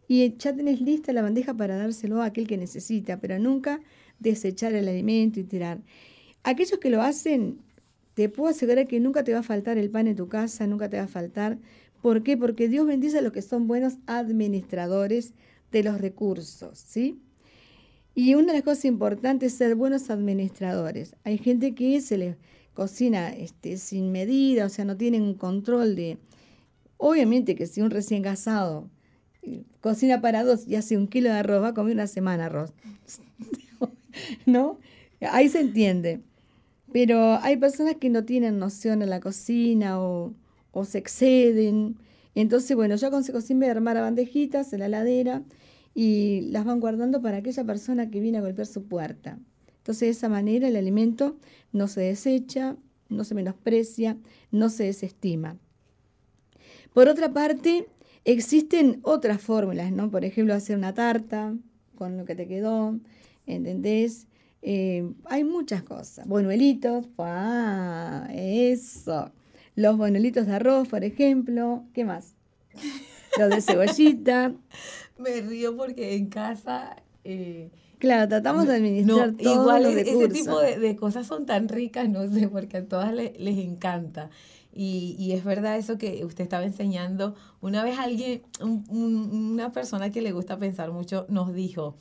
y 0.08 0.36
ya 0.38 0.56
tenés 0.56 0.82
lista 0.82 1.14
la 1.14 1.22
bandeja 1.22 1.54
para 1.54 1.78
dárselo 1.78 2.22
a 2.22 2.26
aquel 2.26 2.48
que 2.48 2.58
necesita, 2.58 3.20
pero 3.20 3.40
nunca 3.40 3.82
desechar 4.20 4.74
el 4.74 4.88
alimento 4.88 5.40
y 5.40 5.44
tirar. 5.44 5.82
Aquellos 6.44 6.80
que 6.80 6.90
lo 6.90 7.02
hacen, 7.02 7.60
te 8.14 8.30
puedo 8.30 8.50
asegurar 8.50 8.88
que 8.88 9.00
nunca 9.00 9.24
te 9.24 9.34
va 9.34 9.40
a 9.40 9.44
faltar 9.44 9.78
el 9.78 9.90
pan 9.90 10.08
en 10.08 10.16
tu 10.16 10.28
casa, 10.28 10.68
nunca 10.68 10.90
te 10.90 10.98
va 10.98 11.04
a 11.04 11.08
faltar. 11.08 11.58
¿Por 12.02 12.24
qué? 12.24 12.38
Porque 12.38 12.70
Dios 12.70 12.86
bendice 12.86 13.18
a 13.18 13.22
los 13.22 13.32
que 13.32 13.42
son 13.42 13.68
buenos 13.68 13.96
administradores 14.06 15.34
de 15.72 15.84
los 15.84 16.00
recursos, 16.00 16.78
¿sí? 16.78 17.20
Y 18.14 18.36
una 18.36 18.54
de 18.54 18.60
las 18.60 18.64
cosas 18.64 18.86
importantes 18.86 19.52
es 19.52 19.58
ser 19.58 19.76
buenos 19.76 20.10
administradores. 20.10 21.16
Hay 21.24 21.38
gente 21.38 21.76
que 21.76 22.00
se 22.00 22.18
les 22.18 22.38
cocina 22.74 23.34
este, 23.34 23.78
sin 23.78 24.12
medida, 24.12 24.66
o 24.66 24.70
sea, 24.70 24.86
no 24.86 24.96
tienen 24.96 25.34
control 25.34 25.96
de... 25.96 26.18
Obviamente 26.98 27.56
que 27.56 27.66
si 27.68 27.82
un 27.82 27.90
recién 27.90 28.24
casado 28.24 28.90
cocina 29.82 30.22
para 30.22 30.44
dos 30.44 30.68
y 30.68 30.76
hace 30.76 30.98
un 30.98 31.08
kilo 31.08 31.30
de 31.30 31.40
arroz, 31.40 31.62
va 31.62 31.70
a 31.70 31.74
comer 31.74 31.94
una 31.94 32.08
semana 32.08 32.46
arroz. 32.46 32.74
¿No? 34.46 34.80
Ahí 35.22 35.50
se 35.50 35.60
entiende. 35.62 36.22
Pero 36.92 37.40
hay 37.42 37.58
personas 37.58 37.96
que 37.96 38.10
no 38.10 38.24
tienen 38.24 38.60
noción 38.60 39.02
en 39.02 39.10
la 39.10 39.20
cocina 39.20 40.00
o, 40.00 40.34
o 40.72 40.86
se 40.86 40.98
exceden. 40.98 41.98
Entonces, 42.36 42.76
bueno, 42.76 42.96
yo 42.96 43.08
aconsejo 43.08 43.42
siempre 43.42 43.70
armar 43.70 43.98
bandejitas 43.98 44.72
en 44.74 44.80
la 44.80 44.86
heladera 44.86 45.42
y 45.94 46.42
las 46.52 46.66
van 46.66 46.80
guardando 46.80 47.22
para 47.22 47.38
aquella 47.38 47.64
persona 47.64 48.10
que 48.10 48.20
viene 48.20 48.38
a 48.38 48.42
golpear 48.42 48.68
su 48.68 48.84
puerta. 48.84 49.40
Entonces, 49.78 50.02
de 50.02 50.10
esa 50.10 50.30
manera 50.30 50.68
el 50.68 50.76
alimento 50.76 51.38
no 51.72 51.88
se 51.88 52.02
desecha, 52.02 52.76
no 53.10 53.24
se 53.24 53.36
menosprecia, 53.36 54.18
no 54.52 54.70
se 54.70 54.86
desestima. 54.86 55.58
Por 56.94 57.08
otra 57.08 57.34
parte, 57.34 57.88
existen 58.26 59.00
otras 59.04 59.42
fórmulas, 59.42 59.92
¿no? 59.92 60.10
Por 60.12 60.26
ejemplo, 60.26 60.54
hacer 60.54 60.78
una 60.78 60.94
tarta 60.94 61.54
con 61.96 62.18
lo 62.18 62.26
que 62.26 62.36
te 62.36 62.48
quedó, 62.48 63.00
¿entendés? 63.48 64.28
Eh, 64.62 65.08
hay 65.26 65.44
muchas 65.44 65.84
cosas. 65.84 66.28
Bonuelitos, 66.28 67.06
¡ah! 67.20 68.28
Eso. 68.34 69.32
Los 69.76 69.98
bonuelitos 69.98 70.48
de 70.48 70.54
arroz, 70.54 70.88
por 70.88 71.04
ejemplo. 71.04 71.84
¿Qué 71.94 72.04
más? 72.06 72.34
Los 73.38 73.50
de 73.50 73.62
cebollita. 73.62 74.54
Me 75.20 75.42
río 75.42 75.76
porque 75.78 76.16
en 76.16 76.28
casa... 76.28 76.96
eh, 77.24 77.70
Claro, 78.00 78.28
tratamos 78.28 78.68
de 78.68 78.76
administrar 78.76 79.32
no, 79.32 79.38
todos 79.38 79.56
igual 79.56 79.84
los 79.84 79.94
e- 79.94 80.02
ese 80.02 80.12
recursos. 80.12 80.34
tipo 80.34 80.60
de, 80.60 80.80
de 80.80 80.96
cosas 80.98 81.26
son 81.28 81.46
tan 81.46 81.70
ricas, 81.70 82.10
no 82.10 82.28
sé, 82.28 82.48
porque 82.50 82.78
a 82.78 82.86
todas 82.86 83.14
le- 83.14 83.34
les 83.40 83.58
encanta. 83.58 84.30
Y, 84.76 85.16
y 85.18 85.32
es 85.32 85.44
verdad 85.46 85.78
eso 85.78 85.98
que 85.98 86.24
usted 86.26 86.44
estaba 86.44 86.66
enseñando. 86.66 87.34
Una 87.62 87.84
vez 87.84 87.98
alguien, 87.98 88.42
un- 88.62 88.84
un- 88.90 89.30
una 89.54 89.72
persona 89.72 90.12
que 90.12 90.22
le 90.22 90.34
gusta 90.34 90.58
pensar 90.60 90.92
mucho, 90.92 91.26
nos 91.30 91.54
dijo, 91.54 91.96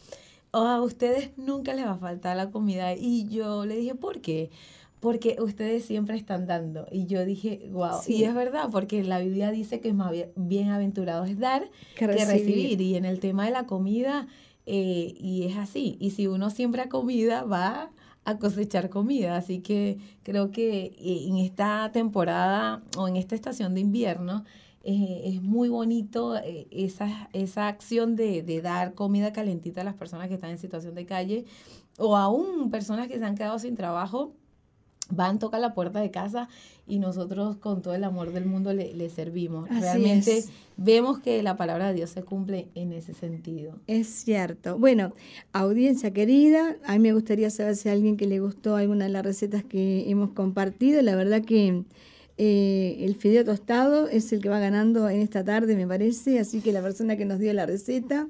"Oh, 0.51 0.67
a 0.67 0.83
ustedes 0.83 1.31
nunca 1.37 1.73
les 1.73 1.87
va 1.87 1.93
a 1.93 1.99
faltar 1.99 2.37
la 2.37 2.51
comida. 2.51 2.95
Y 2.95 3.29
yo 3.29 3.65
le 3.65 3.77
dije, 3.77 3.95
¿por 3.95 4.21
qué? 4.21 4.51
Porque 5.01 5.37
ustedes 5.41 5.85
siempre 5.85 6.17
están 6.17 6.47
dando. 6.47 6.87
Y 6.91 7.07
yo 7.07 7.25
dije, 7.25 7.69
wow. 7.71 8.01
Sí. 8.03 8.15
Y 8.17 8.25
es 8.25 8.35
verdad, 8.35 8.69
porque 8.73 9.05
la 9.05 9.19
Biblia 9.21 9.51
dice 9.51 9.79
que 9.81 9.89
es 9.91 9.95
más 9.95 10.11
bien- 10.11 10.31
bienaventurado 10.35 11.25
es 11.27 11.39
dar 11.39 11.71
Que 11.95 12.01
que 12.01 12.07
recibir. 12.09 12.33
recibir. 12.33 12.81
Y 12.81 12.97
en 12.97 13.05
el 13.05 13.21
tema 13.21 13.45
de 13.45 13.51
la 13.53 13.67
comida, 13.67 14.27
eh, 14.67 15.15
y 15.21 15.45
es 15.45 15.57
así. 15.59 15.97
Y 16.01 16.11
si 16.13 16.27
uno 16.27 16.49
siembra 16.51 16.89
comida, 16.89 17.45
va 17.45 17.67
a 17.69 17.91
cosechar 18.39 18.91
comida. 18.91 19.37
Así 19.37 19.61
que 19.61 19.99
creo 20.23 20.51
que 20.51 20.87
eh, 20.99 21.27
en 21.29 21.39
esta 21.39 21.91
temporada 21.93 22.83
o 22.97 23.09
en 23.09 23.17
esta 23.17 23.35
estación 23.35 23.75
de 23.75 23.81
invierno 23.81 24.45
eh, 24.83 25.23
es 25.25 25.43
muy 25.43 25.69
bonito 25.69 26.37
eh, 26.37 26.67
esa, 26.71 27.29
esa 27.33 27.69
acción 27.69 28.17
de, 28.17 28.43
de 28.43 28.61
dar 28.61 28.95
comida 28.95 29.33
calentita 29.33 29.81
a 29.81 29.85
las 29.85 29.95
personas 29.95 30.29
que 30.29 30.35
están 30.35 30.51
en 30.51 30.59
situación 30.59 30.95
de 30.95 31.07
calle 31.07 31.45
o 31.99 32.17
aún 32.17 32.71
personas 32.71 33.09
que 33.09 33.19
se 33.19 33.25
han 33.25 33.37
quedado 33.37 33.59
sin 33.59 33.77
trabajo 33.77 34.35
van, 35.11 35.39
tocan 35.39 35.61
la 35.61 35.75
puerta 35.75 36.01
de 36.01 36.11
casa 36.11 36.49
y 36.87 36.99
nosotros 36.99 37.57
con 37.57 37.83
todo 37.83 37.95
el 37.95 38.05
amor 38.05 38.33
del 38.33 38.45
mundo 38.47 38.73
le, 38.73 38.95
le 38.95 39.09
servimos. 39.11 39.71
Así 39.71 39.81
Realmente 39.81 40.39
es. 40.39 40.51
vemos 40.77 41.19
que 41.19 41.43
la 41.43 41.57
palabra 41.57 41.89
de 41.89 41.95
Dios 41.95 42.11
se 42.11 42.23
cumple 42.23 42.69
en 42.75 42.93
ese 42.93 43.15
sentido. 43.15 43.79
Es 43.87 44.09
cierto. 44.09 44.79
Bueno, 44.79 45.13
audiencia 45.53 46.13
querida, 46.13 46.77
a 46.85 46.93
mí 46.95 46.99
me 47.01 47.13
gustaría 47.13 47.51
saber 47.51 47.77
si 47.77 47.89
a 47.89 47.93
alguien 47.93 48.17
que 48.17 48.27
le 48.27 48.41
gustó 48.41 48.77
alguna 48.77 49.07
de 49.07 49.11
las 49.11 49.25
recetas 49.25 49.65
que 49.65 50.09
hemos 50.11 50.31
compartido. 50.31 51.01
La 51.03 51.17
verdad 51.17 51.43
que 51.43 51.85
eh, 52.37 52.97
el 53.01 53.15
fideo 53.17 53.45
tostado 53.45 54.09
es 54.09 54.33
el 54.33 54.41
que 54.41 54.49
va 54.49 54.59
ganando 54.59 55.09
en 55.09 55.21
esta 55.21 55.45
tarde, 55.45 55.77
me 55.77 55.87
parece. 55.87 56.39
Así 56.39 56.61
que 56.61 56.73
la 56.73 56.83
persona 56.83 57.17
que 57.17 57.25
nos 57.25 57.39
dio 57.39 57.53
la 57.53 57.67
receta 57.67 58.29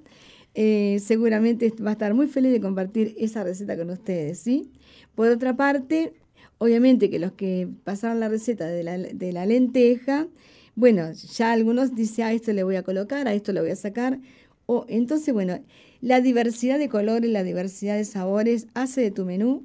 eh, 0.54 1.00
seguramente 1.02 1.72
va 1.84 1.90
a 1.90 1.92
estar 1.94 2.14
muy 2.14 2.28
feliz 2.28 2.52
de 2.52 2.60
compartir 2.60 3.14
esa 3.18 3.42
receta 3.42 3.76
con 3.76 3.90
ustedes, 3.90 4.38
¿sí? 4.38 4.70
Por 5.16 5.28
otra 5.28 5.56
parte, 5.56 6.12
obviamente 6.58 7.10
que 7.10 7.18
los 7.18 7.32
que 7.32 7.68
pasaron 7.84 8.20
la 8.20 8.28
receta 8.28 8.66
de 8.66 8.82
la, 8.82 8.98
de 8.98 9.32
la 9.32 9.46
lenteja, 9.46 10.28
bueno, 10.74 11.12
ya 11.12 11.52
algunos 11.52 11.94
dicen, 11.94 12.26
a 12.26 12.32
esto 12.32 12.52
le 12.52 12.64
voy 12.64 12.76
a 12.76 12.82
colocar, 12.82 13.28
a 13.28 13.34
esto 13.34 13.52
le 13.52 13.60
voy 13.60 13.70
a 13.70 13.76
sacar. 13.76 14.18
O, 14.66 14.86
entonces, 14.88 15.32
bueno, 15.32 15.60
la 16.00 16.20
diversidad 16.20 16.78
de 16.78 16.88
colores, 16.88 17.30
la 17.30 17.42
diversidad 17.42 17.96
de 17.96 18.04
sabores 18.04 18.66
hace 18.74 19.00
de 19.02 19.10
tu 19.10 19.24
menú 19.24 19.64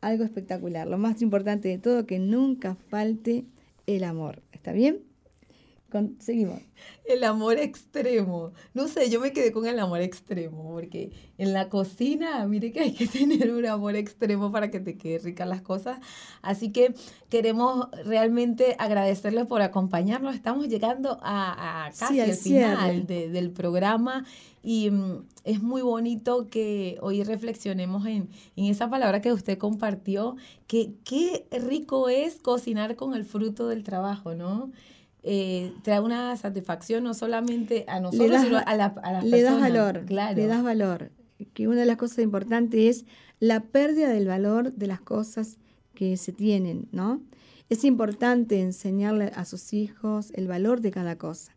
algo 0.00 0.24
espectacular. 0.24 0.86
Lo 0.86 0.98
más 0.98 1.22
importante 1.22 1.68
de 1.68 1.78
todo, 1.78 2.06
que 2.06 2.18
nunca 2.18 2.74
falte 2.74 3.44
el 3.86 4.04
amor. 4.04 4.42
¿Está 4.52 4.72
bien? 4.72 5.00
Seguimos. 6.18 6.60
El 7.08 7.22
amor 7.24 7.58
extremo. 7.58 8.52
No 8.74 8.88
sé, 8.88 9.08
yo 9.10 9.20
me 9.20 9.32
quedé 9.32 9.52
con 9.52 9.66
el 9.66 9.78
amor 9.78 10.00
extremo, 10.00 10.70
porque 10.72 11.12
en 11.38 11.52
la 11.52 11.68
cocina, 11.68 12.44
mire 12.46 12.72
que 12.72 12.80
hay 12.80 12.92
que 12.94 13.06
tener 13.18 13.52
un 13.52 13.64
amor 13.66 13.94
extremo 13.96 14.50
para 14.50 14.70
que 14.70 14.80
te 14.80 14.96
queden 14.98 15.22
ricas 15.22 15.46
las 15.48 15.62
cosas. 15.62 16.00
Así 16.42 16.72
que 16.72 16.94
queremos 17.28 17.88
realmente 18.04 18.74
agradecerles 18.78 19.46
por 19.46 19.62
acompañarnos. 19.62 20.34
Estamos 20.34 20.68
llegando 20.68 21.18
a, 21.22 21.86
a 21.86 21.90
casi 21.92 22.14
Sí, 22.14 22.20
al 22.20 22.30
al 22.30 22.36
final 22.36 23.06
de- 23.06 23.28
del 23.30 23.50
programa 23.52 24.24
y 24.62 24.90
mm, 24.90 25.26
es 25.44 25.62
muy 25.62 25.82
bonito 25.82 26.48
que 26.48 26.98
hoy 27.00 27.22
reflexionemos 27.22 28.04
en, 28.06 28.28
en 28.56 28.64
esa 28.64 28.90
palabra 28.90 29.20
que 29.20 29.32
usted 29.32 29.58
compartió, 29.58 30.36
que 30.66 30.94
qué 31.04 31.46
rico 31.52 32.08
es 32.08 32.36
cocinar 32.36 32.96
con 32.96 33.14
el 33.14 33.24
fruto 33.24 33.68
del 33.68 33.84
trabajo, 33.84 34.34
¿no? 34.34 34.72
Eh, 35.28 35.72
trae 35.82 36.00
una 36.00 36.36
satisfacción 36.36 37.02
no 37.04 37.12
solamente 37.12 37.84
a 37.88 37.98
nosotros, 38.00 38.30
das 38.30 38.44
sino 38.44 38.58
a, 38.58 38.74
la, 38.76 38.86
a 39.02 39.12
las 39.12 39.24
le 39.24 39.42
das 39.42 39.60
valor, 39.60 40.04
Claro. 40.06 40.36
le 40.36 40.46
das 40.46 40.62
valor. 40.62 41.10
Que 41.52 41.66
una 41.68 41.80
de 41.80 41.86
las 41.86 41.96
cosas 41.96 42.20
importantes 42.20 42.80
es 43.00 43.04
la 43.40 43.60
pérdida 43.60 44.08
del 44.08 44.26
valor 44.26 44.72
de 44.72 44.86
las 44.86 45.00
cosas 45.00 45.58
que 45.94 46.16
se 46.16 46.32
tienen, 46.32 46.88
¿no? 46.92 47.20
Es 47.68 47.82
importante 47.84 48.60
enseñarle 48.60 49.32
a 49.34 49.44
sus 49.44 49.72
hijos 49.72 50.30
el 50.34 50.46
valor 50.46 50.80
de 50.80 50.92
cada 50.92 51.18
cosa. 51.18 51.52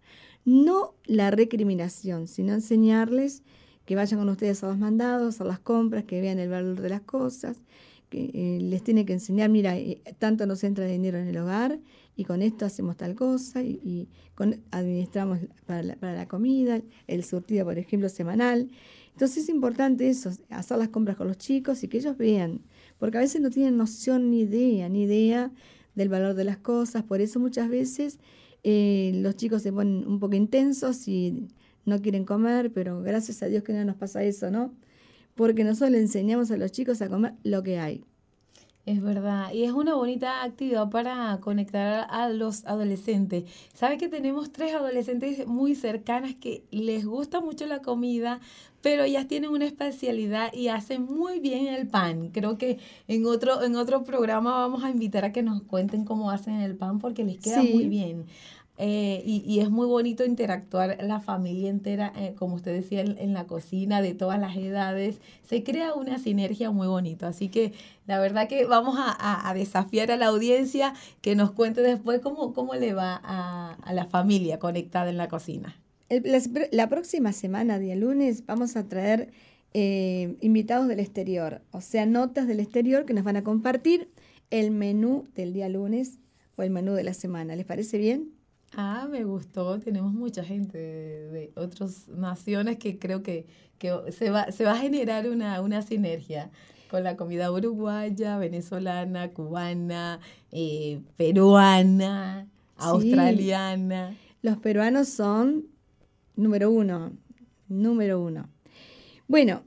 No 0.45 0.95
la 1.05 1.29
recriminación, 1.29 2.27
sino 2.27 2.53
enseñarles 2.53 3.43
que 3.85 3.95
vayan 3.95 4.19
con 4.19 4.29
ustedes 4.29 4.63
a 4.63 4.67
los 4.67 4.77
mandados, 4.79 5.39
a 5.41 5.43
las 5.43 5.59
compras, 5.59 6.05
que 6.05 6.21
vean 6.21 6.39
el 6.39 6.49
valor 6.49 6.81
de 6.81 6.89
las 6.89 7.01
cosas, 7.01 7.57
que 8.09 8.31
eh, 8.33 8.59
les 8.61 8.83
tiene 8.83 9.05
que 9.05 9.13
enseñar, 9.13 9.49
mira, 9.49 9.77
eh, 9.77 10.01
tanto 10.17 10.45
nos 10.45 10.63
entra 10.63 10.85
dinero 10.85 11.17
en 11.17 11.27
el 11.27 11.37
hogar 11.37 11.79
y 12.15 12.25
con 12.25 12.41
esto 12.41 12.65
hacemos 12.65 12.97
tal 12.97 13.15
cosa 13.15 13.63
y, 13.63 14.09
administramos 14.71 15.39
para 15.65 15.83
la, 15.83 15.95
para 15.97 16.13
la 16.13 16.27
comida, 16.27 16.81
el 17.07 17.23
surtido, 17.25 17.65
por 17.65 17.77
ejemplo, 17.77 18.07
semanal. 18.07 18.69
Entonces 19.11 19.43
es 19.43 19.49
importante 19.49 20.07
eso, 20.07 20.31
hacer 20.49 20.77
las 20.77 20.87
compras 20.89 21.17
con 21.17 21.27
los 21.27 21.37
chicos 21.37 21.83
y 21.83 21.89
que 21.89 21.97
ellos 21.97 22.17
vean, 22.17 22.61
porque 22.97 23.17
a 23.17 23.21
veces 23.21 23.41
no 23.41 23.49
tienen 23.49 23.75
noción 23.75 24.31
ni 24.31 24.41
idea, 24.41 24.87
ni 24.87 25.03
idea 25.03 25.51
del 25.95 26.07
valor 26.07 26.35
de 26.35 26.45
las 26.45 26.57
cosas, 26.57 27.03
por 27.03 27.19
eso 27.19 27.39
muchas 27.39 27.67
veces 27.69 28.19
eh, 28.63 29.11
los 29.15 29.35
chicos 29.35 29.61
se 29.61 29.73
ponen 29.73 30.07
un 30.07 30.19
poco 30.19 30.35
intensos 30.35 31.07
y 31.07 31.47
no 31.85 32.01
quieren 32.01 32.23
comer, 32.23 32.71
pero 32.71 33.01
gracias 33.01 33.43
a 33.43 33.47
Dios 33.47 33.63
que 33.63 33.73
no 33.73 33.83
nos 33.83 33.97
pasa 33.97 34.23
eso, 34.23 34.49
¿no? 34.51 34.73
Porque 35.35 35.63
nosotros 35.63 35.91
le 35.91 35.99
enseñamos 35.99 36.51
a 36.51 36.57
los 36.57 36.71
chicos 36.71 37.01
a 37.01 37.09
comer 37.09 37.33
lo 37.43 37.63
que 37.63 37.79
hay. 37.79 38.03
Es 38.85 39.03
verdad, 39.03 39.53
y 39.53 39.65
es 39.65 39.71
una 39.71 39.93
bonita 39.93 40.41
actividad 40.41 40.89
para 40.89 41.37
conectar 41.41 42.07
a 42.09 42.29
los 42.29 42.65
adolescentes. 42.65 43.43
¿Sabe 43.73 43.99
que 43.99 44.07
tenemos 44.09 44.51
tres 44.51 44.73
adolescentes 44.73 45.45
muy 45.45 45.75
cercanas 45.75 46.33
que 46.33 46.63
les 46.71 47.05
gusta 47.05 47.39
mucho 47.39 47.67
la 47.67 47.83
comida, 47.83 48.39
pero 48.81 49.03
ellas 49.03 49.27
tienen 49.27 49.51
una 49.51 49.65
especialidad 49.65 50.51
y 50.53 50.69
hacen 50.69 51.03
muy 51.03 51.39
bien 51.39 51.67
el 51.67 51.87
pan? 51.87 52.29
Creo 52.29 52.57
que 52.57 52.79
en 53.07 53.27
otro, 53.27 53.61
en 53.61 53.75
otro 53.75 54.03
programa 54.03 54.51
vamos 54.57 54.83
a 54.83 54.89
invitar 54.89 55.23
a 55.23 55.31
que 55.33 55.43
nos 55.43 55.61
cuenten 55.61 56.03
cómo 56.03 56.31
hacen 56.31 56.55
el 56.55 56.75
pan 56.75 56.97
porque 56.97 57.23
les 57.23 57.37
queda 57.37 57.61
Sí. 57.61 57.71
muy 57.71 57.85
bien. 57.89 58.25
Eh, 58.81 59.21
y, 59.25 59.43
y 59.45 59.59
es 59.59 59.69
muy 59.69 59.85
bonito 59.87 60.23
interactuar 60.23 60.97
la 61.03 61.19
familia 61.19 61.69
entera, 61.69 62.13
eh, 62.15 62.33
como 62.37 62.55
usted 62.55 62.73
decía, 62.73 63.01
en, 63.01 63.17
en 63.17 63.33
la 63.33 63.45
cocina, 63.45 64.01
de 64.01 64.13
todas 64.13 64.39
las 64.39 64.55
edades. 64.55 65.19
Se 65.43 65.63
crea 65.65 65.93
una 65.93 66.17
sinergia 66.17 66.71
muy 66.71 66.87
bonita. 66.87 67.27
Así 67.27 67.49
que 67.49 67.73
la 68.07 68.19
verdad 68.19 68.47
que 68.47 68.63
vamos 68.65 68.95
a, 68.97 69.49
a- 69.49 69.53
desafiar 69.53 70.11
a 70.11 70.15
la 70.17 70.27
audiencia 70.27 70.93
que 71.21 71.35
nos 71.35 71.51
cuente 71.51 71.81
después 71.81 72.21
cómo, 72.21 72.53
cómo 72.53 72.73
le 72.75 72.93
va 72.93 73.19
a, 73.21 73.73
a 73.73 73.93
la 73.93 74.05
familia 74.05 74.59
conectada 74.59 75.09
en 75.09 75.17
la 75.17 75.27
cocina. 75.27 75.75
El- 76.07 76.23
las- 76.31 76.49
la 76.71 76.87
próxima 76.87 77.33
semana, 77.33 77.79
día 77.79 77.97
lunes, 77.97 78.45
vamos 78.45 78.77
a 78.77 78.87
traer 78.87 79.31
eh, 79.73 80.37
invitados 80.39 80.87
del 80.87 80.99
exterior, 81.01 81.61
o 81.71 81.81
sea, 81.81 82.05
notas 82.05 82.47
del 82.47 82.61
exterior 82.61 83.05
que 83.05 83.13
nos 83.13 83.25
van 83.25 83.35
a 83.35 83.43
compartir 83.43 84.09
el 84.51 84.71
menú 84.71 85.25
del 85.35 85.51
día 85.53 85.67
lunes 85.67 86.17
o 86.55 86.63
el 86.63 86.69
menú 86.71 86.93
de 86.93 87.03
la 87.03 87.13
semana. 87.13 87.55
¿Les 87.57 87.65
parece 87.65 87.97
bien? 87.97 88.38
Ah, 88.75 89.07
me 89.09 89.23
gustó. 89.23 89.79
Tenemos 89.79 90.13
mucha 90.13 90.43
gente 90.43 90.77
de, 90.77 91.29
de 91.29 91.51
otras 91.55 92.07
naciones 92.09 92.77
que 92.77 92.99
creo 92.99 93.23
que, 93.23 93.45
que 93.77 93.93
se, 94.11 94.29
va, 94.29 94.51
se 94.51 94.63
va 94.63 94.73
a 94.73 94.77
generar 94.77 95.27
una, 95.27 95.61
una 95.61 95.81
sinergia 95.81 96.51
con 96.89 97.03
la 97.03 97.15
comida 97.15 97.51
uruguaya, 97.51 98.37
venezolana, 98.37 99.31
cubana, 99.31 100.19
eh, 100.51 101.01
peruana, 101.17 102.47
australiana. 102.77 104.15
Los 104.41 104.57
peruanos 104.57 105.09
son 105.09 105.65
número 106.35 106.71
uno, 106.71 107.11
número 107.67 108.21
uno. 108.21 108.49
Bueno, 109.27 109.63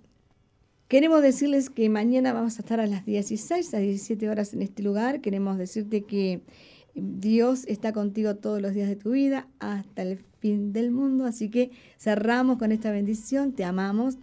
queremos 0.89 1.23
decirles 1.23 1.71
que 1.71 1.89
mañana 1.89 2.33
vamos 2.33 2.59
a 2.59 2.63
estar 2.63 2.81
a 2.81 2.87
las 2.87 3.07
16 3.07 3.73
a 3.75 3.79
17 3.79 4.29
horas 4.29 4.53
en 4.53 4.63
este 4.63 4.83
lugar. 4.83 5.21
Queremos 5.21 5.59
decirte 5.59 6.03
que 6.03 6.43
Dios 6.95 7.65
está 7.69 7.93
contigo 7.93 8.37
todos 8.37 8.61
los 8.61 8.75
días 8.75 8.89
de 8.89 8.97
tu 8.97 9.13
vida 9.13 9.49
hasta 9.59 10.03
el 10.03 10.19
fin 10.41 10.73
del 10.73 10.91
mundo. 10.91 11.25
Así 11.25 11.49
que 11.51 11.71
cerramos 11.99 12.59
con 12.59 12.73
esta 12.73 12.91
bendición. 12.91 13.53
Te 13.53 13.65
amamos. 13.65 14.19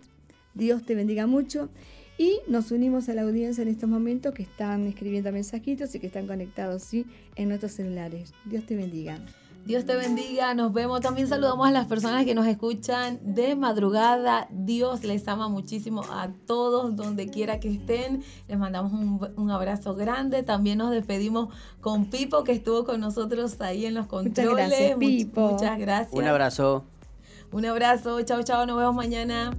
Dios 0.53 0.83
te 0.83 0.95
bendiga 0.95 1.27
mucho. 1.27 1.69
Y 2.17 2.39
nos 2.47 2.71
unimos 2.71 3.07
a 3.07 3.13
la 3.13 3.21
audiencia 3.21 3.61
en 3.61 3.69
estos 3.69 3.89
momentos 3.89 4.33
que 4.33 4.43
están 4.43 4.85
escribiendo 4.87 5.31
mensajitos 5.31 5.95
y 5.95 5.99
que 5.99 6.07
están 6.07 6.27
conectados 6.27 6.83
¿sí? 6.83 7.05
en 7.35 7.47
nuestros 7.47 7.71
celulares. 7.71 8.33
Dios 8.45 8.65
te 8.65 8.75
bendiga. 8.75 9.19
Dios 9.69 9.85
te 9.85 9.95
bendiga, 9.95 10.55
nos 10.55 10.73
vemos. 10.73 10.99
También 10.99 11.27
saludamos 11.27 11.67
a 11.67 11.69
las 11.71 11.85
personas 11.85 12.25
que 12.25 12.33
nos 12.33 12.47
escuchan 12.47 13.19
de 13.21 13.55
madrugada. 13.55 14.47
Dios 14.49 15.03
les 15.03 15.27
ama 15.27 15.47
muchísimo 15.47 16.01
a 16.09 16.29
todos, 16.47 16.95
donde 16.95 17.29
quiera 17.29 17.59
que 17.59 17.69
estén. 17.71 18.23
Les 18.47 18.57
mandamos 18.57 18.91
un, 18.93 19.19
un 19.35 19.51
abrazo 19.51 19.93
grande. 19.93 20.41
También 20.41 20.79
nos 20.79 20.89
despedimos 20.89 21.49
con 21.81 22.05
Pipo, 22.05 22.43
que 22.43 22.51
estuvo 22.53 22.83
con 22.83 22.99
nosotros 22.99 23.61
ahí 23.61 23.85
en 23.85 23.93
los 23.93 24.07
controles. 24.07 24.69
gracias, 24.69 24.97
Much- 24.97 24.99
Pipo. 24.99 25.51
muchas 25.51 25.77
gracias. 25.77 26.13
Un 26.13 26.25
abrazo. 26.25 26.83
Un 27.51 27.65
abrazo. 27.67 28.19
Chao, 28.23 28.41
chao. 28.41 28.65
Nos 28.65 28.75
vemos 28.75 28.95
mañana. 28.95 29.51